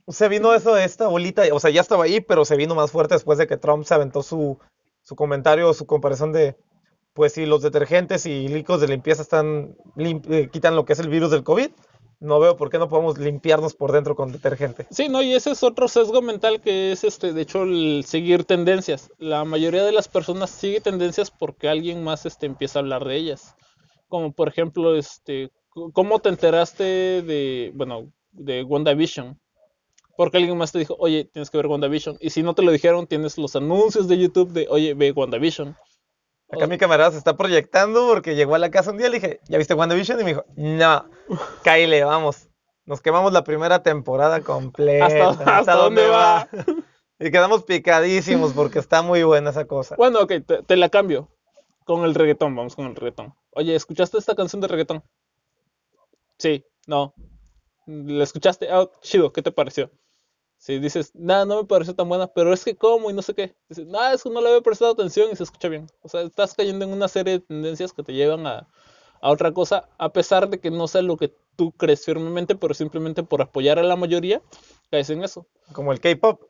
se 0.08 0.28
vino 0.28 0.54
eso 0.54 0.74
de 0.74 0.84
esta 0.84 1.08
bolita. 1.08 1.42
O 1.52 1.60
sea, 1.60 1.70
ya 1.70 1.80
estaba 1.80 2.04
ahí, 2.04 2.20
pero 2.20 2.44
se 2.44 2.56
vino 2.56 2.74
más 2.74 2.90
fuerte 2.90 3.14
después 3.14 3.38
de 3.38 3.46
que 3.46 3.56
Trump 3.56 3.84
se 3.84 3.94
aventó 3.94 4.22
su, 4.22 4.58
su 5.02 5.16
comentario, 5.16 5.72
su 5.74 5.86
comparación 5.86 6.32
de, 6.32 6.56
pues 7.20 7.34
si 7.34 7.44
los 7.44 7.60
detergentes 7.60 8.24
y 8.24 8.48
líquidos 8.48 8.80
de 8.80 8.88
limpieza 8.88 9.20
están 9.20 9.76
eh, 9.98 10.48
quitan 10.50 10.74
lo 10.74 10.86
que 10.86 10.94
es 10.94 11.00
el 11.00 11.10
virus 11.10 11.30
del 11.30 11.44
COVID, 11.44 11.68
no 12.18 12.40
veo 12.40 12.56
por 12.56 12.70
qué 12.70 12.78
no 12.78 12.88
podemos 12.88 13.18
limpiarnos 13.18 13.74
por 13.74 13.92
dentro 13.92 14.16
con 14.16 14.32
detergente. 14.32 14.86
Sí, 14.90 15.10
no, 15.10 15.20
y 15.20 15.34
ese 15.34 15.50
es 15.50 15.62
otro 15.62 15.86
sesgo 15.86 16.22
mental 16.22 16.62
que 16.62 16.92
es 16.92 17.04
este, 17.04 17.34
de 17.34 17.42
hecho, 17.42 17.64
el 17.64 18.04
seguir 18.06 18.44
tendencias. 18.44 19.10
La 19.18 19.44
mayoría 19.44 19.84
de 19.84 19.92
las 19.92 20.08
personas 20.08 20.48
sigue 20.48 20.80
tendencias 20.80 21.30
porque 21.30 21.68
alguien 21.68 22.02
más 22.02 22.24
este 22.24 22.46
empieza 22.46 22.78
a 22.78 22.80
hablar 22.80 23.04
de 23.04 23.16
ellas. 23.16 23.54
Como 24.08 24.32
por 24.32 24.48
ejemplo, 24.48 24.96
este, 24.96 25.50
¿cómo 25.92 26.20
te 26.20 26.30
enteraste 26.30 26.84
de, 27.20 27.70
bueno, 27.74 28.10
de 28.32 28.62
WandaVision? 28.62 29.38
Porque 30.16 30.38
alguien 30.38 30.56
más 30.56 30.72
te 30.72 30.78
dijo, 30.78 30.96
oye, 30.98 31.26
tienes 31.26 31.50
que 31.50 31.58
ver 31.58 31.66
WandaVision. 31.66 32.16
Y 32.18 32.30
si 32.30 32.42
no 32.42 32.54
te 32.54 32.62
lo 32.62 32.72
dijeron, 32.72 33.06
tienes 33.06 33.36
los 33.36 33.56
anuncios 33.56 34.08
de 34.08 34.16
YouTube 34.16 34.52
de, 34.52 34.68
oye, 34.70 34.94
ve 34.94 35.12
WandaVision. 35.12 35.76
Acá 36.52 36.66
mi 36.66 36.78
camarada 36.78 37.12
se 37.12 37.18
está 37.18 37.36
proyectando 37.36 38.08
porque 38.08 38.34
llegó 38.34 38.54
a 38.54 38.58
la 38.58 38.70
casa 38.70 38.90
un 38.90 38.98
día 38.98 39.06
y 39.06 39.10
le 39.10 39.20
dije, 39.20 39.40
¿ya 39.48 39.58
viste 39.58 39.74
WandaVision? 39.74 40.20
Y 40.20 40.24
me 40.24 40.30
dijo, 40.30 40.44
no, 40.56 41.08
Kyle, 41.64 42.04
vamos. 42.04 42.48
Nos 42.86 43.00
quemamos 43.00 43.32
la 43.32 43.44
primera 43.44 43.82
temporada 43.82 44.40
completa. 44.40 45.30
¿Hasta, 45.30 45.58
hasta 45.58 45.74
dónde 45.74 46.08
va? 46.08 46.48
Y 47.20 47.30
quedamos 47.30 47.64
picadísimos 47.64 48.52
porque 48.52 48.78
está 48.78 49.02
muy 49.02 49.22
buena 49.22 49.50
esa 49.50 49.66
cosa. 49.66 49.94
Bueno, 49.96 50.20
ok, 50.20 50.32
te, 50.46 50.62
te 50.62 50.76
la 50.76 50.88
cambio. 50.88 51.28
Con 51.84 52.04
el 52.04 52.14
reggaetón, 52.14 52.56
vamos 52.56 52.74
con 52.74 52.86
el 52.86 52.96
reggaetón. 52.96 53.34
Oye, 53.52 53.74
¿escuchaste 53.74 54.18
esta 54.18 54.34
canción 54.34 54.60
de 54.60 54.68
reggaetón? 54.68 55.04
Sí, 56.38 56.64
no. 56.86 57.14
¿La 57.86 58.24
escuchaste? 58.24 58.68
Ah, 58.70 58.88
chido, 59.02 59.32
¿qué 59.32 59.42
te 59.42 59.52
pareció? 59.52 59.90
Si 60.60 60.78
dices, 60.78 61.12
nada, 61.14 61.46
no 61.46 61.56
me 61.56 61.64
pareció 61.64 61.94
tan 61.94 62.06
buena, 62.06 62.26
pero 62.26 62.52
es 62.52 62.62
que 62.64 62.76
cómo 62.76 63.10
y 63.10 63.14
no 63.14 63.22
sé 63.22 63.32
qué. 63.34 63.54
Dices, 63.70 63.86
nada, 63.86 64.12
es 64.12 64.22
que 64.22 64.28
no 64.28 64.42
le 64.42 64.48
había 64.48 64.60
prestado 64.60 64.92
atención 64.92 65.30
y 65.32 65.36
se 65.36 65.44
escucha 65.44 65.68
bien. 65.68 65.86
O 66.02 66.08
sea, 66.10 66.20
estás 66.20 66.52
cayendo 66.54 66.84
en 66.84 66.92
una 66.92 67.08
serie 67.08 67.32
de 67.32 67.40
tendencias 67.40 67.94
que 67.94 68.02
te 68.02 68.12
llevan 68.12 68.46
a, 68.46 68.68
a 69.22 69.30
otra 69.30 69.52
cosa, 69.52 69.88
a 69.96 70.12
pesar 70.12 70.50
de 70.50 70.60
que 70.60 70.70
no 70.70 70.86
sea 70.86 71.00
lo 71.00 71.16
que 71.16 71.32
tú 71.56 71.72
crees 71.72 72.04
firmemente, 72.04 72.56
pero 72.56 72.74
simplemente 72.74 73.22
por 73.22 73.40
apoyar 73.40 73.78
a 73.78 73.82
la 73.82 73.96
mayoría, 73.96 74.42
caes 74.90 75.08
en 75.08 75.24
eso. 75.24 75.46
Como 75.72 75.92
el 75.92 76.00
K-pop. 76.00 76.42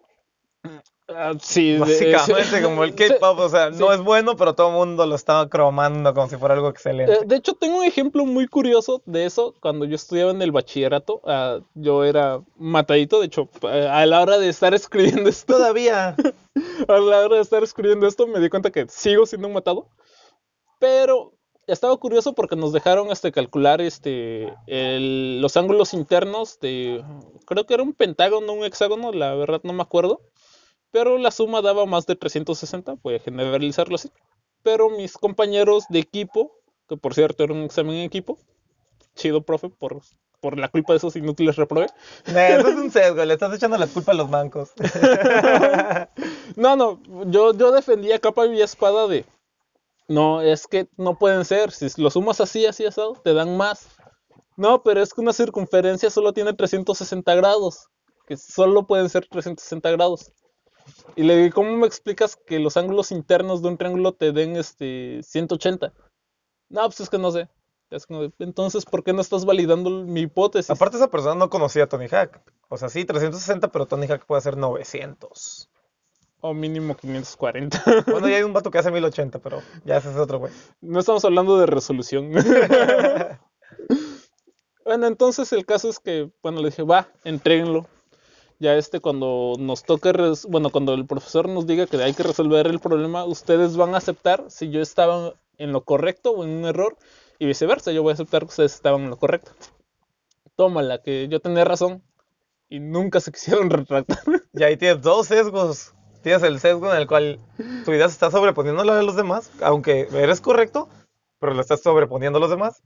Ah, 1.15 1.33
sí, 1.41 1.77
Básicamente 1.79 2.63
como 2.63 2.85
el 2.85 2.95
K-pop, 2.95 3.39
o 3.39 3.49
sea, 3.49 3.71
no 3.71 3.93
es 3.93 4.01
bueno, 4.01 4.37
pero 4.37 4.55
todo 4.55 4.69
el 4.69 4.75
mundo 4.75 5.07
lo 5.07 5.15
estaba 5.15 5.49
cromando 5.49 6.15
como 6.15 6.29
si 6.29 6.37
fuera 6.37 6.55
algo 6.55 6.69
Eh, 6.69 6.71
excelente. 6.71 7.25
De 7.27 7.37
hecho, 7.37 7.55
tengo 7.55 7.79
un 7.79 7.85
ejemplo 7.85 8.25
muy 8.27 8.47
curioso 8.47 9.03
de 9.07 9.25
eso. 9.27 9.55
Cuando 9.61 9.85
yo 9.87 9.97
estudiaba 9.97 10.31
en 10.31 10.41
el 10.43 10.53
bachillerato, 10.53 11.21
ah, 11.27 11.59
yo 11.75 12.05
era 12.05 12.41
matadito. 12.57 13.21
De 13.21 13.27
hecho, 13.27 13.49
eh, 13.63 13.89
a 13.91 14.07
la 14.07 14.21
hora 14.21 14.39
de 14.39 14.49
estar 14.49 14.73
escribiendo 14.75 15.29
esto, 15.29 15.55
Todavía. 15.55 16.15
a 16.89 16.93
la 16.99 17.19
hora 17.25 17.37
de 17.37 17.43
estar 17.43 17.63
escribiendo 17.63 18.07
esto, 18.07 18.27
me 18.27 18.39
di 18.41 18.49
cuenta 18.49 18.71
que 18.71 18.87
sigo 18.89 19.27
siendo 19.27 19.49
un 19.49 19.55
matado. 19.55 19.89
Pero 20.79 21.35
estaba 21.67 21.97
curioso 21.99 22.35
porque 22.35 22.57
nos 22.57 22.73
dejaron 22.73 23.11
este, 23.11 23.33
calcular 23.33 23.81
este, 23.81 24.53
el- 24.67 25.41
los 25.41 25.57
ángulos 25.57 25.93
internos 25.95 26.59
de, 26.61 27.05
creo 27.47 27.67
que 27.67 27.75
era 27.75 27.83
un 27.83 27.93
pentágono, 27.93 28.53
un 28.55 28.65
hexágono, 28.65 29.13
la 29.13 29.35
verdad 29.35 29.61
no 29.63 29.73
me 29.73 29.83
acuerdo, 29.83 30.21
pero 30.91 31.19
la 31.19 31.31
suma 31.31 31.63
daba 31.63 31.87
más 31.87 32.07
de 32.07 32.17
360, 32.17 32.97
voy 33.03 33.17
a 33.17 33.21
generalizarlo 33.21 33.97
así. 33.97 34.11
Pero 34.63 34.91
mis 34.91 35.15
compañeros 35.15 35.85
de 35.89 36.01
equipo, 36.01 36.53
que 36.89 36.97
por 36.97 37.15
cierto 37.15 37.45
era 37.45 37.55
un 37.55 37.63
examen 37.63 37.97
en 37.97 38.05
equipo, 38.05 38.39
chido, 39.15 39.43
profe, 39.43 39.71
por, 39.71 40.01
por 40.41 40.59
la 40.59 40.69
culpa 40.69 40.93
de 40.93 40.99
esos 40.99 41.17
inútiles 41.17 41.57
reprobé. 41.57 41.87
Eh, 42.27 42.57
Eso 42.59 42.69
es 42.69 42.77
un 42.77 42.91
sesgo, 42.91 43.25
le 43.25 43.35
estás 43.35 43.55
echando 43.55 43.79
la 43.79 43.87
culpa 43.87 44.13
a 44.13 44.15
los 44.17 44.31
bancos. 44.31 44.73
No, 46.57 46.77
no, 46.77 47.01
yo, 47.27 47.55
yo 47.55 47.73
defendía 47.73 48.19
capa 48.19 48.47
y 48.47 48.61
espada 48.61 49.07
de. 49.07 49.25
No, 50.09 50.43
es 50.43 50.67
que 50.67 50.89
no 50.97 51.19
pueden 51.19 51.45
ser. 51.45 51.71
Si 51.73 51.89
lo 52.03 52.11
sumas 52.11 52.41
así, 52.41 52.67
así, 52.67 52.85
asado, 52.85 53.15
te 53.25 53.33
dan 53.35 53.57
más. 53.57 53.89
No, 54.57 54.83
pero 54.83 55.03
es 55.03 55.15
que 55.15 55.21
una 55.21 55.33
circunferencia 55.33 56.11
solo 56.11 56.33
tiene 56.33 56.53
360 56.55 57.35
grados. 57.35 57.89
Que 58.27 58.37
solo 58.37 58.87
pueden 58.87 59.09
ser 59.09 59.27
360 59.27 59.91
grados. 59.93 60.33
Y 61.17 61.23
le 61.23 61.37
dije, 61.37 61.53
¿cómo 61.53 61.77
me 61.77 61.87
explicas 61.87 62.37
que 62.37 62.59
los 62.59 62.77
ángulos 62.77 63.13
internos 63.13 63.63
de 63.63 63.69
un 63.69 63.77
triángulo 63.77 64.13
te 64.13 64.33
den 64.33 64.57
este 64.57 65.23
180? 65.23 65.93
No, 66.69 66.83
pues 66.83 67.01
es 67.01 67.11
que 67.11 67.19
no 67.19 67.31
sé. 67.31 67.49
Es 67.91 68.07
como 68.07 68.33
Entonces, 68.39 68.85
¿por 68.85 69.03
qué 69.03 69.13
no 69.13 69.21
estás 69.21 69.45
validando 69.45 69.91
mi 69.91 70.23
hipótesis? 70.23 70.71
Aparte, 70.71 70.97
esa 70.97 71.11
persona 71.11 71.35
no 71.35 71.51
conocía 71.51 71.85
a 71.85 71.89
Tony 71.89 72.07
Hawk. 72.07 72.41
O 72.69 72.77
sea, 72.77 72.89
sí, 72.89 73.05
360, 73.05 73.69
pero 73.69 73.87
Tony 73.87 74.07
Hawk 74.07 74.25
puede 74.27 74.39
hacer 74.39 74.57
900. 74.57 75.69
O 76.43 76.55
mínimo 76.55 76.97
540. 76.97 77.83
Bueno, 78.07 78.29
ya 78.29 78.37
hay 78.37 78.43
un 78.45 78.53
vato 78.53 78.71
que 78.71 78.79
hace 78.79 78.91
1080, 78.91 79.41
pero 79.41 79.61
ya 79.85 79.99
ese 79.99 80.11
es 80.11 80.17
otro 80.17 80.39
güey. 80.39 80.53
No 80.81 81.01
estamos 81.01 81.25
hablando 81.25 81.59
de 81.59 81.67
resolución. 81.67 82.31
bueno, 84.85 85.07
entonces 85.07 85.53
el 85.53 85.67
caso 85.67 85.91
es 85.91 85.99
que, 85.99 86.31
bueno, 86.43 86.61
le 86.61 86.71
dije, 86.71 86.83
va, 86.83 87.09
entréguenlo. 87.25 87.87
Ya 88.61 88.77
este, 88.77 89.01
cuando 89.01 89.55
nos 89.59 89.85
toque, 89.85 90.13
bueno, 90.49 90.69
cuando 90.71 90.93
el 90.93 91.07
profesor 91.07 91.49
nos 91.49 91.67
diga 91.67 91.87
que 91.87 91.97
hay 92.03 92.13
que 92.13 92.23
resolver 92.23 92.67
el 92.67 92.79
problema, 92.79 93.25
ustedes 93.25 93.77
van 93.77 93.95
a 93.95 93.99
aceptar 93.99 94.45
si 94.49 94.71
yo 94.71 94.83
estaba 94.83 95.33
en 95.57 95.73
lo 95.73 95.83
correcto 95.83 96.33
o 96.33 96.45
en 96.45 96.51
un 96.51 96.65
error, 96.67 96.97
y 97.39 97.47
viceversa, 97.47 97.91
yo 97.91 98.03
voy 98.03 98.11
a 98.11 98.15
aceptar 98.15 98.43
que 98.43 98.49
ustedes 98.49 98.75
estaban 98.75 99.01
en 99.01 99.11
lo 99.11 99.17
correcto. 99.17 99.53
Tómala, 100.57 101.03
que 101.03 101.27
yo 101.29 101.41
tenía 101.41 101.65
razón, 101.65 102.03
y 102.69 102.81
nunca 102.81 103.21
se 103.21 103.33
quisieron 103.33 103.71
retractar. 103.71 104.19
Y 104.53 104.63
ahí 104.63 104.77
tienes 104.77 105.03
dos 105.03 105.27
sesgos. 105.27 105.95
Tienes 106.23 106.43
el 106.43 106.61
sesgo 106.61 106.93
en 106.93 107.01
el 107.01 107.07
cual 107.07 107.41
tu 107.87 107.93
idea 107.93 108.09
se 108.09 108.13
está 108.13 108.31
sobreponiendo 108.31 108.83
a 108.83 108.85
la 108.85 108.95
de 108.95 109.03
los 109.03 109.17
demás, 109.17 109.51
aunque 109.63 110.07
eres 110.13 110.43
correcto, 110.43 110.87
pero 111.39 111.55
lo 111.55 111.63
estás 111.63 111.81
sobreponiendo 111.81 112.37
a 112.37 112.41
los 112.41 112.51
demás. 112.51 112.83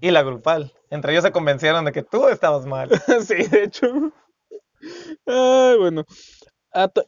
Y 0.00 0.12
la 0.12 0.22
grupal. 0.22 0.72
Entre 0.90 1.10
ellos 1.10 1.24
se 1.24 1.32
convencieron 1.32 1.84
de 1.84 1.90
que 1.90 2.04
tú 2.04 2.28
estabas 2.28 2.66
mal. 2.66 2.88
sí, 3.26 3.34
de 3.48 3.64
hecho. 3.64 4.12
Bueno. 5.28 6.04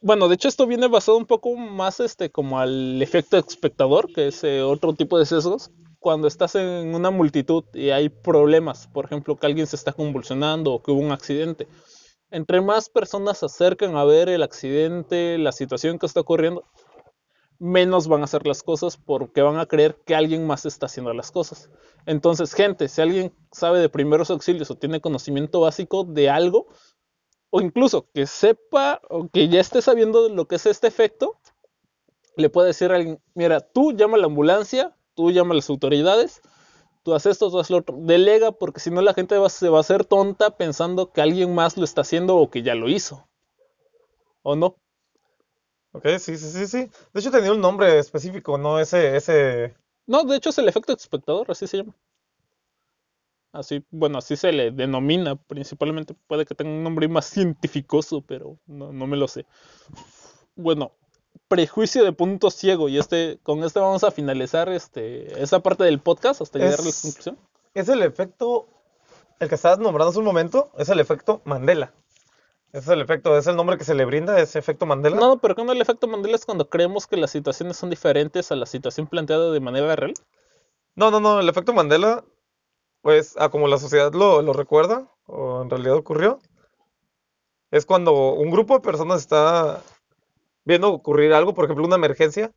Bueno, 0.01 0.27
de 0.27 0.35
hecho 0.35 0.47
esto 0.47 0.67
viene 0.67 0.87
basado 0.87 1.17
un 1.17 1.25
poco 1.25 1.55
más 1.55 1.99
este 1.99 2.29
como 2.29 2.59
al 2.59 3.01
efecto 3.01 3.37
espectador, 3.37 4.11
que 4.13 4.27
es 4.27 4.43
eh, 4.43 4.61
otro 4.61 4.93
tipo 4.93 5.17
de 5.17 5.25
sesgos. 5.25 5.71
Cuando 5.99 6.27
estás 6.27 6.55
en 6.55 6.95
una 6.95 7.11
multitud 7.11 7.63
y 7.73 7.91
hay 7.91 8.09
problemas, 8.09 8.87
por 8.87 9.05
ejemplo, 9.05 9.37
que 9.37 9.45
alguien 9.45 9.67
se 9.67 9.75
está 9.75 9.93
convulsionando 9.93 10.73
o 10.73 10.81
que 10.81 10.91
hubo 10.91 10.99
un 10.99 11.11
accidente. 11.11 11.67
Entre 12.31 12.59
más 12.61 12.89
personas 12.89 13.39
se 13.39 13.45
acercan 13.45 13.95
a 13.95 14.03
ver 14.03 14.29
el 14.29 14.41
accidente, 14.41 15.37
la 15.37 15.51
situación 15.51 15.99
que 15.99 16.07
está 16.07 16.21
ocurriendo, 16.21 16.63
menos 17.59 18.07
van 18.07 18.21
a 18.21 18.23
hacer 18.23 18.47
las 18.47 18.63
cosas 18.63 18.97
porque 18.97 19.43
van 19.43 19.59
a 19.59 19.67
creer 19.67 19.95
que 20.05 20.15
alguien 20.15 20.47
más 20.47 20.65
está 20.65 20.87
haciendo 20.87 21.13
las 21.13 21.31
cosas. 21.31 21.69
Entonces, 22.07 22.53
gente, 22.53 22.87
si 22.87 23.01
alguien 23.01 23.33
sabe 23.51 23.79
de 23.79 23.89
primeros 23.89 24.31
auxilios 24.31 24.71
o 24.71 24.75
tiene 24.75 25.01
conocimiento 25.01 25.61
básico 25.61 26.03
de 26.03 26.31
algo, 26.31 26.65
o 27.51 27.61
incluso 27.61 28.07
que 28.13 28.25
sepa 28.27 29.01
o 29.09 29.29
que 29.29 29.47
ya 29.49 29.59
esté 29.61 29.81
sabiendo 29.83 30.29
lo 30.29 30.47
que 30.47 30.55
es 30.55 30.65
este 30.65 30.87
efecto, 30.87 31.37
le 32.35 32.49
puede 32.49 32.67
decir 32.69 32.91
a 32.91 32.95
alguien, 32.97 33.21
mira, 33.35 33.61
tú 33.61 33.93
llama 33.93 34.17
a 34.17 34.19
la 34.19 34.25
ambulancia, 34.27 34.95
tú 35.15 35.31
llama 35.31 35.53
a 35.53 35.57
las 35.57 35.69
autoridades, 35.69 36.41
tú 37.03 37.15
haces 37.15 37.33
esto, 37.33 37.51
tú 37.51 37.59
haces 37.59 37.71
lo 37.71 37.77
otro, 37.79 37.97
delega 37.99 38.51
porque 38.53 38.79
si 38.81 38.91
no 38.91 39.01
la 39.01 39.13
gente 39.15 39.37
va- 39.37 39.49
se 39.49 39.69
va 39.69 39.79
a 39.79 39.81
hacer 39.81 40.05
tonta 40.05 40.57
pensando 40.57 41.11
que 41.13 41.21
alguien 41.21 41.55
más 41.55 41.77
lo 41.77 41.85
está 41.85 42.01
haciendo 42.01 42.37
o 42.37 42.49
que 42.51 42.63
ya 42.63 42.75
lo 42.75 42.89
hizo. 42.89 43.27
¿O 44.43 44.55
no? 44.55 44.75
Ok, 45.93 46.05
sí, 46.19 46.37
sí, 46.37 46.49
sí, 46.51 46.67
sí. 46.67 46.77
De 47.13 47.19
hecho 47.19 47.31
tenía 47.31 47.51
un 47.51 47.61
nombre 47.61 47.99
específico, 47.99 48.57
¿no? 48.57 48.79
Ese, 48.79 49.15
ese... 49.17 49.75
No, 50.05 50.23
de 50.23 50.37
hecho 50.37 50.49
es 50.49 50.57
el 50.59 50.67
efecto 50.69 50.93
espectador, 50.93 51.49
así 51.51 51.67
se 51.67 51.77
llama. 51.77 51.95
Así, 53.53 53.83
bueno, 53.91 54.17
así 54.17 54.37
se 54.37 54.51
le 54.51 54.71
denomina 54.71 55.35
principalmente. 55.35 56.15
Puede 56.27 56.45
que 56.45 56.55
tenga 56.55 56.71
un 56.71 56.83
nombre 56.83 57.07
más 57.07 57.25
científicoso, 57.29 58.21
pero 58.21 58.57
no, 58.65 58.93
no 58.93 59.07
me 59.07 59.17
lo 59.17 59.27
sé. 59.27 59.45
Bueno, 60.55 60.93
prejuicio 61.47 62.03
de 62.03 62.13
punto 62.13 62.49
ciego. 62.49 62.87
Y 62.89 62.97
este, 62.97 63.39
con 63.43 63.63
este 63.63 63.79
vamos 63.79 64.03
a 64.03 64.11
finalizar 64.11 64.69
este, 64.69 65.41
esa 65.41 65.59
parte 65.59 65.83
del 65.83 65.99
podcast 65.99 66.41
hasta 66.41 66.59
llegar 66.59 66.79
a 66.79 66.83
la 66.83 66.91
conclusión. 66.91 67.37
Es 67.73 67.89
el 67.89 68.01
efecto, 68.03 68.67
el 69.39 69.49
que 69.49 69.55
estabas 69.55 69.79
nombrando 69.79 70.09
hace 70.09 70.19
un 70.19 70.25
momento, 70.25 70.71
es 70.77 70.89
el 70.89 70.99
efecto 70.99 71.41
Mandela. 71.45 71.93
Ese 72.71 72.85
es 72.85 72.87
el 72.87 73.01
efecto, 73.01 73.37
es 73.37 73.47
el 73.47 73.57
nombre 73.57 73.77
que 73.77 73.83
se 73.83 73.95
le 73.95 74.05
brinda, 74.05 74.39
ese 74.39 74.59
efecto 74.59 74.85
Mandela. 74.85 75.17
No, 75.17 75.39
pero 75.39 75.55
con 75.55 75.69
el 75.69 75.81
efecto 75.81 76.07
Mandela 76.07 76.35
es 76.35 76.45
cuando 76.45 76.69
creemos 76.69 77.05
que 77.05 77.17
las 77.17 77.31
situaciones 77.31 77.75
son 77.75 77.89
diferentes 77.89 78.49
a 78.51 78.55
la 78.55 78.65
situación 78.65 79.07
planteada 79.07 79.51
de 79.51 79.59
manera 79.59 79.93
real. 79.97 80.13
No, 80.95 81.11
no, 81.11 81.19
no, 81.19 81.39
el 81.41 81.49
efecto 81.49 81.73
Mandela, 81.73 82.23
pues, 83.01 83.35
a 83.37 83.49
como 83.49 83.67
la 83.67 83.77
sociedad 83.77 84.13
lo, 84.13 84.41
lo 84.41 84.53
recuerda, 84.53 85.09
o 85.25 85.61
en 85.61 85.69
realidad 85.69 85.95
ocurrió, 85.95 86.39
es 87.71 87.85
cuando 87.85 88.33
un 88.33 88.51
grupo 88.51 88.75
de 88.75 88.81
personas 88.81 89.21
está 89.21 89.81
viendo 90.65 90.91
ocurrir 90.91 91.33
algo, 91.33 91.53
por 91.53 91.65
ejemplo, 91.65 91.85
una 91.85 91.95
emergencia, 91.95 92.51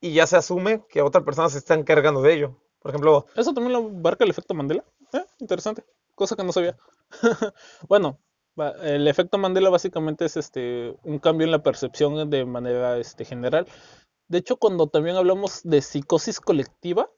y 0.00 0.12
ya 0.12 0.26
se 0.26 0.36
asume 0.36 0.84
que 0.88 1.02
otra 1.02 1.24
persona 1.24 1.48
se 1.48 1.58
está 1.58 1.74
encargando 1.74 2.22
de 2.22 2.34
ello. 2.34 2.56
Por 2.80 2.90
ejemplo, 2.90 3.26
¿Eso 3.34 3.52
también 3.52 3.72
lo 3.72 3.78
abarca 3.88 4.24
el 4.24 4.30
efecto 4.30 4.54
Mandela? 4.54 4.84
Eh, 5.12 5.24
interesante. 5.40 5.84
Cosa 6.14 6.36
que 6.36 6.44
no 6.44 6.52
sabía. 6.52 6.76
bueno, 7.88 8.18
el 8.82 9.08
efecto 9.08 9.38
Mandela 9.38 9.70
básicamente 9.70 10.24
es 10.24 10.36
este 10.36 10.94
un 11.02 11.18
cambio 11.18 11.44
en 11.44 11.50
la 11.50 11.62
percepción 11.62 12.30
de 12.30 12.44
manera 12.44 12.98
este, 12.98 13.24
general. 13.24 13.66
De 14.28 14.38
hecho, 14.38 14.56
cuando 14.56 14.86
también 14.88 15.16
hablamos 15.16 15.62
de 15.64 15.80
psicosis 15.80 16.40
colectiva, 16.40 17.10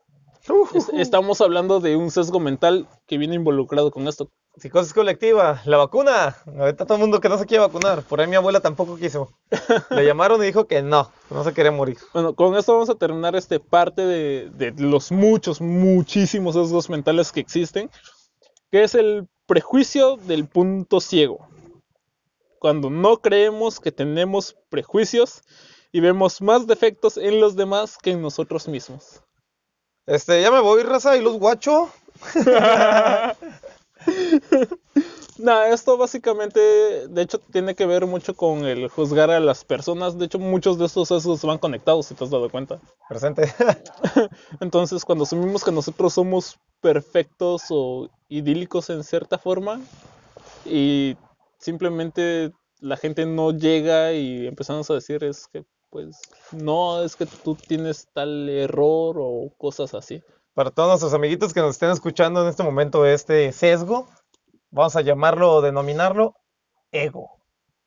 es- 0.75 0.89
estamos 0.95 1.41
hablando 1.41 1.81
de 1.81 1.97
un 1.97 2.11
sesgo 2.11 2.41
mental 2.41 2.87
que 3.07 3.19
viene 3.19 3.35
involucrado 3.35 3.91
con 3.91 4.09
esto. 4.09 4.31
psicosis 4.57 4.93
colectiva, 4.93 5.63
la 5.65 5.77
vacuna. 5.77 6.37
Ahorita 6.59 6.85
todo 6.85 6.97
el 6.97 7.01
mundo 7.03 7.21
que 7.21 7.29
no 7.29 7.39
se 7.39 7.47
quiere 7.47 7.65
vacunar. 7.65 8.03
Por 8.03 8.21
ahí 8.21 8.27
mi 8.27 8.35
abuela 8.37 8.61
tampoco 8.61 8.97
quiso. 8.97 9.31
Le 9.91 10.05
llamaron 10.05 10.43
y 10.43 10.47
dijo 10.47 10.67
que 10.67 10.83
no, 10.83 11.11
no 11.31 11.45
se 11.45 11.55
quería 11.55 11.71
morir. 11.71 11.97
Bueno, 12.13 12.35
con 12.35 12.57
esto 12.57 12.73
vamos 12.75 12.91
a 12.91 12.97
terminar 12.97 13.37
este 13.37 13.61
parte 13.61 14.03
de, 14.05 14.51
de 14.51 14.73
los 14.73 15.13
muchos, 15.13 15.61
muchísimos 15.61 16.57
sesgos 16.57 16.91
mentales 16.91 17.31
que 17.33 17.41
existen, 17.41 17.91
que 18.73 18.83
es 18.83 18.95
el 18.97 19.29
prejuicio 19.47 20.17
del 20.17 20.47
punto 20.49 21.01
ciego. 21.01 21.47
Cuando 22.59 22.91
no 22.91 23.19
creemos 23.19 23.79
que 23.81 23.93
tenemos 23.93 24.57
prejuicios 24.69 25.43
y 25.93 26.01
vemos 26.01 26.43
más 26.43 26.67
defectos 26.67 27.17
en 27.17 27.41
los 27.41 27.57
demás 27.57 27.97
que 27.97 28.11
en 28.11 28.21
nosotros 28.21 28.69
mismos. 28.69 29.23
Este, 30.11 30.43
ya 30.43 30.51
me 30.51 30.59
voy, 30.59 30.83
raza, 30.83 31.17
y 31.17 31.23
los 31.23 31.39
guacho. 31.39 31.89
No, 35.39 35.63
esto 35.63 35.97
básicamente, 35.97 36.61
de 37.09 37.23
hecho, 37.23 37.39
tiene 37.39 37.75
que 37.75 37.87
ver 37.87 38.05
mucho 38.05 38.35
con 38.35 38.67
el 38.67 38.89
juzgar 38.89 39.31
a 39.31 39.41
las 39.41 39.65
personas. 39.65 40.19
De 40.19 40.27
hecho, 40.27 40.39
muchos 40.39 40.79
de 40.79 40.85
estos 40.85 41.09
sesgos 41.09 41.41
van 41.43 41.57
conectados, 41.57 42.05
si 42.07 42.15
te 42.15 42.25
has 42.25 42.31
dado 42.31 42.51
cuenta. 42.51 42.79
Presente. 43.09 43.51
Entonces, 44.61 45.03
cuando 45.03 45.25
asumimos 45.25 45.65
que 45.65 45.73
nosotros 45.73 46.13
somos 46.13 46.59
perfectos 46.83 47.63
o 47.71 48.11
idílicos 48.29 48.91
en 48.91 49.03
cierta 49.03 49.39
forma 49.39 49.81
y 50.67 51.17
simplemente 51.59 52.53
la 52.81 52.99
gente 52.99 53.25
no 53.25 53.53
llega 53.53 54.13
y 54.13 54.47
empezamos 54.47 54.91
a 54.91 54.95
decir 54.95 55.25
es 55.25 55.47
que 55.47 55.65
pues 55.91 56.21
no, 56.53 57.03
es 57.03 57.17
que 57.17 57.27
tú 57.27 57.55
tienes 57.55 58.09
tal 58.13 58.49
error 58.49 59.17
o 59.19 59.53
cosas 59.59 59.93
así. 59.95 60.23
Para 60.55 60.71
todos 60.71 60.89
nuestros 60.89 61.15
amiguitos 61.15 61.53
que 61.53 61.61
nos 61.61 61.71
estén 61.73 61.91
escuchando 61.91 62.43
en 62.43 62.49
este 62.49 62.63
momento 62.63 63.05
este 63.07 63.53
sesgo, 63.53 64.09
vamos 64.71 64.97
a 64.97 65.01
llamarlo 65.03 65.55
o 65.55 65.61
denominarlo 65.63 66.35
ego. 66.93 67.31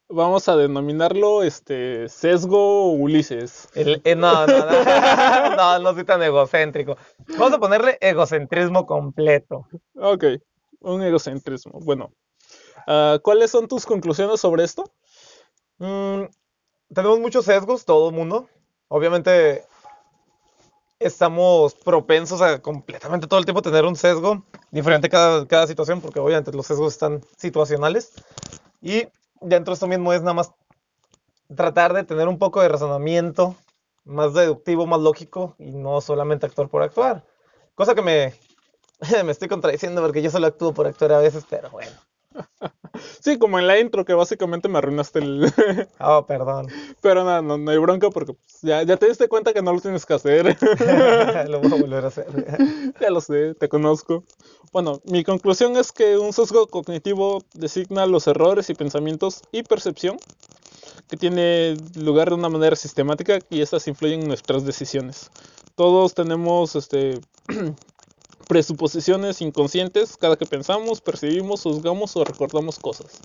Vamos 0.10 0.48
a 0.48 0.56
denominarlo 0.56 1.44
este 1.44 2.08
sesgo 2.10 2.92
Ulises. 2.92 3.68
El- 3.74 4.02
eh, 4.04 4.16
no, 4.16 4.46
no, 4.46 4.66
no, 4.66 5.56
no, 5.56 5.80
no 5.80 5.94
soy 5.94 6.04
tan 6.04 6.22
egocéntrico. 6.22 6.98
Vamos 7.38 7.54
a 7.54 7.60
ponerle 7.60 7.98
egocentrismo 8.00 8.86
completo. 8.86 9.66
Ok, 9.96 10.26
un 10.82 11.02
egocentrismo. 11.02 11.80
Bueno, 11.82 12.12
ah, 12.86 13.18
¿cuáles 13.24 13.50
son 13.50 13.68
tus 13.68 13.86
conclusiones 13.86 14.40
sobre 14.40 14.66
esto? 14.66 14.84
Mm, 15.80 16.24
tenemos 16.94 17.20
muchos 17.20 17.46
sesgos, 17.46 17.86
todo 17.86 18.10
el 18.10 18.16
mundo. 18.16 18.50
Obviamente, 18.88 19.66
estamos 21.00 21.76
propensos 21.76 22.42
a 22.42 22.62
completamente 22.62 23.28
todo 23.28 23.40
el 23.40 23.46
tiempo 23.46 23.62
tener 23.62 23.86
un 23.86 23.96
sesgo 23.96 24.44
diferente 24.72 25.10
cada, 25.10 25.48
cada 25.48 25.68
situación, 25.68 26.02
porque 26.02 26.20
obviamente 26.20 26.52
los 26.52 26.68
sesgos 26.68 26.94
están 26.94 27.22
situacionales. 27.38 28.14
Y 28.82 29.08
dentro 29.42 29.72
de 29.72 29.74
esto 29.74 29.88
mismo 29.88 30.14
es 30.14 30.22
nada 30.22 30.34
más 30.34 30.52
tratar 31.56 31.94
de 31.94 32.04
tener 32.04 32.28
un 32.28 32.40
poco 32.40 32.62
de 32.62 32.70
razonamiento 32.70 33.56
más 34.06 34.34
deductivo, 34.34 34.86
más 34.86 35.00
lógico 35.00 35.56
y 35.58 35.72
no 35.72 36.02
solamente 36.02 36.46
actuar 36.46 36.70
por 36.70 36.84
actuar. 36.84 37.24
Cosa 37.76 37.96
que 37.96 38.02
me, 38.02 38.34
me 39.24 39.32
estoy 39.32 39.48
contradiciendo 39.48 40.02
porque 40.02 40.22
yo 40.22 40.30
solo 40.30 40.48
actúo 40.48 40.74
por 40.74 40.88
actuar 40.88 41.14
a 41.14 41.20
veces, 41.20 41.46
pero 41.50 41.70
bueno. 41.70 41.92
Sí, 43.20 43.40
como 43.40 43.58
en 43.58 43.68
la 43.68 43.80
intro 43.80 44.06
que 44.06 44.14
básicamente 44.14 44.70
me 44.70 44.78
arruinaste 44.78 45.20
el... 45.20 45.52
Oh, 46.00 46.26
perdón. 46.28 46.68
Pero 47.02 47.24
nada, 47.24 47.42
no, 47.42 47.58
no 47.58 47.72
hay 47.72 47.78
bronca 47.78 48.10
porque 48.10 48.34
pues, 48.34 48.62
ya, 48.62 48.84
ya 48.84 48.98
te 48.98 49.08
diste 49.08 49.28
cuenta 49.28 49.54
que 49.54 49.62
no 49.62 49.74
lo 49.74 49.82
tienes 49.82 50.06
que 50.06 50.14
hacer. 50.14 50.58
Lo 51.50 51.60
voy 51.60 51.72
a 51.72 51.82
volver 51.82 52.06
a 52.06 52.08
hacer. 52.08 52.28
ya 53.02 53.10
lo 53.10 53.22
sé, 53.22 53.56
te 53.56 53.68
conozco. 53.68 54.24
Bueno, 54.72 55.02
mi 55.06 55.24
conclusión 55.24 55.76
es 55.78 55.92
que 55.92 56.18
un 56.18 56.34
sesgo 56.34 56.68
cognitivo 56.68 57.44
designa 57.54 58.06
los 58.06 58.28
errores 58.28 58.70
y 58.70 58.76
pensamientos 58.76 59.42
y 59.52 59.64
percepción 59.64 60.18
que 61.10 61.18
tiene 61.18 61.76
lugar 61.96 62.30
de 62.30 62.36
una 62.36 62.50
manera 62.50 62.76
sistemática 62.76 63.40
y 63.50 63.62
estas 63.62 63.88
influyen 63.88 64.22
en 64.22 64.28
nuestras 64.28 64.66
decisiones. 64.66 65.32
Todos 65.76 66.14
tenemos 66.14 66.76
este 66.76 67.20
presuposiciones 68.48 69.42
inconscientes 69.42 70.18
cada 70.18 70.38
que 70.38 70.46
pensamos, 70.46 71.02
percibimos, 71.02 71.64
juzgamos 71.64 72.16
o 72.16 72.24
recordamos 72.26 72.80
cosas. 72.80 73.24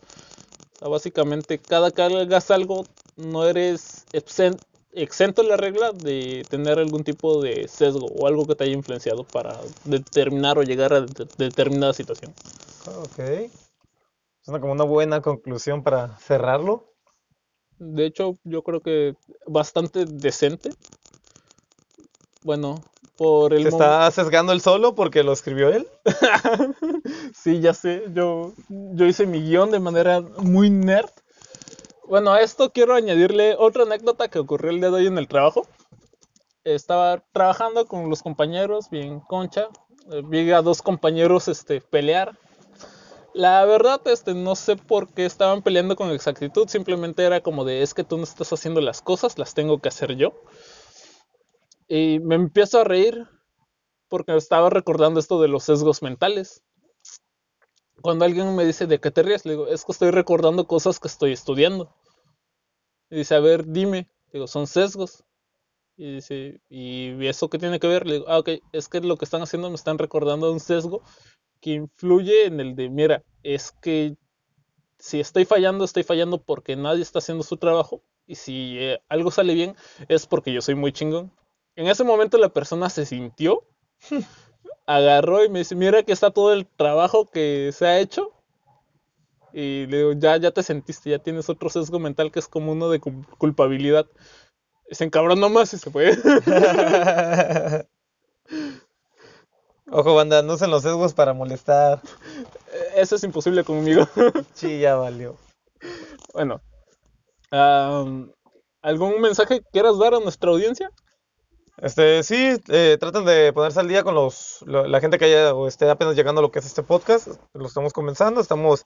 O 0.77 0.79
sea, 0.79 0.89
básicamente, 0.89 1.59
cada 1.59 1.91
que 1.91 2.03
hagas 2.03 2.51
algo, 2.51 2.87
no 3.17 3.47
eres 3.47 4.07
exen- 4.13 4.61
exento 4.93 5.43
de 5.43 5.49
la 5.49 5.57
regla 5.57 5.93
de 5.93 6.47
tener 6.51 6.79
algún 6.79 7.05
tipo 7.05 7.43
de 7.43 7.69
sesgo 7.69 8.07
o 8.07 8.27
algo 8.27 8.47
que 8.47 8.55
te 8.55 8.65
haya 8.65 8.75
influenciado 8.75 9.25
para 9.25 9.61
determinar 9.85 10.59
o 10.59 10.63
llegar 10.63 10.93
a 10.93 11.01
de- 11.03 11.29
determinada 11.39 11.93
situación. 11.93 12.35
Ok. 12.87 13.19
Suena 14.41 14.61
como 14.61 14.73
una 14.73 14.85
buena 14.85 15.21
conclusión 15.23 15.85
para 15.85 16.17
cerrarlo. 16.19 16.85
De 17.79 18.07
hecho, 18.07 18.37
yo 18.45 18.63
creo 18.63 18.81
que 18.81 19.15
bastante 19.47 20.07
decente. 20.07 20.75
Bueno, 22.43 22.85
por 23.19 23.53
el 23.53 23.63
¿Se 23.65 23.69
está 23.71 24.11
sesgando 24.13 24.53
él 24.53 24.63
solo 24.63 24.95
porque 24.95 25.23
lo 25.25 25.33
escribió 25.33 25.69
él? 25.71 25.87
Sí, 27.35 27.61
ya 27.61 27.75
sé, 27.75 28.05
yo, 28.15 28.53
yo 28.69 29.07
hice 29.07 29.27
mi 29.27 29.41
guion 29.43 29.71
de 29.71 29.81
manera 29.81 30.21
muy 30.21 30.71
nerd. 30.71 31.11
Bueno, 32.09 32.33
a 32.33 32.41
esto 32.41 32.73
quiero 32.73 32.95
añadirle 32.95 33.55
otra 33.59 33.83
anécdota 33.83 34.29
que 34.29 34.39
ocurrió 34.39 34.71
el 34.71 34.81
día 34.81 34.91
de 34.91 34.97
hoy 34.97 35.07
en 35.07 35.19
el 35.19 35.29
trabajo. 35.29 35.67
Estaba 36.65 37.23
trabajando 37.33 37.87
con 37.87 38.09
los 38.11 38.23
compañeros, 38.23 38.91
bien 38.91 39.21
concha. 39.21 39.69
eh, 40.13 40.23
Vi 40.25 40.51
a 40.53 40.63
dos 40.63 40.83
compañeros 40.83 41.49
este, 41.49 41.81
pelear. 41.81 42.39
La 43.35 43.65
verdad, 43.65 44.01
este, 44.07 44.35
no 44.35 44.57
sé 44.57 44.77
por 44.77 45.09
qué 45.13 45.27
estaban 45.27 45.63
peleando 45.63 45.97
con 45.97 46.11
exactitud. 46.11 46.69
Simplemente 46.69 47.25
era 47.25 47.41
como 47.41 47.65
de, 47.65 47.83
es 47.83 47.95
que 47.95 48.05
tú 48.05 48.17
no 48.17 48.25
estás 48.25 48.53
haciendo 48.53 48.81
las 48.81 49.03
cosas, 49.03 49.39
las 49.39 49.55
tengo 49.55 49.79
que 49.81 49.89
hacer 49.89 50.17
yo. 50.17 50.33
Y 51.89 52.21
me 52.21 52.35
empiezo 52.35 52.81
a 52.81 52.85
reír 52.85 53.27
porque 54.09 54.37
estaba 54.37 54.71
recordando 54.71 55.21
esto 55.21 55.41
de 55.41 55.49
los 55.49 55.65
sesgos 55.65 56.03
mentales. 56.03 56.63
Cuando 58.01 58.25
alguien 58.25 58.55
me 58.55 58.65
dice, 58.65 58.87
¿de 58.87 59.01
qué 59.01 59.11
te 59.11 59.23
ríes? 59.23 59.45
Le 59.45 59.53
digo, 59.53 59.67
es 59.67 59.85
que 59.85 59.93
estoy 59.93 60.11
recordando 60.11 60.67
cosas 60.67 61.01
que 61.01 61.09
estoy 61.09 61.33
estudiando. 61.33 61.95
Y 63.11 63.17
dice, 63.17 63.35
a 63.35 63.41
ver, 63.41 63.67
dime. 63.67 64.09
Digo, 64.33 64.47
son 64.47 64.67
sesgos. 64.67 65.25
Y 65.97 66.17
dice, 66.17 66.61
¿y 66.69 67.27
eso 67.27 67.49
qué 67.49 67.59
tiene 67.59 67.81
que 67.81 67.89
ver? 67.89 68.07
Le 68.07 68.15
digo, 68.15 68.27
ah, 68.29 68.39
ok, 68.39 68.51
es 68.73 68.89
que 68.89 69.01
lo 69.01 69.17
que 69.17 69.25
están 69.25 69.43
haciendo 69.43 69.69
me 69.69 69.75
están 69.75 69.99
recordando 69.99 70.53
un 70.53 70.61
sesgo 70.61 71.03
que 71.61 71.71
influye 71.71 72.47
en 72.47 72.61
el 72.61 72.77
de, 72.77 72.89
mira, 72.89 73.25
es 73.43 73.73
que 73.73 74.17
si 74.99 75.21
estoy 75.21 75.45
fallando, 75.45 75.85
estoy 75.85 76.05
fallando 76.05 76.43
porque 76.43 76.77
nadie 76.77 77.03
está 77.03 77.19
haciendo 77.19 77.43
su 77.45 77.57
trabajo. 77.57 78.03
Y 78.27 78.37
si 78.37 78.77
eh, 78.79 79.01
algo 79.09 79.31
sale 79.31 79.55
bien, 79.55 79.75
es 80.09 80.27
porque 80.27 80.53
yo 80.53 80.61
soy 80.61 80.77
muy 80.77 80.93
chingón. 80.93 81.33
En 81.79 81.87
ese 81.87 82.05
momento 82.05 82.37
la 82.37 82.51
persona 82.51 82.91
se 82.91 83.07
sintió, 83.07 83.65
agarró 84.87 85.45
y 85.45 85.49
me 85.49 85.61
dice, 85.61 85.77
mira 85.77 86.03
que 86.03 86.11
está 86.13 86.33
todo 86.33 86.53
el 86.53 86.67
trabajo 86.67 87.27
que 87.31 87.71
se 87.73 87.87
ha 87.87 88.01
hecho. 88.01 88.33
Y 89.53 89.87
le 89.87 89.99
digo, 89.99 90.13
ya, 90.13 90.37
ya 90.37 90.51
te 90.51 90.63
sentiste, 90.63 91.11
ya 91.11 91.19
tienes 91.19 91.49
otro 91.49 91.71
sesgo 91.71 91.99
mental 91.99 92.31
que 92.31 92.39
es 92.39 92.49
como 92.49 92.73
uno 92.73 92.91
de 92.91 93.01
cul- 93.01 93.27
culpabilidad. 93.39 94.07
Y 94.91 94.97
se 94.97 95.05
encabronó 95.05 95.51
más 95.51 95.75
y 95.75 95.79
se 95.79 95.91
fue. 95.91 96.17
Ojo, 99.91 100.15
banda, 100.15 100.43
no 100.43 100.55
usen 100.55 100.71
los 100.71 100.83
sesgos 100.83 101.15
para 101.15 101.33
molestar. 101.33 102.01
Eso 102.97 103.17
es 103.17 103.25
imposible 103.25 103.65
conmigo. 103.65 104.07
Sí, 104.55 104.81
ya 104.81 104.97
valió. 104.97 105.37
Bueno, 106.35 106.63
¿algún 108.83 109.21
mensaje 109.21 109.61
que 109.61 109.67
quieras 109.73 109.99
dar 109.99 110.15
a 110.15 110.21
nuestra 110.21 110.51
audiencia? 110.51 110.91
Este, 111.81 112.23
sí, 112.25 112.57
eh, 112.69 112.97
traten 112.99 113.25
de 113.25 113.53
ponerse 113.53 113.79
al 113.81 113.89
día 113.89 114.03
con 114.03 114.15
los, 114.15 114.63
lo- 114.67 114.87
la 114.89 115.01
gente 115.01 115.17
que 115.19 115.27
haya 115.27 115.55
o 115.55 115.69
esté 115.69 115.89
apenas 115.89 116.17
llegando 116.17 116.41
a 116.41 116.43
lo 116.43 116.51
que 116.51 116.59
es 116.59 116.67
este 116.67 116.83
podcast. 116.83 117.29
Lo 117.55 117.67
estamos 117.67 117.93
comenzando, 117.93 118.41
estamos, 118.41 118.85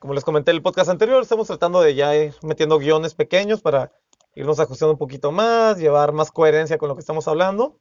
como 0.00 0.14
les 0.14 0.24
comenté 0.24 0.50
en 0.50 0.56
el 0.56 0.62
podcast 0.62 0.90
anterior, 0.90 1.22
estamos 1.22 1.46
tratando 1.46 1.80
de 1.80 1.94
ya 1.94 2.16
ir 2.16 2.34
metiendo 2.42 2.78
guiones 2.78 3.14
pequeños 3.14 3.60
para 3.60 3.92
irnos 4.34 4.58
ajustando 4.58 4.92
un 4.92 4.98
poquito 4.98 5.30
más, 5.30 5.78
llevar 5.78 6.12
más 6.12 6.32
coherencia 6.32 6.76
con 6.78 6.88
lo 6.88 6.94
que 6.96 7.00
estamos 7.00 7.28
hablando. 7.28 7.78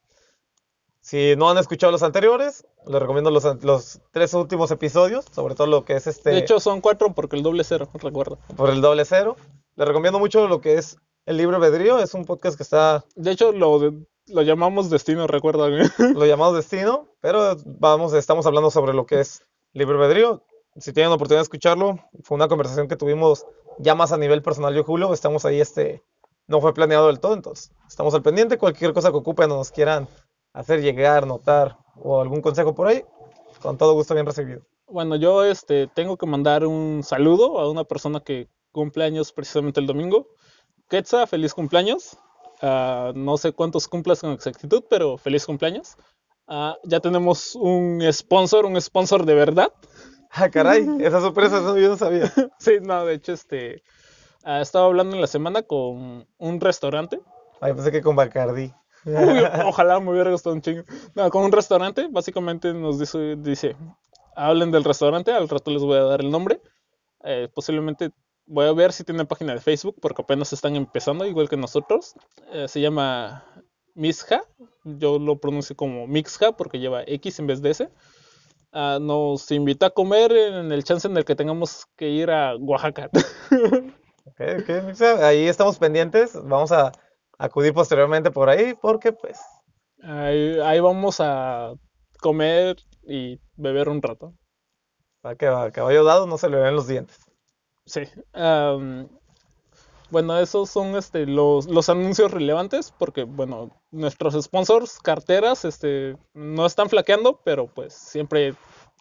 Si 1.02 1.36
no 1.38 1.50
han 1.50 1.58
escuchado 1.58 1.92
los 1.92 2.04
anteriores, 2.04 2.68
les 2.86 3.00
recomiendo 3.02 3.32
los, 3.32 3.44
los 3.64 4.02
tres 4.12 4.34
últimos 4.34 4.70
episodios, 4.72 5.26
sobre 5.32 5.56
todo 5.56 5.66
lo 5.68 5.86
que 5.86 5.96
es 5.96 6.06
este 6.06 6.32
De 6.32 6.38
hecho, 6.40 6.60
son 6.60 6.82
cuatro 6.82 7.14
porque 7.14 7.38
el 7.38 7.44
doble 7.44 7.64
cero, 7.64 7.88
recuerda. 7.94 8.38
por 8.56 8.70
el 8.70 8.82
doble 8.82 9.06
cero. 9.06 9.36
Les 9.76 9.88
recomiendo 9.88 10.20
mucho 10.20 10.48
lo 10.48 10.60
que 10.60 10.74
es 10.76 10.98
el 11.26 11.38
libre 11.38 11.56
albedrío, 11.56 11.98
es 12.00 12.14
un 12.14 12.26
podcast 12.26 12.58
que 12.58 12.64
está 12.64 13.06
De 13.16 13.32
hecho, 13.32 13.52
lo, 13.54 13.80
de- 13.80 14.06
lo 14.28 14.42
llamamos 14.42 14.90
destino, 14.90 15.28
recuerda. 15.28 15.68
lo 16.00 16.26
llamamos 16.26 16.56
destino, 16.56 17.08
pero 17.22 17.56
vamos, 17.66 18.14
estamos 18.14 18.46
hablando 18.46 18.72
sobre 18.72 18.94
lo 18.94 19.06
que 19.06 19.22
es 19.22 19.46
libre 19.74 19.96
albedrío. 19.96 20.44
Si 20.78 20.94
tienen 20.94 21.10
la 21.10 21.16
oportunidad 21.16 21.40
de 21.40 21.44
escucharlo, 21.44 22.00
fue 22.24 22.36
una 22.36 22.48
conversación 22.48 22.88
que 22.88 22.96
tuvimos 22.96 23.46
ya 23.80 23.96
más 23.96 24.12
a 24.12 24.18
nivel 24.18 24.42
personal 24.44 24.74
yo 24.74 24.82
y 24.82 24.84
Julio, 24.84 25.14
estamos 25.14 25.46
ahí, 25.46 25.60
este, 25.60 26.04
no 26.48 26.62
fue 26.62 26.74
planeado 26.74 27.08
del 27.08 27.20
todo, 27.20 27.34
entonces 27.34 27.72
estamos 27.88 28.14
al 28.14 28.22
pendiente, 28.22 28.58
cualquier 28.58 28.94
cosa 28.94 29.10
que 29.12 29.18
ocupen 29.18 29.52
o 29.52 29.58
nos 29.58 29.72
quieran 29.72 30.08
hacer 30.54 30.82
llegar, 30.82 31.26
notar 31.26 31.78
o 31.96 32.22
algún 32.22 32.42
consejo 32.42 32.76
por 32.76 32.88
ahí, 32.88 33.04
con 33.62 33.78
todo 33.78 33.94
gusto 33.94 34.14
bien 34.14 34.26
recibido. 34.26 34.62
Bueno, 34.88 35.16
yo 35.16 35.44
este, 35.44 35.88
tengo 35.88 36.16
que 36.18 36.28
mandar 36.28 36.66
un 36.66 37.02
saludo 37.04 37.60
a 37.60 37.70
una 37.70 37.84
persona 37.84 38.20
que 38.20 38.48
cumple 38.72 39.04
años 39.04 39.34
precisamente 39.34 39.80
el 39.80 39.88
domingo. 39.88 40.28
Quetza, 40.90 41.28
feliz 41.28 41.54
cumpleaños. 41.54 42.18
Ah, 42.62 43.12
no 43.16 43.38
sé 43.38 43.52
cuántos 43.52 43.88
cumplas 43.88 44.22
con 44.22 44.32
exactitud, 44.32 44.84
pero 44.90 45.18
feliz 45.18 45.46
cumpleaños. 45.46 45.98
Ah, 46.48 46.78
ya 46.84 47.00
tenemos 47.00 47.56
un 47.56 48.02
sponsor, 48.12 48.66
un 48.66 48.80
sponsor 48.80 49.26
de 49.26 49.34
verdad. 49.34 49.72
Ah, 50.32 50.50
caray, 50.50 50.88
esa 51.00 51.22
sorpresa 51.22 51.58
eso 51.58 51.78
yo 51.78 51.90
no 51.90 51.98
sabía. 51.98 52.32
Sí, 52.60 52.78
no, 52.82 53.06
de 53.06 53.16
hecho, 53.16 53.34
este, 53.34 53.84
ah, 54.44 54.62
estaba 54.62 54.86
hablando 54.86 55.16
en 55.16 55.22
la 55.22 55.28
semana 55.28 55.62
con 55.64 56.28
un 56.38 56.62
restaurante. 56.62 57.20
Ay, 57.62 57.74
pensé 57.74 57.92
que 57.92 58.02
con 58.02 58.16
Bacardi. 58.16 58.74
Uy, 59.06 59.14
ojalá 59.66 60.00
me 60.00 60.12
hubiera 60.12 60.32
gustado 60.32 60.56
un 60.56 60.62
chingo. 60.62 60.84
No, 61.16 61.30
con 61.30 61.44
un 61.44 61.52
restaurante, 61.52 62.08
básicamente 62.10 62.74
nos 62.74 63.00
dice, 63.00 63.36
dice, 63.38 63.76
hablen 64.36 64.72
del 64.72 64.84
restaurante, 64.84 65.32
al 65.32 65.50
rato 65.50 65.72
les 65.72 65.82
voy 65.82 65.98
a 65.98 66.04
dar 66.04 66.22
el 66.22 66.32
nombre. 66.32 66.62
Eh, 67.24 67.50
posiblemente 67.54 68.12
voy 68.48 68.66
a 68.68 68.74
ver 68.74 68.94
si 68.94 69.04
tienen 69.04 69.28
página 69.28 69.54
de 69.54 69.62
Facebook, 69.62 69.98
porque 70.02 70.22
apenas 70.24 70.54
están 70.54 70.76
empezando, 70.76 71.26
igual 71.26 71.50
que 71.50 71.58
nosotros. 71.58 72.16
Eh, 72.54 72.68
se 72.68 72.82
llama 72.82 73.46
Misja, 73.96 74.44
yo 74.84 75.20
lo 75.20 75.40
pronuncio 75.40 75.76
como 75.76 76.08
Mixja, 76.08 76.54
porque 76.58 76.80
lleva 76.80 77.04
X 77.06 77.40
en 77.40 77.48
vez 77.48 77.62
de 77.62 77.72
S. 77.72 77.90
Ah, 78.72 79.00
nos 79.02 79.52
invita 79.52 79.88
a 79.88 79.90
comer 79.92 80.32
en 80.32 80.72
el 80.72 80.84
chance 80.84 81.08
en 81.08 81.18
el 81.18 81.26
que 81.26 81.36
tengamos 81.36 81.86
que 81.96 82.10
ir 82.10 82.32
a 82.32 82.56
Oaxaca. 82.58 83.10
Ok, 84.26 84.42
ok, 84.62 84.84
Mixa, 84.86 85.26
ahí 85.26 85.48
estamos 85.48 85.80
pendientes, 85.80 86.34
vamos 86.44 86.72
a 86.72 86.92
acudir 87.38 87.74
posteriormente 87.74 88.30
por 88.32 88.50
ahí 88.50 88.74
porque 88.76 89.12
pues 89.14 89.40
Ahí, 90.04 90.60
ahí 90.60 90.80
vamos 90.80 91.18
a 91.20 91.74
comer 92.20 92.78
y 93.04 93.40
beber 93.56 93.90
un 93.90 94.02
rato. 94.02 94.34
para 95.22 95.36
que 95.36 95.48
a 95.48 95.72
caballo 95.72 96.04
dado 96.04 96.28
no 96.28 96.38
se 96.38 96.50
le 96.50 96.58
ven 96.58 96.76
los 96.76 96.88
dientes. 96.88 97.27
Sí. 97.88 98.02
am, 98.34 99.08
bueno, 100.10 100.40
esos 100.40 100.70
son 100.70 100.96
este, 100.96 101.26
los, 101.26 101.68
los 101.68 101.90
anuncios 101.90 102.32
relevantes 102.32 102.94
porque, 102.98 103.24
bueno, 103.24 103.72
nuestros 103.92 104.42
sponsors, 104.42 105.00
carteras, 105.00 105.66
este, 105.66 106.16
no 106.34 106.66
están 106.66 106.90
flaqueando, 106.90 107.42
pero 107.44 107.68
pues 107.68 107.94
siempre 107.94 108.56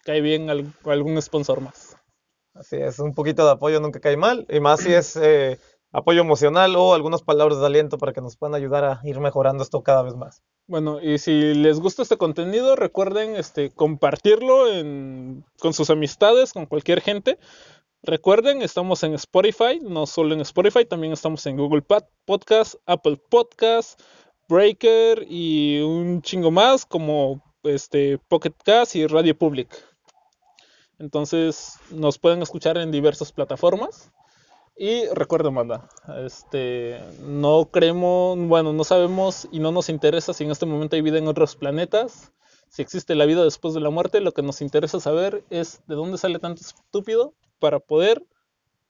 cae 0.05 0.21
bien 0.21 0.51
al- 0.51 0.73
algún 0.85 1.21
sponsor 1.23 1.61
más. 1.61 1.97
Así 2.55 2.77
es, 2.77 2.99
un 2.99 3.15
poquito 3.15 3.45
de 3.45 3.53
apoyo 3.53 3.81
nunca 3.81 4.01
cae 4.01 4.17
mal, 4.17 4.47
y 4.49 4.61
más 4.61 4.81
si 4.81 4.93
es 4.93 5.17
eh, 5.17 5.59
apoyo 5.93 6.23
emocional 6.23 6.75
o 6.77 6.95
algunas 6.95 7.23
palabras 7.23 7.61
de 7.61 7.67
aliento 7.67 7.99
para 7.99 8.13
que 8.13 8.23
nos 8.23 8.37
puedan 8.37 8.55
ayudar 8.55 8.85
a 8.85 9.01
ir 9.05 9.21
mejorando 9.21 9.63
esto 9.63 9.83
cada 9.83 10.03
vez 10.03 10.17
más. 10.17 10.43
Bueno, 10.67 11.01
y 11.01 11.19
si 11.19 11.55
les 11.55 11.79
gusta 11.79 12.03
este 12.03 12.17
contenido, 12.17 12.75
recuerden 12.75 13.37
este, 13.37 13.71
compartirlo 13.71 14.73
en- 14.73 15.45
con 15.61 15.73
sus 15.75 15.91
amistades, 15.91 16.53
con 16.53 16.67
cualquier 16.67 17.01
gente. 17.01 17.39
Recuerden, 18.07 18.63
estamos 18.63 19.03
en 19.03 19.15
Spotify, 19.15 19.81
no 19.83 20.07
solo 20.07 20.33
en 20.33 20.41
Spotify, 20.43 20.85
también 20.85 21.13
estamos 21.13 21.45
en 21.47 21.57
Google 21.57 21.83
Pod- 21.83 22.07
Podcast, 22.25 22.77
Apple 22.87 23.17
Podcast, 23.29 24.01
Breaker 24.49 25.27
y 25.29 25.81
un 25.81 26.23
chingo 26.23 26.53
más 26.53 26.87
como 26.87 27.43
este, 27.65 28.19
Pocket 28.29 28.53
Cast 28.65 28.95
y 28.95 29.09
Radio 29.09 29.37
Public. 29.37 29.69
Entonces 31.01 31.81
nos 31.91 32.17
pueden 32.21 32.43
escuchar 32.43 32.79
en 32.79 32.93
diversas 32.93 33.33
plataformas. 33.33 34.13
Y 34.77 35.07
recuerden, 35.07 35.57
banda, 35.57 35.89
este, 36.25 37.01
no 37.23 37.71
creemos, 37.73 38.39
bueno, 38.39 38.73
no 38.73 38.85
sabemos 38.85 39.49
y 39.51 39.59
no 39.59 39.73
nos 39.73 39.89
interesa 39.89 40.33
si 40.33 40.45
en 40.45 40.53
este 40.53 40.65
momento 40.67 40.95
hay 40.95 41.03
vida 41.03 41.19
en 41.19 41.27
otros 41.27 41.57
planetas, 41.57 42.33
si 42.69 42.83
existe 42.83 43.17
la 43.17 43.27
vida 43.27 43.43
después 43.43 43.75
de 43.75 43.81
la 43.81 43.91
muerte, 43.91 44.21
lo 44.21 44.31
que 44.31 44.43
nos 44.43 44.61
interesa 44.61 45.01
saber 45.01 45.43
es 45.51 45.81
de 45.89 45.97
dónde 45.97 46.19
sale 46.19 46.39
tanto 46.39 46.61
estúpido 46.61 47.35
para 47.59 47.81
poder 47.81 48.23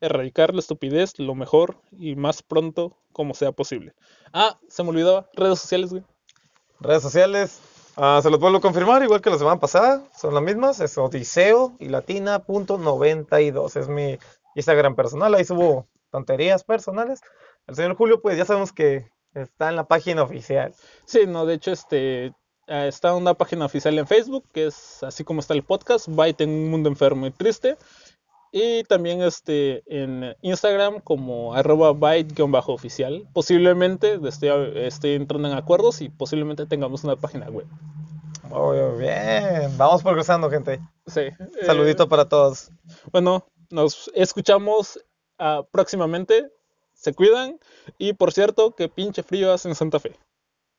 erradicar 0.00 0.52
la 0.52 0.60
estupidez 0.60 1.18
lo 1.18 1.34
mejor 1.34 1.80
y 1.92 2.16
más 2.16 2.42
pronto 2.42 2.96
como 3.12 3.34
sea 3.34 3.52
posible. 3.52 3.94
Ah, 4.32 4.58
se 4.68 4.82
me 4.82 4.90
olvidaba, 4.90 5.28
redes 5.34 5.58
sociales, 5.58 5.90
güey. 5.90 6.02
Redes 6.80 7.02
sociales, 7.02 7.60
ah, 7.96 8.20
se 8.22 8.30
los 8.30 8.38
vuelvo 8.38 8.58
a 8.58 8.60
confirmar, 8.60 9.02
igual 9.02 9.22
que 9.22 9.30
la 9.30 9.38
semana 9.38 9.58
pasada, 9.58 10.04
son 10.14 10.34
las 10.34 10.42
mismas, 10.42 10.80
es 10.80 10.98
odiseo 10.98 11.76
y 11.78 11.88
latina.92, 11.88 13.76
es 13.76 13.88
mi 13.88 14.18
Instagram 14.54 14.94
personal, 14.94 15.34
ahí 15.34 15.44
subo 15.44 15.86
tonterías 16.10 16.64
personales. 16.64 17.20
El 17.66 17.74
señor 17.74 17.96
Julio, 17.96 18.20
pues 18.20 18.36
ya 18.36 18.44
sabemos 18.44 18.72
que 18.72 19.10
está 19.34 19.68
en 19.68 19.76
la 19.76 19.84
página 19.84 20.22
oficial. 20.22 20.74
Sí, 21.04 21.26
no, 21.26 21.46
de 21.46 21.54
hecho, 21.54 21.72
este 21.72 22.26
eh, 22.68 22.88
está 22.88 23.14
una 23.14 23.34
página 23.34 23.64
oficial 23.64 23.98
en 23.98 24.06
Facebook, 24.06 24.44
que 24.52 24.66
es 24.66 25.02
así 25.02 25.24
como 25.24 25.40
está 25.40 25.54
el 25.54 25.62
podcast, 25.62 26.08
Byte 26.08 26.42
en 26.42 26.50
un 26.50 26.70
mundo 26.70 26.88
enfermo 26.88 27.26
y 27.26 27.30
triste. 27.30 27.76
Y 28.58 28.84
también 28.84 29.20
este 29.20 29.82
en 29.84 30.34
Instagram 30.40 31.00
como 31.00 31.52
arroba 31.52 31.92
byte-oficial. 31.92 33.28
Posiblemente 33.34 34.18
estoy, 34.26 34.48
estoy 34.76 35.12
entrando 35.12 35.48
en 35.48 35.54
acuerdos 35.54 36.00
y 36.00 36.08
posiblemente 36.08 36.64
tengamos 36.64 37.04
una 37.04 37.16
página 37.16 37.50
web. 37.50 37.66
Muy 38.48 38.78
bien, 38.98 39.76
vamos 39.76 40.02
progresando, 40.02 40.48
gente. 40.48 40.80
Sí. 41.06 41.20
eh, 41.20 41.36
Saludito 41.66 42.08
para 42.08 42.30
todos. 42.30 42.70
bueno, 43.12 43.46
nos 43.68 44.10
escuchamos 44.14 45.04
ah, 45.38 45.62
próximamente. 45.70 46.50
Se 46.94 47.12
cuidan. 47.12 47.60
Y 47.98 48.14
por 48.14 48.32
cierto, 48.32 48.70
que 48.74 48.88
pinche 48.88 49.22
frío 49.22 49.52
hace 49.52 49.68
en 49.68 49.74
Santa 49.74 50.00
Fe. 50.00 50.16